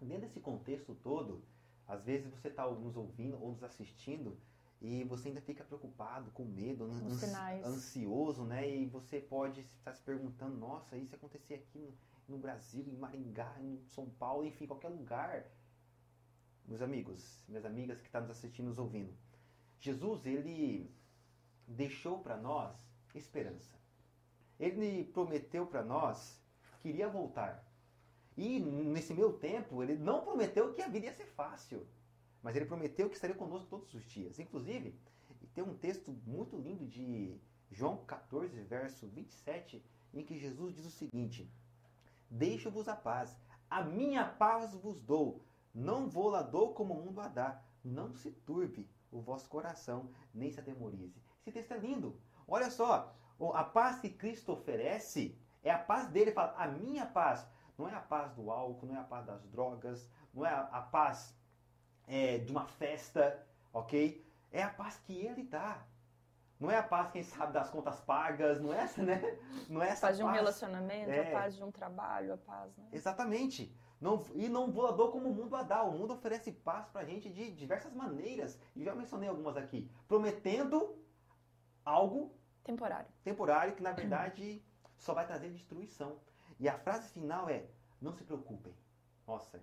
dentro 0.00 0.22
desse 0.22 0.40
contexto 0.40 0.94
todo, 0.94 1.42
às 1.86 2.02
vezes 2.02 2.30
você 2.30 2.48
está 2.48 2.66
nos 2.66 2.96
ouvindo 2.96 3.38
ou 3.42 3.50
nos 3.50 3.62
assistindo 3.62 4.38
e 4.80 5.04
você 5.04 5.28
ainda 5.28 5.42
fica 5.42 5.62
preocupado, 5.62 6.30
com 6.30 6.44
medo, 6.44 6.84
ans 6.84 7.22
ansioso, 7.62 8.44
né? 8.44 8.68
E 8.68 8.86
você 8.86 9.20
pode 9.20 9.60
estar 9.60 9.92
se 9.92 10.02
perguntando, 10.02 10.56
nossa, 10.56 10.96
isso 10.96 11.14
acontecer 11.14 11.54
aqui 11.54 11.78
no, 11.78 11.92
no 12.26 12.38
Brasil, 12.38 12.86
em 12.88 12.96
Maringá, 12.96 13.54
em 13.60 13.78
São 13.88 14.08
Paulo, 14.08 14.46
enfim, 14.46 14.66
qualquer 14.66 14.88
lugar. 14.88 15.44
Meus 16.66 16.80
amigos, 16.80 17.44
minhas 17.46 17.66
amigas 17.66 18.00
que 18.00 18.06
estão 18.06 18.22
tá 18.22 18.26
nos 18.26 18.36
assistindo, 18.36 18.68
nos 18.68 18.78
ouvindo, 18.78 19.12
Jesus, 19.82 20.24
ele 20.24 20.88
deixou 21.66 22.20
para 22.20 22.36
nós 22.36 22.72
esperança. 23.16 23.76
Ele 24.58 25.04
prometeu 25.04 25.66
para 25.66 25.82
nós 25.82 26.40
que 26.80 26.88
iria 26.88 27.08
voltar. 27.08 27.66
E 28.36 28.60
nesse 28.60 29.12
meu 29.12 29.32
tempo, 29.32 29.82
ele 29.82 29.96
não 29.96 30.22
prometeu 30.22 30.72
que 30.72 30.80
a 30.80 30.88
vida 30.88 31.06
ia 31.06 31.12
ser 31.12 31.26
fácil. 31.26 31.84
Mas 32.40 32.54
ele 32.54 32.64
prometeu 32.64 33.08
que 33.08 33.16
estaria 33.16 33.34
conosco 33.34 33.66
todos 33.68 33.92
os 33.92 34.04
dias. 34.04 34.38
Inclusive, 34.38 34.94
tem 35.52 35.64
um 35.64 35.74
texto 35.74 36.12
muito 36.24 36.56
lindo 36.56 36.86
de 36.86 37.36
João 37.68 38.04
14, 38.04 38.60
verso 38.62 39.08
27, 39.08 39.84
em 40.14 40.24
que 40.24 40.38
Jesus 40.38 40.76
diz 40.76 40.86
o 40.86 40.90
seguinte: 40.90 41.50
Deixo-vos 42.30 42.86
a 42.86 42.94
paz, 42.94 43.36
a 43.68 43.82
minha 43.82 44.24
paz 44.24 44.72
vos 44.74 45.02
dou, 45.02 45.44
não 45.74 46.08
vou 46.08 46.28
lá 46.28 46.42
dou 46.42 46.72
como 46.72 46.94
o 46.94 47.04
mundo 47.04 47.20
a 47.20 47.26
dá. 47.26 47.60
Não 47.84 48.14
se 48.14 48.30
turbe 48.30 48.88
o 49.12 49.20
vosso 49.20 49.48
coração, 49.48 50.10
nem 50.34 50.50
se 50.50 50.58
atemorize. 50.58 51.22
Esse 51.46 51.52
texto 51.52 51.72
é 51.72 51.78
lindo. 51.78 52.18
Olha 52.48 52.70
só, 52.70 53.14
a 53.54 53.64
paz 53.64 54.00
que 54.00 54.08
Cristo 54.08 54.52
oferece 54.52 55.38
é 55.62 55.70
a 55.70 55.78
paz 55.78 56.08
dele. 56.08 56.30
Ele 56.30 56.32
fala, 56.32 56.54
a 56.56 56.66
minha 56.66 57.06
paz. 57.06 57.46
Não 57.76 57.88
é 57.88 57.94
a 57.94 58.00
paz 58.00 58.32
do 58.32 58.50
álcool, 58.50 58.86
não 58.86 58.96
é 58.96 59.00
a 59.00 59.04
paz 59.04 59.26
das 59.26 59.42
drogas, 59.46 60.08
não 60.32 60.44
é 60.44 60.50
a 60.50 60.80
paz 60.80 61.36
é, 62.06 62.38
de 62.38 62.52
uma 62.52 62.66
festa, 62.66 63.44
ok? 63.72 64.24
É 64.50 64.62
a 64.62 64.68
paz 64.68 64.98
que 64.98 65.14
ele 65.14 65.42
dá. 65.42 65.82
Não 66.60 66.70
é 66.70 66.76
a 66.76 66.82
paz, 66.82 67.10
quem 67.10 67.24
sabe, 67.24 67.52
das 67.52 67.70
contas 67.70 67.98
pagas, 68.00 68.60
não 68.60 68.72
é 68.72 68.82
essa, 68.82 69.02
né? 69.02 69.20
Não 69.68 69.82
é 69.82 69.88
essa 69.88 70.06
a 70.06 70.08
paz 70.10 70.16
de 70.16 70.22
um 70.22 70.30
relacionamento, 70.30 71.10
é. 71.10 71.28
a 71.28 71.40
paz 71.40 71.56
de 71.56 71.64
um 71.64 71.72
trabalho, 71.72 72.34
a 72.34 72.36
paz, 72.36 72.76
né? 72.76 72.88
Exatamente. 72.92 73.74
Não, 74.02 74.22
e 74.34 74.48
não 74.48 74.70
voador 74.70 75.12
como 75.12 75.30
o 75.30 75.34
mundo 75.34 75.56
a 75.56 75.62
dá. 75.62 75.82
O 75.82 75.96
mundo 75.96 76.12
oferece 76.12 76.52
paz 76.52 76.88
pra 76.88 77.04
gente 77.04 77.30
de 77.30 77.52
diversas 77.52 77.94
maneiras. 77.94 78.58
E 78.76 78.84
já 78.84 78.94
mencionei 78.94 79.28
algumas 79.28 79.56
aqui. 79.56 79.88
Prometendo 80.06 80.96
algo 81.84 82.34
temporário. 82.64 83.10
Temporário 83.22 83.74
que, 83.74 83.82
na 83.82 83.92
verdade, 83.92 84.62
só 84.98 85.14
vai 85.14 85.26
trazer 85.26 85.50
destruição. 85.50 86.18
E 86.58 86.68
a 86.68 86.76
frase 86.76 87.08
final 87.12 87.48
é: 87.48 87.64
não 88.00 88.12
se 88.12 88.24
preocupem. 88.24 88.74
Nossa, 89.24 89.62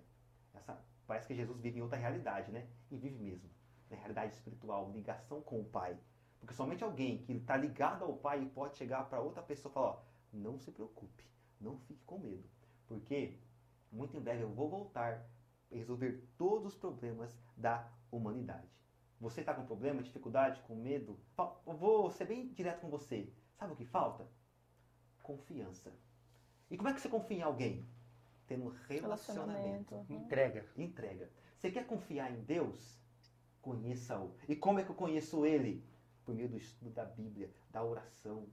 essa 0.54 0.82
Parece 1.10 1.26
que 1.26 1.34
Jesus 1.34 1.58
vive 1.58 1.80
em 1.80 1.82
outra 1.82 1.98
realidade, 1.98 2.52
né? 2.52 2.68
E 2.88 2.96
vive 2.96 3.18
mesmo. 3.18 3.50
Na 3.90 3.96
realidade 3.96 4.32
espiritual, 4.32 4.92
ligação 4.92 5.42
com 5.42 5.58
o 5.58 5.64
Pai. 5.64 5.98
Porque 6.38 6.54
somente 6.54 6.84
alguém 6.84 7.18
que 7.24 7.32
está 7.32 7.56
ligado 7.56 8.04
ao 8.04 8.16
Pai 8.16 8.48
pode 8.54 8.76
chegar 8.76 9.02
para 9.10 9.20
outra 9.20 9.42
pessoa 9.42 9.72
e 9.72 9.74
falar: 9.74 9.88
ó, 9.88 10.02
não 10.32 10.56
se 10.56 10.70
preocupe, 10.70 11.24
não 11.60 11.76
fique 11.80 12.04
com 12.04 12.16
medo. 12.16 12.48
Porque 12.86 13.40
muito 13.90 14.16
em 14.16 14.20
breve 14.20 14.42
eu 14.42 14.50
vou 14.50 14.68
voltar 14.68 15.26
e 15.70 15.76
resolver 15.76 16.26
todos 16.36 16.74
os 16.74 16.78
problemas 16.78 17.36
da 17.56 17.88
humanidade. 18.10 18.68
Você 19.20 19.40
está 19.40 19.54
com 19.54 19.66
problema, 19.66 20.02
dificuldade, 20.02 20.60
com 20.62 20.74
medo? 20.74 21.18
Eu 21.66 21.76
vou 21.76 22.10
ser 22.10 22.24
bem 22.24 22.52
direto 22.52 22.80
com 22.80 22.88
você. 22.88 23.32
Sabe 23.54 23.72
o 23.72 23.76
que 23.76 23.84
falta? 23.84 24.26
Confiança. 25.22 25.92
E 26.70 26.76
como 26.76 26.88
é 26.88 26.94
que 26.94 27.00
você 27.00 27.08
confia 27.08 27.38
em 27.38 27.42
alguém? 27.42 27.86
tendo 28.50 28.68
relacionamento. 28.88 29.94
relacionamento. 29.94 30.06
Entrega. 30.12 30.66
Entrega. 30.76 31.30
Você 31.56 31.70
quer 31.70 31.86
confiar 31.86 32.32
em 32.32 32.42
Deus? 32.42 33.00
Conheça-o. 33.62 34.34
E 34.48 34.56
como 34.56 34.80
é 34.80 34.84
que 34.84 34.90
eu 34.90 34.96
conheço 34.96 35.46
Ele? 35.46 35.86
Por 36.24 36.34
meio 36.34 36.48
do 36.48 36.56
estudo 36.56 36.90
da 36.90 37.04
Bíblia, 37.04 37.48
da 37.70 37.84
oração. 37.84 38.48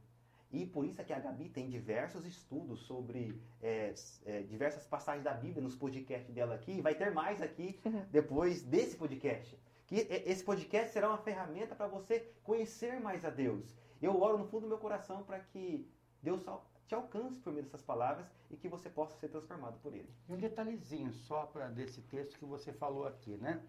E 0.52 0.66
por 0.66 0.86
isso 0.86 1.02
é 1.02 1.04
que 1.04 1.14
a 1.14 1.20
Gabi 1.20 1.50
tem 1.50 1.70
diversos 1.70 2.26
estudos 2.26 2.80
sobre 2.82 3.42
é, 3.62 3.94
é, 4.26 4.42
diversas 4.44 4.86
passagens 4.88 5.24
da 5.24 5.34
Bíblia 5.34 5.62
nos 5.62 5.76
podcasts 5.76 6.34
dela 6.34 6.56
aqui. 6.56 6.74
E 6.74 6.82
vai 6.82 6.96
ter 6.96 7.12
mais 7.12 7.42
aqui 7.42 7.80
depois 8.12 8.62
desse 8.62 8.96
podcast. 8.96 9.60
Que 9.86 9.96
esse 10.26 10.44
podcast 10.44 10.92
será 10.92 11.10
uma 11.10 11.18
ferramenta 11.18 11.76
para 11.76 11.88
você 11.88 12.32
conhecer 12.44 13.00
mais 13.00 13.24
a 13.24 13.30
Deus. 13.30 13.76
Eu 14.02 14.22
oro 14.22 14.38
no 14.38 14.46
fundo 14.46 14.64
do 14.64 14.68
meu 14.68 14.78
coração 14.78 15.24
para 15.24 15.40
que 15.40 15.90
Deus 16.22 16.42
te 16.88 16.96
alcance 16.96 17.40
por 17.40 17.52
meio 17.52 17.66
dessas 17.66 17.82
palavras 17.82 18.26
e 18.50 18.56
que 18.56 18.70
você 18.70 18.90
possa 18.90 19.18
ser 19.18 19.30
transformado 19.30 19.80
por 19.80 19.94
ele. 19.94 20.10
E 20.28 20.34
um 20.34 20.38
detalhezinho 20.38 21.12
só 21.12 21.46
para 21.46 21.68
desse 21.68 22.02
texto 22.02 22.38
que 22.38 22.46
você 22.46 22.72
falou 22.72 23.06
aqui, 23.06 23.36
né? 23.38 23.62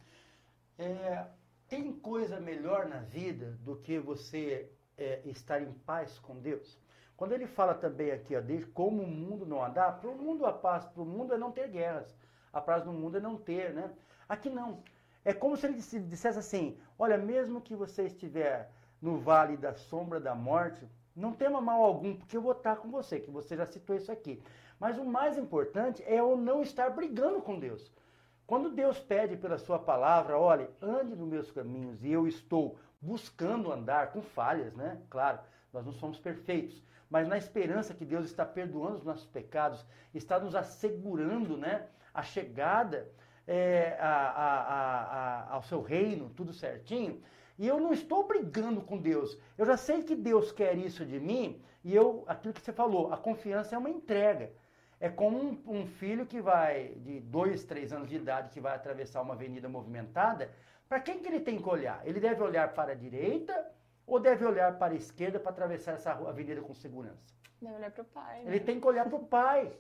É, 0.79 1.27
tem 1.69 1.93
coisa 1.93 2.41
melhor 2.41 2.89
na 2.89 3.01
vida 3.01 3.53
do 3.63 3.77
que 3.77 3.99
você 3.99 4.73
é, 4.99 5.23
estar 5.25 5.63
em 5.63 5.73
paz 5.73 6.19
com 6.19 6.37
Deus? 6.37 6.79
Quando 7.17 7.33
ele 7.33 7.47
fala 7.47 7.75
também 7.75 8.11
aqui, 8.11 8.37
ó, 8.37 8.41
de 8.41 8.65
como 8.67 9.03
o 9.03 9.07
mundo 9.07 9.47
não 9.47 9.65
andar, 9.65 9.99
para 10.01 10.11
o 10.11 10.17
mundo 10.17 10.47
a 10.47 10.53
paz, 10.53 10.85
para 10.87 11.03
o 11.03 11.07
mundo 11.07 11.35
é 11.35 11.39
não 11.39 11.51
ter 11.51 11.69
guerras. 11.69 12.15
A 12.53 12.61
paz 12.61 12.85
no 12.85 12.93
mundo 12.93 13.17
é 13.17 13.21
não 13.21 13.37
ter, 13.37 13.73
né? 13.73 13.91
Aqui 14.29 14.49
não. 14.49 14.83
É 15.25 15.33
como 15.33 15.57
se 15.57 15.67
ele 15.67 15.75
dissesse 15.75 16.39
assim: 16.39 16.79
olha, 16.99 17.19
mesmo 17.19 17.61
que 17.61 17.75
você 17.75 18.05
estiver 18.05 18.71
no 19.01 19.19
vale 19.19 19.57
da 19.57 19.75
sombra 19.75 20.21
da 20.21 20.35
morte, 20.35 20.87
não 21.15 21.33
tema 21.33 21.61
mal 21.61 21.83
algum, 21.83 22.15
porque 22.15 22.37
eu 22.37 22.43
vou 22.43 22.53
estar 22.53 22.77
com 22.77 22.89
você, 22.89 23.19
que 23.19 23.31
você 23.31 23.57
já 23.57 23.67
citou 23.67 23.97
isso 23.97 24.13
aqui. 24.13 24.41
Mas 24.79 24.97
o 24.97 25.05
mais 25.05 25.37
importante 25.37 26.03
é 26.05 26.21
eu 26.21 26.37
não 26.37 26.63
estar 26.63 26.91
brigando 26.91 27.43
com 27.43 27.59
Deus. 27.59 27.93
Quando 28.47 28.71
Deus 28.71 28.99
pede 29.01 29.37
pela 29.37 29.59
sua 29.59 29.79
palavra, 29.79 30.39
olhe, 30.39 30.71
ande 30.81 31.15
nos 31.15 31.29
meus 31.29 31.51
caminhos, 31.51 32.03
e 32.03 32.11
eu 32.11 32.27
estou 32.27 32.79
buscando 33.01 33.73
andar 33.73 34.13
com 34.13 34.23
falhas, 34.23 34.75
né? 34.75 35.01
Claro, 35.09 35.39
nós 35.73 35.85
não 35.85 35.93
somos 35.93 36.19
perfeitos, 36.19 36.83
mas 37.11 37.29
na 37.29 37.39
esperança 37.39 37.95
que 37.95 38.05
Deus 38.05 38.27
está 38.27 38.45
perdoando 38.45 38.97
os 38.97 39.05
nossos 39.05 39.27
pecados, 39.27 39.85
está 40.15 40.39
nos 40.39 40.55
assegurando, 40.55 41.57
né? 41.57 41.87
A 42.13 42.23
chegada 42.23 43.09
é, 43.47 43.97
a, 43.99 44.11
a, 44.11 45.03
a, 45.03 45.55
ao 45.55 45.63
seu 45.63 45.81
reino, 45.81 46.31
tudo 46.31 46.53
certinho. 46.53 47.21
E 47.59 47.67
eu 47.67 47.81
não 47.81 47.93
estou 47.93 48.27
brigando 48.27 48.83
com 48.83 48.99
Deus. 48.99 49.37
Eu 49.57 49.67
já 49.67 49.77
sei 49.77 50.03
que 50.03 50.15
Deus 50.15 50.53
quer 50.53 50.77
isso 50.77 51.05
de 51.05 51.19
mim. 51.19 51.61
E 51.83 51.95
eu, 51.95 52.25
aquilo 52.29 52.55
que 52.55 52.61
você 52.61 52.73
falou, 52.73 53.13
a 53.13 53.17
confiança 53.17 53.75
é 53.75 53.79
uma 53.79 53.91
entrega. 53.91 54.53
É 55.01 55.09
como 55.09 55.39
um, 55.39 55.63
um 55.67 55.87
filho 55.87 56.27
que 56.27 56.41
vai, 56.41 56.91
de 56.97 57.21
dois, 57.21 57.65
três 57.65 57.93
anos 57.93 58.09
de 58.09 58.17
idade, 58.17 58.51
que 58.51 58.61
vai 58.61 58.75
atravessar 58.75 59.23
uma 59.23 59.35
avenida 59.35 59.69
movimentada. 59.69 60.53
Para 60.89 61.01
quem 61.01 61.19
que 61.21 61.29
ele 61.29 61.41
tem 61.41 61.61
que 61.61 61.69
olhar? 61.69 62.01
Ele 62.07 62.19
deve 62.19 62.43
olhar 62.43 62.73
para 62.73 62.93
a 62.93 62.95
direita 62.95 63.71
ou 64.07 64.19
deve 64.19 64.45
olhar 64.45 64.79
para 64.79 64.95
a 64.95 64.97
esquerda 64.97 65.39
para 65.39 65.51
atravessar 65.51 65.93
essa 65.93 66.13
avenida 66.13 66.63
com 66.63 66.75
segurança? 66.75 67.35
Deve 67.61 67.75
olhar 67.75 67.91
para 67.91 68.03
o 68.03 68.07
pai. 68.07 68.43
Né? 68.43 68.51
Ele 68.51 68.61
tem 68.61 68.81
que 68.81 68.87
olhar 68.87 69.05
para 69.07 69.17
o 69.17 69.27
pai. 69.27 69.73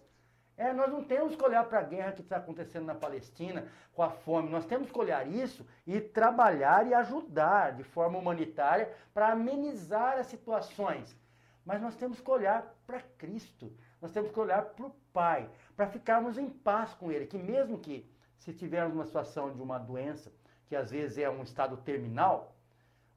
É, 0.56 0.72
nós 0.72 0.90
não 0.90 1.04
temos 1.04 1.36
que 1.36 1.44
olhar 1.44 1.64
para 1.64 1.78
a 1.78 1.82
guerra 1.82 2.12
que 2.12 2.20
está 2.20 2.36
acontecendo 2.36 2.84
na 2.84 2.94
Palestina, 2.94 3.66
com 3.94 4.02
a 4.02 4.10
fome. 4.10 4.50
Nós 4.50 4.66
temos 4.66 4.90
que 4.90 4.98
olhar 4.98 5.26
isso 5.26 5.64
e 5.86 6.00
trabalhar 6.00 6.86
e 6.86 6.92
ajudar 6.92 7.72
de 7.72 7.84
forma 7.84 8.18
humanitária 8.18 8.92
para 9.14 9.30
amenizar 9.30 10.18
as 10.18 10.26
situações. 10.26 11.16
Mas 11.64 11.80
nós 11.80 11.94
temos 11.94 12.20
que 12.20 12.30
olhar 12.30 12.74
para 12.86 13.00
Cristo. 13.16 13.72
Nós 14.02 14.10
temos 14.10 14.30
que 14.30 14.40
olhar 14.40 14.62
para 14.62 14.86
o 14.86 14.94
Pai, 15.12 15.48
para 15.76 15.86
ficarmos 15.86 16.36
em 16.36 16.48
paz 16.48 16.92
com 16.94 17.10
Ele. 17.12 17.26
Que 17.26 17.38
mesmo 17.38 17.78
que 17.78 18.10
se 18.38 18.52
tivermos 18.52 18.94
uma 18.94 19.04
situação 19.04 19.54
de 19.54 19.62
uma 19.62 19.78
doença, 19.78 20.32
que 20.68 20.76
às 20.76 20.90
vezes 20.90 21.18
é 21.18 21.28
um 21.28 21.42
estado 21.42 21.76
terminal, 21.78 22.54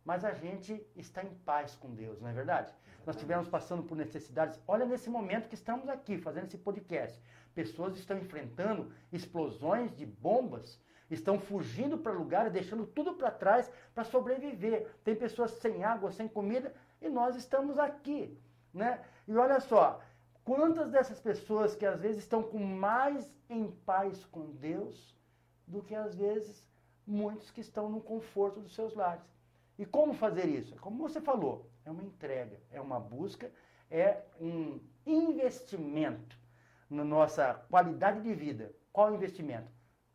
mas 0.04 0.26
a 0.26 0.34
gente 0.34 0.86
está 0.96 1.24
em 1.24 1.34
paz 1.46 1.76
com 1.76 1.94
Deus, 1.94 2.20
não 2.20 2.30
é 2.30 2.34
verdade? 2.34 2.74
Nós 3.06 3.16
estivermos 3.16 3.48
passando 3.48 3.84
por 3.84 3.96
necessidades. 3.96 4.60
Olha 4.68 4.86
nesse 4.86 5.10
momento 5.10 5.48
que 5.48 5.56
estamos 5.56 5.90
aqui 5.90 6.18
fazendo 6.18 6.46
esse 6.46 6.58
podcast. 6.58 7.22
Pessoas 7.54 7.98
estão 7.98 8.18
enfrentando 8.18 8.92
explosões 9.12 9.96
de 9.96 10.06
bombas, 10.06 10.80
estão 11.10 11.40
fugindo 11.40 11.98
para 11.98 12.12
lugares, 12.12 12.54
deixando 12.54 12.86
tudo 12.86 13.14
para 13.14 13.30
trás 13.30 13.72
para 13.94 14.04
sobreviver. 14.04 14.88
Tem 15.04 15.16
pessoas 15.16 15.52
sem 15.52 15.84
água, 15.84 16.12
sem 16.12 16.28
comida 16.28 16.74
e 17.02 17.10
nós 17.10 17.36
estamos 17.36 17.78
aqui, 17.78 18.40
né? 18.74 19.04
E 19.28 19.36
olha 19.36 19.60
só, 19.60 20.02
Quantas 20.44 20.90
dessas 20.90 21.20
pessoas 21.20 21.76
que 21.76 21.86
às 21.86 22.02
vezes 22.02 22.24
estão 22.24 22.42
com 22.42 22.58
mais 22.58 23.32
em 23.50 23.70
paz 23.72 24.26
com 24.26 24.52
Deus 24.52 25.16
do 25.68 25.84
que 25.84 25.94
às 25.94 26.16
vezes 26.16 26.68
muitos 27.06 27.52
que 27.52 27.62
estão 27.62 27.90
no 27.90 28.02
conforto 28.02 28.60
dos 28.60 28.74
seus 28.74 28.94
lares. 28.94 29.24
E 29.78 29.86
como 29.86 30.14
fazer 30.14 30.48
isso? 30.48 30.76
Como 30.78 30.98
você 30.98 31.20
falou, 31.20 31.70
é 31.86 31.92
uma 31.92 32.04
entrega, 32.04 32.60
é 32.72 32.80
uma 32.80 33.00
busca, 33.00 33.52
é 33.90 34.22
um 34.40 34.80
investimento 35.06 36.38
na 36.90 37.04
nossa 37.04 37.54
qualidade 37.70 38.22
de 38.22 38.34
vida. 38.34 38.74
Qual 38.92 39.14
investimento? 39.14 39.72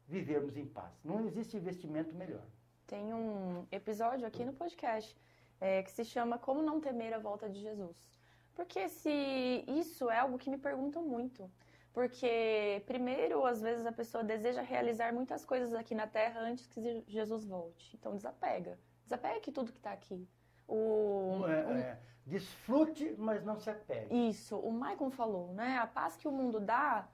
Vivermos 0.07 0.57
em 0.57 0.67
paz. 0.67 0.93
Não 1.05 1.21
existe 1.21 1.57
investimento 1.57 2.15
melhor. 2.15 2.45
Tem 2.87 3.13
um 3.13 3.67
episódio 3.73 4.27
aqui 4.27 4.45
no 4.45 4.53
podcast 4.53 5.17
é, 5.61 5.83
que 5.83 5.91
se 5.91 6.05
chama 6.05 6.39
Como 6.39 6.63
Não 6.63 6.81
Temer 6.81 7.13
a 7.15 7.19
Volta 7.19 7.49
de 7.49 7.61
Jesus. 7.61 7.97
Porque 8.55 8.89
se 8.89 9.65
isso 9.67 10.09
é 10.09 10.19
algo 10.19 10.39
que 10.39 10.49
me 10.49 10.59
perguntam 10.59 11.03
muito. 11.03 11.51
Porque, 11.97 12.83
primeiro, 12.85 13.47
às 13.47 13.63
vezes 13.63 13.87
a 13.87 13.91
pessoa 13.91 14.23
deseja 14.23 14.61
realizar 14.61 15.15
muitas 15.15 15.47
coisas 15.47 15.73
aqui 15.73 15.95
na 15.95 16.07
Terra 16.07 16.43
antes 16.43 16.67
que 16.67 17.03
Jesus 17.09 17.47
volte. 17.47 17.97
Então, 17.97 18.15
desapega. 18.15 18.79
Desapega 19.03 19.41
que 19.41 19.51
tudo 19.51 19.73
que 19.73 19.79
está 19.79 19.93
aqui. 19.93 20.29
O, 20.69 21.47
é, 21.49 21.53
é, 21.53 21.99
desfrute, 22.27 23.15
mas 23.17 23.43
não 23.43 23.59
se 23.59 23.71
apegue. 23.71 24.29
Isso. 24.29 24.59
O 24.59 24.71
Maicon 24.71 25.11
falou, 25.11 25.55
né? 25.55 25.79
A 25.79 25.87
paz 25.87 26.17
que 26.17 26.29
o 26.29 26.31
mundo 26.31 26.61
dá 26.61 27.09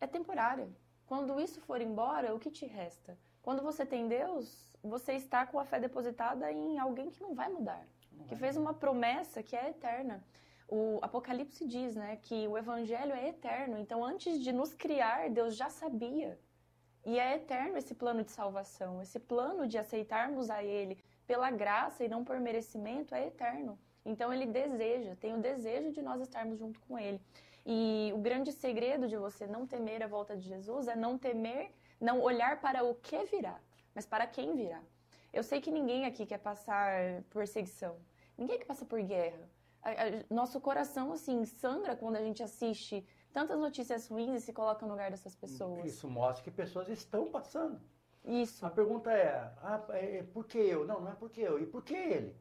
é 0.00 0.06
temporária. 0.06 0.68
Quando 1.08 1.40
isso 1.40 1.60
for 1.62 1.80
embora, 1.80 2.32
o 2.32 2.38
que 2.38 2.52
te 2.52 2.66
resta? 2.66 3.18
Quando 3.42 3.62
você 3.62 3.84
tem 3.84 4.06
Deus, 4.06 4.70
você 4.80 5.14
está 5.14 5.44
com 5.44 5.58
a 5.58 5.64
fé 5.64 5.80
depositada 5.80 6.52
em 6.52 6.78
alguém 6.78 7.10
que 7.10 7.20
não 7.20 7.34
vai 7.34 7.48
mudar. 7.48 7.84
Não 8.12 8.26
que 8.26 8.36
vai 8.36 8.38
fez 8.38 8.56
uma 8.56 8.74
promessa 8.74 9.42
que 9.42 9.56
é 9.56 9.70
eterna 9.70 10.22
o 10.70 11.00
Apocalipse 11.02 11.66
diz, 11.66 11.96
né, 11.96 12.16
que 12.22 12.46
o 12.46 12.56
evangelho 12.56 13.12
é 13.12 13.28
eterno. 13.28 13.76
Então, 13.76 14.04
antes 14.04 14.40
de 14.40 14.52
nos 14.52 14.72
criar, 14.72 15.28
Deus 15.28 15.56
já 15.56 15.68
sabia. 15.68 16.38
E 17.04 17.18
é 17.18 17.34
eterno 17.34 17.76
esse 17.76 17.94
plano 17.94 18.22
de 18.22 18.30
salvação, 18.30 19.02
esse 19.02 19.18
plano 19.18 19.66
de 19.66 19.76
aceitarmos 19.78 20.48
a 20.48 20.62
ele 20.62 21.02
pela 21.26 21.50
graça 21.50 22.04
e 22.04 22.08
não 22.08 22.24
por 22.24 22.38
merecimento 22.38 23.14
é 23.14 23.26
eterno. 23.26 23.78
Então 24.04 24.32
ele 24.32 24.46
deseja, 24.46 25.16
tem 25.16 25.34
o 25.34 25.40
desejo 25.40 25.90
de 25.92 26.02
nós 26.02 26.20
estarmos 26.20 26.58
junto 26.58 26.78
com 26.80 26.98
ele. 26.98 27.20
E 27.64 28.10
o 28.14 28.18
grande 28.18 28.52
segredo 28.52 29.08
de 29.08 29.16
você 29.16 29.46
não 29.46 29.66
temer 29.66 30.02
a 30.02 30.06
volta 30.06 30.36
de 30.36 30.46
Jesus 30.46 30.88
é 30.88 30.94
não 30.94 31.18
temer, 31.18 31.72
não 32.00 32.20
olhar 32.20 32.60
para 32.60 32.84
o 32.84 32.94
que 32.94 33.24
virá, 33.24 33.58
mas 33.94 34.06
para 34.06 34.26
quem 34.26 34.54
virá. 34.54 34.82
Eu 35.32 35.42
sei 35.42 35.60
que 35.60 35.70
ninguém 35.70 36.04
aqui 36.04 36.26
quer 36.26 36.38
passar 36.38 37.22
perseguição, 37.30 37.96
ninguém 38.36 38.58
quer 38.58 38.66
passar 38.66 38.84
por 38.84 39.00
guerra 39.02 39.48
a, 39.82 39.90
a, 39.90 40.34
nosso 40.34 40.60
coração, 40.60 41.12
assim, 41.12 41.44
sangra 41.44 41.96
quando 41.96 42.16
a 42.16 42.22
gente 42.22 42.42
assiste 42.42 43.06
tantas 43.32 43.58
notícias 43.58 44.08
ruins 44.08 44.42
e 44.42 44.46
se 44.46 44.52
coloca 44.52 44.84
no 44.84 44.92
lugar 44.92 45.10
dessas 45.10 45.34
pessoas. 45.34 45.84
Isso 45.84 46.08
mostra 46.08 46.42
que 46.44 46.50
pessoas 46.50 46.88
estão 46.88 47.30
passando. 47.30 47.80
Isso. 48.24 48.64
A 48.66 48.70
pergunta 48.70 49.10
é, 49.10 49.52
ah, 49.62 49.82
é 49.90 50.22
por 50.22 50.46
que 50.46 50.58
eu? 50.58 50.86
Não, 50.86 51.00
não 51.00 51.12
é 51.12 51.14
por 51.14 51.30
que 51.30 51.40
eu. 51.40 51.58
E 51.58 51.66
por 51.66 51.82
que 51.82 51.94
ele? 51.94 52.36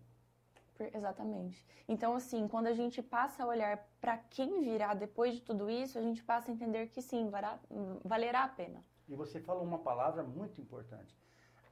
Exatamente. 0.94 1.66
Então, 1.88 2.16
assim, 2.16 2.48
quando 2.48 2.68
a 2.68 2.74
gente 2.74 3.02
passa 3.02 3.44
a 3.44 3.48
olhar 3.48 3.86
para 4.00 4.18
quem 4.18 4.62
virá 4.62 4.94
depois 4.94 5.36
de 5.36 5.42
tudo 5.42 5.70
isso, 5.70 5.98
a 5.98 6.02
gente 6.02 6.24
passa 6.24 6.52
a 6.52 6.54
entender 6.54 6.88
que 6.88 7.02
sim, 7.02 7.30
vará, 7.30 7.60
valerá 8.04 8.44
a 8.44 8.48
pena. 8.48 8.84
E 9.08 9.16
você 9.16 9.40
falou 9.42 9.64
uma 9.64 9.80
palavra 9.80 10.24
muito 10.24 10.62
importante: 10.62 11.18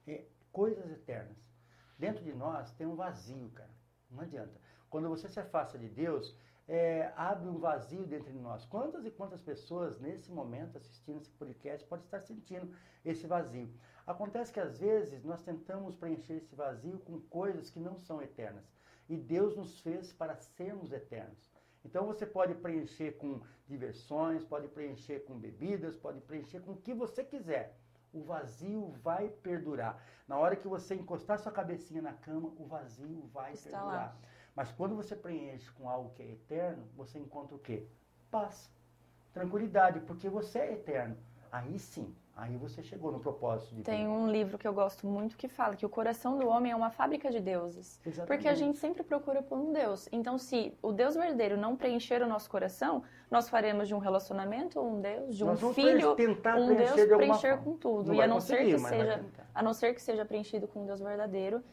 é 0.05 0.25
coisas 0.51 0.89
eternas. 0.91 1.37
Dentro 1.97 2.23
de 2.23 2.33
nós 2.33 2.71
tem 2.73 2.85
um 2.85 2.95
vazio, 2.95 3.49
cara. 3.51 3.71
Não 4.09 4.21
adianta. 4.21 4.59
Quando 4.89 5.09
você 5.09 5.27
se 5.27 5.39
afasta 5.39 5.77
de 5.77 5.89
Deus, 5.89 6.35
é, 6.67 7.13
abre 7.15 7.47
um 7.47 7.57
vazio 7.57 8.05
dentro 8.05 8.31
de 8.31 8.39
nós. 8.39 8.65
Quantas 8.65 9.05
e 9.05 9.11
quantas 9.11 9.41
pessoas 9.41 9.99
nesse 9.99 10.31
momento 10.31 10.77
assistindo 10.77 11.21
esse 11.21 11.31
podcast 11.31 11.87
podem 11.87 12.05
estar 12.05 12.19
sentindo 12.19 12.69
esse 13.05 13.25
vazio? 13.25 13.69
Acontece 14.05 14.51
que 14.51 14.59
às 14.59 14.79
vezes 14.79 15.23
nós 15.23 15.41
tentamos 15.41 15.95
preencher 15.95 16.33
esse 16.33 16.55
vazio 16.55 16.99
com 16.99 17.19
coisas 17.21 17.69
que 17.69 17.79
não 17.79 17.97
são 17.97 18.21
eternas. 18.21 18.65
E 19.09 19.15
Deus 19.15 19.55
nos 19.55 19.79
fez 19.79 20.11
para 20.11 20.35
sermos 20.35 20.91
eternos. 20.91 21.49
Então 21.85 22.05
você 22.05 22.25
pode 22.25 22.53
preencher 22.55 23.13
com 23.17 23.41
diversões, 23.65 24.43
pode 24.43 24.67
preencher 24.67 25.21
com 25.21 25.37
bebidas, 25.37 25.95
pode 25.95 26.19
preencher 26.19 26.59
com 26.59 26.71
o 26.71 26.77
que 26.77 26.93
você 26.93 27.23
quiser. 27.23 27.77
O 28.13 28.23
vazio 28.23 28.91
vai 29.03 29.29
perdurar. 29.29 30.01
Na 30.27 30.37
hora 30.37 30.55
que 30.55 30.67
você 30.67 30.95
encostar 30.95 31.39
sua 31.39 31.51
cabecinha 31.51 32.01
na 32.01 32.13
cama, 32.13 32.51
o 32.57 32.65
vazio 32.65 33.29
vai 33.33 33.53
Está 33.53 33.69
perdurar. 33.69 33.93
Lá. 33.93 34.17
Mas 34.57 34.71
quando 34.71 34.95
você 34.95 35.15
preenche 35.15 35.69
com 35.73 35.87
algo 35.87 36.09
que 36.15 36.23
é 36.23 36.31
eterno, 36.31 36.83
você 36.95 37.19
encontra 37.19 37.55
o 37.55 37.59
quê? 37.59 37.85
Paz, 38.31 38.71
tranquilidade, 39.31 39.99
porque 39.99 40.27
você 40.27 40.57
é 40.57 40.73
eterno. 40.73 41.15
Aí 41.51 41.77
sim, 41.77 42.11
aí 42.35 42.57
você 42.57 42.81
chegou 42.81 43.11
no 43.11 43.19
propósito 43.19 43.75
de 43.75 43.83
Tem 43.83 44.07
um 44.07 44.27
livro 44.27 44.57
que 44.57 44.67
eu 44.67 44.73
gosto 44.73 45.05
muito 45.05 45.37
que 45.37 45.47
fala 45.47 45.75
que 45.75 45.85
o 45.85 45.89
coração 45.89 46.39
do 46.39 46.47
homem 46.47 46.71
é 46.71 46.75
uma 46.75 46.89
fábrica 46.89 47.29
de 47.29 47.39
deuses. 47.39 48.01
Exatamente. 48.03 48.27
Porque 48.27 48.47
a 48.47 48.55
gente 48.55 48.79
sempre 48.79 49.03
procura 49.03 49.43
por 49.43 49.59
um 49.59 49.71
Deus. 49.71 50.09
Então, 50.11 50.39
se 50.39 50.75
o 50.81 50.91
Deus 50.91 51.13
verdadeiro 51.13 51.55
não 51.55 51.77
preencher 51.77 52.23
o 52.23 52.27
nosso 52.27 52.49
coração, 52.49 53.03
nós 53.29 53.47
faremos 53.47 53.87
de 53.87 53.93
um 53.93 53.99
relacionamento 53.99 54.81
um 54.81 54.99
Deus, 54.99 55.37
de 55.37 55.43
um 55.43 55.55
filho 55.71 56.13
um 56.13 56.75
Deus 56.75 56.95
de 56.95 57.15
preencher 57.15 57.57
forma. 57.57 57.63
com 57.63 57.77
tudo. 57.77 58.07
Não 58.07 58.15
e 58.15 58.21
a 58.23 58.27
não 58.27 58.41
ser 58.41 58.65
que 58.65 58.79
seja, 58.79 59.23
a 59.53 59.61
não 59.61 59.73
ser 59.75 59.93
que 59.93 60.01
seja 60.01 60.25
preenchido 60.25 60.67
com 60.67 60.81
um 60.81 60.85
Deus 60.87 60.99
verdadeiro, 60.99 61.63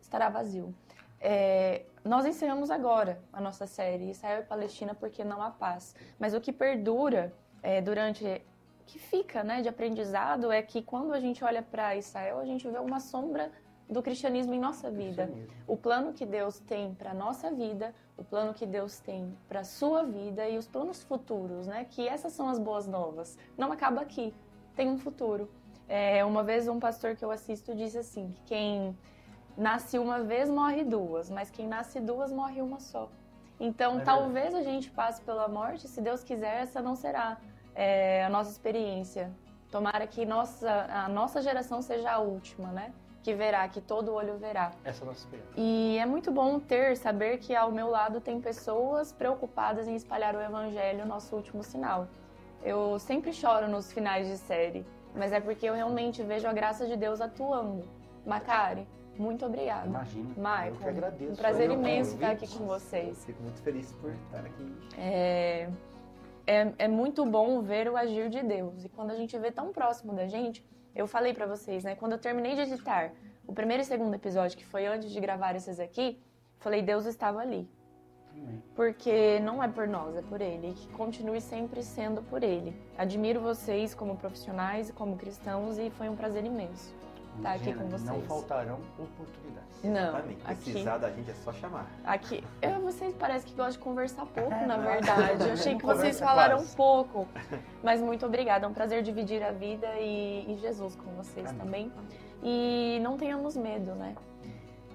estará 0.00 0.28
vazio. 0.28 0.72
É, 1.20 1.84
nós 2.04 2.24
encerramos 2.24 2.70
agora 2.70 3.20
a 3.32 3.40
nossa 3.40 3.66
série 3.66 4.10
Israel 4.10 4.40
e 4.40 4.44
Palestina 4.44 4.94
porque 4.94 5.22
não 5.22 5.42
há 5.42 5.50
paz. 5.50 5.94
Mas 6.18 6.34
o 6.34 6.40
que 6.40 6.52
perdura 6.52 7.32
é, 7.62 7.80
durante 7.80 8.24
o 8.24 8.84
que 8.86 8.98
fica, 8.98 9.44
né, 9.44 9.60
de 9.60 9.68
aprendizado 9.68 10.50
é 10.50 10.62
que 10.62 10.82
quando 10.82 11.12
a 11.12 11.20
gente 11.20 11.44
olha 11.44 11.62
para 11.62 11.94
Israel, 11.96 12.38
a 12.38 12.44
gente 12.44 12.68
vê 12.68 12.78
uma 12.78 13.00
sombra 13.00 13.52
do 13.88 14.02
cristianismo 14.02 14.54
em 14.54 14.60
nossa 14.60 14.90
vida. 14.90 15.30
O 15.66 15.76
plano 15.76 16.12
que 16.12 16.24
Deus 16.24 16.60
tem 16.60 16.94
para 16.94 17.12
nossa 17.12 17.50
vida, 17.50 17.92
o 18.16 18.22
plano 18.22 18.54
que 18.54 18.64
Deus 18.64 19.00
tem 19.00 19.36
para 19.48 19.64
sua 19.64 20.04
vida 20.04 20.48
e 20.48 20.56
os 20.56 20.68
planos 20.68 21.02
futuros, 21.02 21.66
né? 21.66 21.84
Que 21.90 22.08
essas 22.08 22.32
são 22.32 22.48
as 22.48 22.58
boas 22.58 22.86
novas. 22.86 23.36
Não 23.58 23.72
acaba 23.72 24.00
aqui, 24.00 24.32
tem 24.76 24.88
um 24.88 24.96
futuro. 24.96 25.50
É, 25.88 26.24
uma 26.24 26.44
vez 26.44 26.68
um 26.68 26.78
pastor 26.78 27.16
que 27.16 27.24
eu 27.24 27.32
assisto 27.32 27.74
disse 27.74 27.98
assim 27.98 28.28
que 28.28 28.42
quem 28.44 28.96
nasce 29.56 29.98
uma 29.98 30.20
vez, 30.22 30.48
morre 30.48 30.84
duas, 30.84 31.30
mas 31.30 31.50
quem 31.50 31.66
nasce 31.66 32.00
duas, 32.00 32.32
morre 32.32 32.60
uma 32.60 32.80
só. 32.80 33.08
Então, 33.58 34.00
é 34.00 34.02
talvez 34.02 34.54
a 34.54 34.62
gente 34.62 34.90
passe 34.90 35.20
pela 35.22 35.46
morte, 35.46 35.86
se 35.86 36.00
Deus 36.00 36.24
quiser, 36.24 36.62
essa 36.62 36.80
não 36.80 36.96
será 36.96 37.36
é, 37.74 38.24
a 38.24 38.30
nossa 38.30 38.50
experiência. 38.50 39.30
Tomara 39.70 40.06
que 40.06 40.24
nossa, 40.24 40.86
a 40.90 41.08
nossa 41.08 41.40
geração 41.42 41.80
seja 41.82 42.10
a 42.10 42.18
última, 42.18 42.72
né? 42.72 42.92
Que 43.22 43.34
verá, 43.34 43.68
que 43.68 43.80
todo 43.80 44.14
olho 44.14 44.38
verá. 44.38 44.72
Essa 44.82 45.00
é 45.00 45.04
a 45.04 45.06
nossa 45.06 45.20
experiência. 45.20 45.52
E 45.56 45.98
é 45.98 46.06
muito 46.06 46.32
bom 46.32 46.58
ter, 46.58 46.96
saber 46.96 47.38
que 47.38 47.54
ao 47.54 47.70
meu 47.70 47.90
lado 47.90 48.20
tem 48.20 48.40
pessoas 48.40 49.12
preocupadas 49.12 49.86
em 49.86 49.94
espalhar 49.94 50.34
o 50.34 50.40
evangelho, 50.40 51.06
nosso 51.06 51.36
último 51.36 51.62
sinal. 51.62 52.08
Eu 52.62 52.98
sempre 52.98 53.32
choro 53.32 53.68
nos 53.68 53.92
finais 53.92 54.26
de 54.26 54.38
série, 54.38 54.86
mas 55.14 55.32
é 55.32 55.40
porque 55.40 55.66
eu 55.66 55.74
realmente 55.74 56.22
vejo 56.22 56.48
a 56.48 56.52
graça 56.52 56.86
de 56.86 56.96
Deus 56.96 57.20
atuando. 57.20 57.86
Macari, 58.24 58.88
muito 59.20 59.44
obrigada. 59.44 59.86
Imagina. 59.86 60.28
Michael, 60.36 60.72
eu 60.72 60.76
que 60.76 60.88
agradeço. 60.88 61.32
Um 61.32 61.36
prazer 61.36 61.70
imenso 61.70 62.14
estar 62.14 62.30
aqui 62.30 62.48
com 62.48 62.64
vocês. 62.64 63.22
Fico 63.24 63.42
muito 63.42 63.60
feliz 63.60 63.92
por 63.92 64.10
estar 64.10 64.40
aqui. 64.40 64.72
É, 64.96 65.68
é, 66.46 66.72
é 66.78 66.88
muito 66.88 67.26
bom 67.26 67.60
ver 67.60 67.88
o 67.90 67.96
agir 67.96 68.30
de 68.30 68.42
Deus. 68.42 68.82
E 68.82 68.88
quando 68.88 69.10
a 69.10 69.14
gente 69.14 69.36
vê 69.38 69.50
tão 69.50 69.72
próximo 69.72 70.14
da 70.14 70.26
gente, 70.26 70.64
eu 70.96 71.06
falei 71.06 71.34
para 71.34 71.44
vocês, 71.44 71.84
né? 71.84 71.94
Quando 71.94 72.12
eu 72.12 72.18
terminei 72.18 72.54
de 72.54 72.62
editar 72.62 73.12
o 73.46 73.52
primeiro 73.52 73.82
e 73.82 73.86
segundo 73.86 74.14
episódio, 74.14 74.56
que 74.56 74.64
foi 74.64 74.86
antes 74.86 75.10
de 75.10 75.20
gravar 75.20 75.54
esses 75.54 75.78
aqui, 75.78 76.18
falei, 76.58 76.80
Deus 76.80 77.04
estava 77.04 77.40
ali. 77.40 77.68
Porque 78.74 79.38
não 79.40 79.62
é 79.62 79.68
por 79.68 79.86
nós, 79.86 80.16
é 80.16 80.22
por 80.22 80.40
Ele. 80.40 80.72
Que 80.72 80.88
continue 80.88 81.42
sempre 81.42 81.82
sendo 81.82 82.22
por 82.22 82.42
Ele. 82.42 82.74
Admiro 82.96 83.38
vocês 83.40 83.94
como 83.94 84.16
profissionais 84.16 84.88
e 84.88 84.92
como 84.94 85.18
cristãos 85.18 85.78
e 85.78 85.90
foi 85.90 86.08
um 86.08 86.16
prazer 86.16 86.42
imenso 86.42 86.94
estar 87.40 87.50
tá 87.50 87.56
aqui 87.56 87.72
com 87.72 87.88
vocês. 87.88 88.04
Não 88.04 88.22
faltarão 88.22 88.78
oportunidades. 88.98 89.82
Não. 89.82 90.08
Exatamente. 90.08 90.42
Precisar 90.42 90.92
aqui, 90.92 91.00
da 91.00 91.10
gente 91.10 91.30
é 91.30 91.34
só 91.34 91.52
chamar. 91.52 91.86
Aqui, 92.04 92.44
eu, 92.60 92.80
vocês 92.80 93.14
parecem 93.14 93.50
que 93.50 93.56
gostam 93.56 93.72
de 93.72 93.78
conversar 93.78 94.26
pouco, 94.26 94.66
na 94.66 94.76
verdade. 94.76 95.46
Eu 95.46 95.52
achei 95.52 95.76
que 95.76 95.84
vocês 95.86 96.20
falaram 96.20 96.58
quase. 96.58 96.76
pouco. 96.76 97.28
Mas 97.82 98.00
muito 98.00 98.26
obrigada. 98.26 98.66
É 98.66 98.68
um 98.68 98.74
prazer 98.74 99.02
dividir 99.02 99.42
a 99.42 99.50
vida 99.50 99.88
e, 99.98 100.52
e 100.52 100.58
Jesus 100.60 100.94
com 100.96 101.10
vocês 101.12 101.48
Amém. 101.48 101.60
também. 101.60 101.92
E 102.42 102.98
não 103.02 103.16
tenhamos 103.16 103.56
medo, 103.56 103.94
né? 103.94 104.14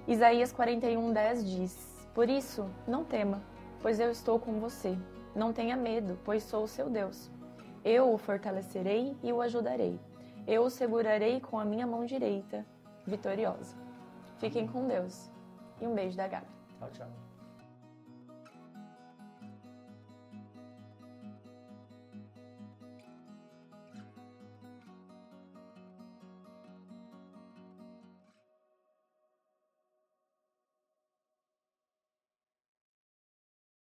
Isaías 0.08 0.52
41, 0.52 1.12
10 1.12 1.50
diz: 1.50 2.08
Por 2.14 2.30
isso, 2.30 2.66
não 2.88 3.04
tema, 3.04 3.42
pois 3.82 4.00
eu 4.00 4.12
estou 4.12 4.40
com 4.40 4.60
você. 4.60 4.98
Não 5.36 5.52
tenha 5.52 5.76
medo, 5.76 6.18
pois 6.24 6.44
sou 6.44 6.64
o 6.64 6.68
seu 6.68 6.90
Deus. 6.90 7.30
Eu 7.84 8.14
o 8.14 8.18
fortalecerei 8.18 9.16
e 9.22 9.34
o 9.34 9.42
ajudarei 9.42 10.00
eu 10.48 10.64
o 10.64 10.70
segurarei 10.70 11.40
com 11.40 11.60
a 11.60 11.66
minha 11.66 11.88
mão 11.88 12.06
direita, 12.06 12.66
vitoriosa. 13.06 13.76
Fiquem 14.38 14.68
com 14.68 14.88
Deus. 14.88 15.32
E 15.82 15.88
um 15.88 15.94
beijo 15.94 16.16
da 16.16 16.28
Gabi. 16.28 16.48
Tchau, 16.80 16.90
tchau. 16.92 17.25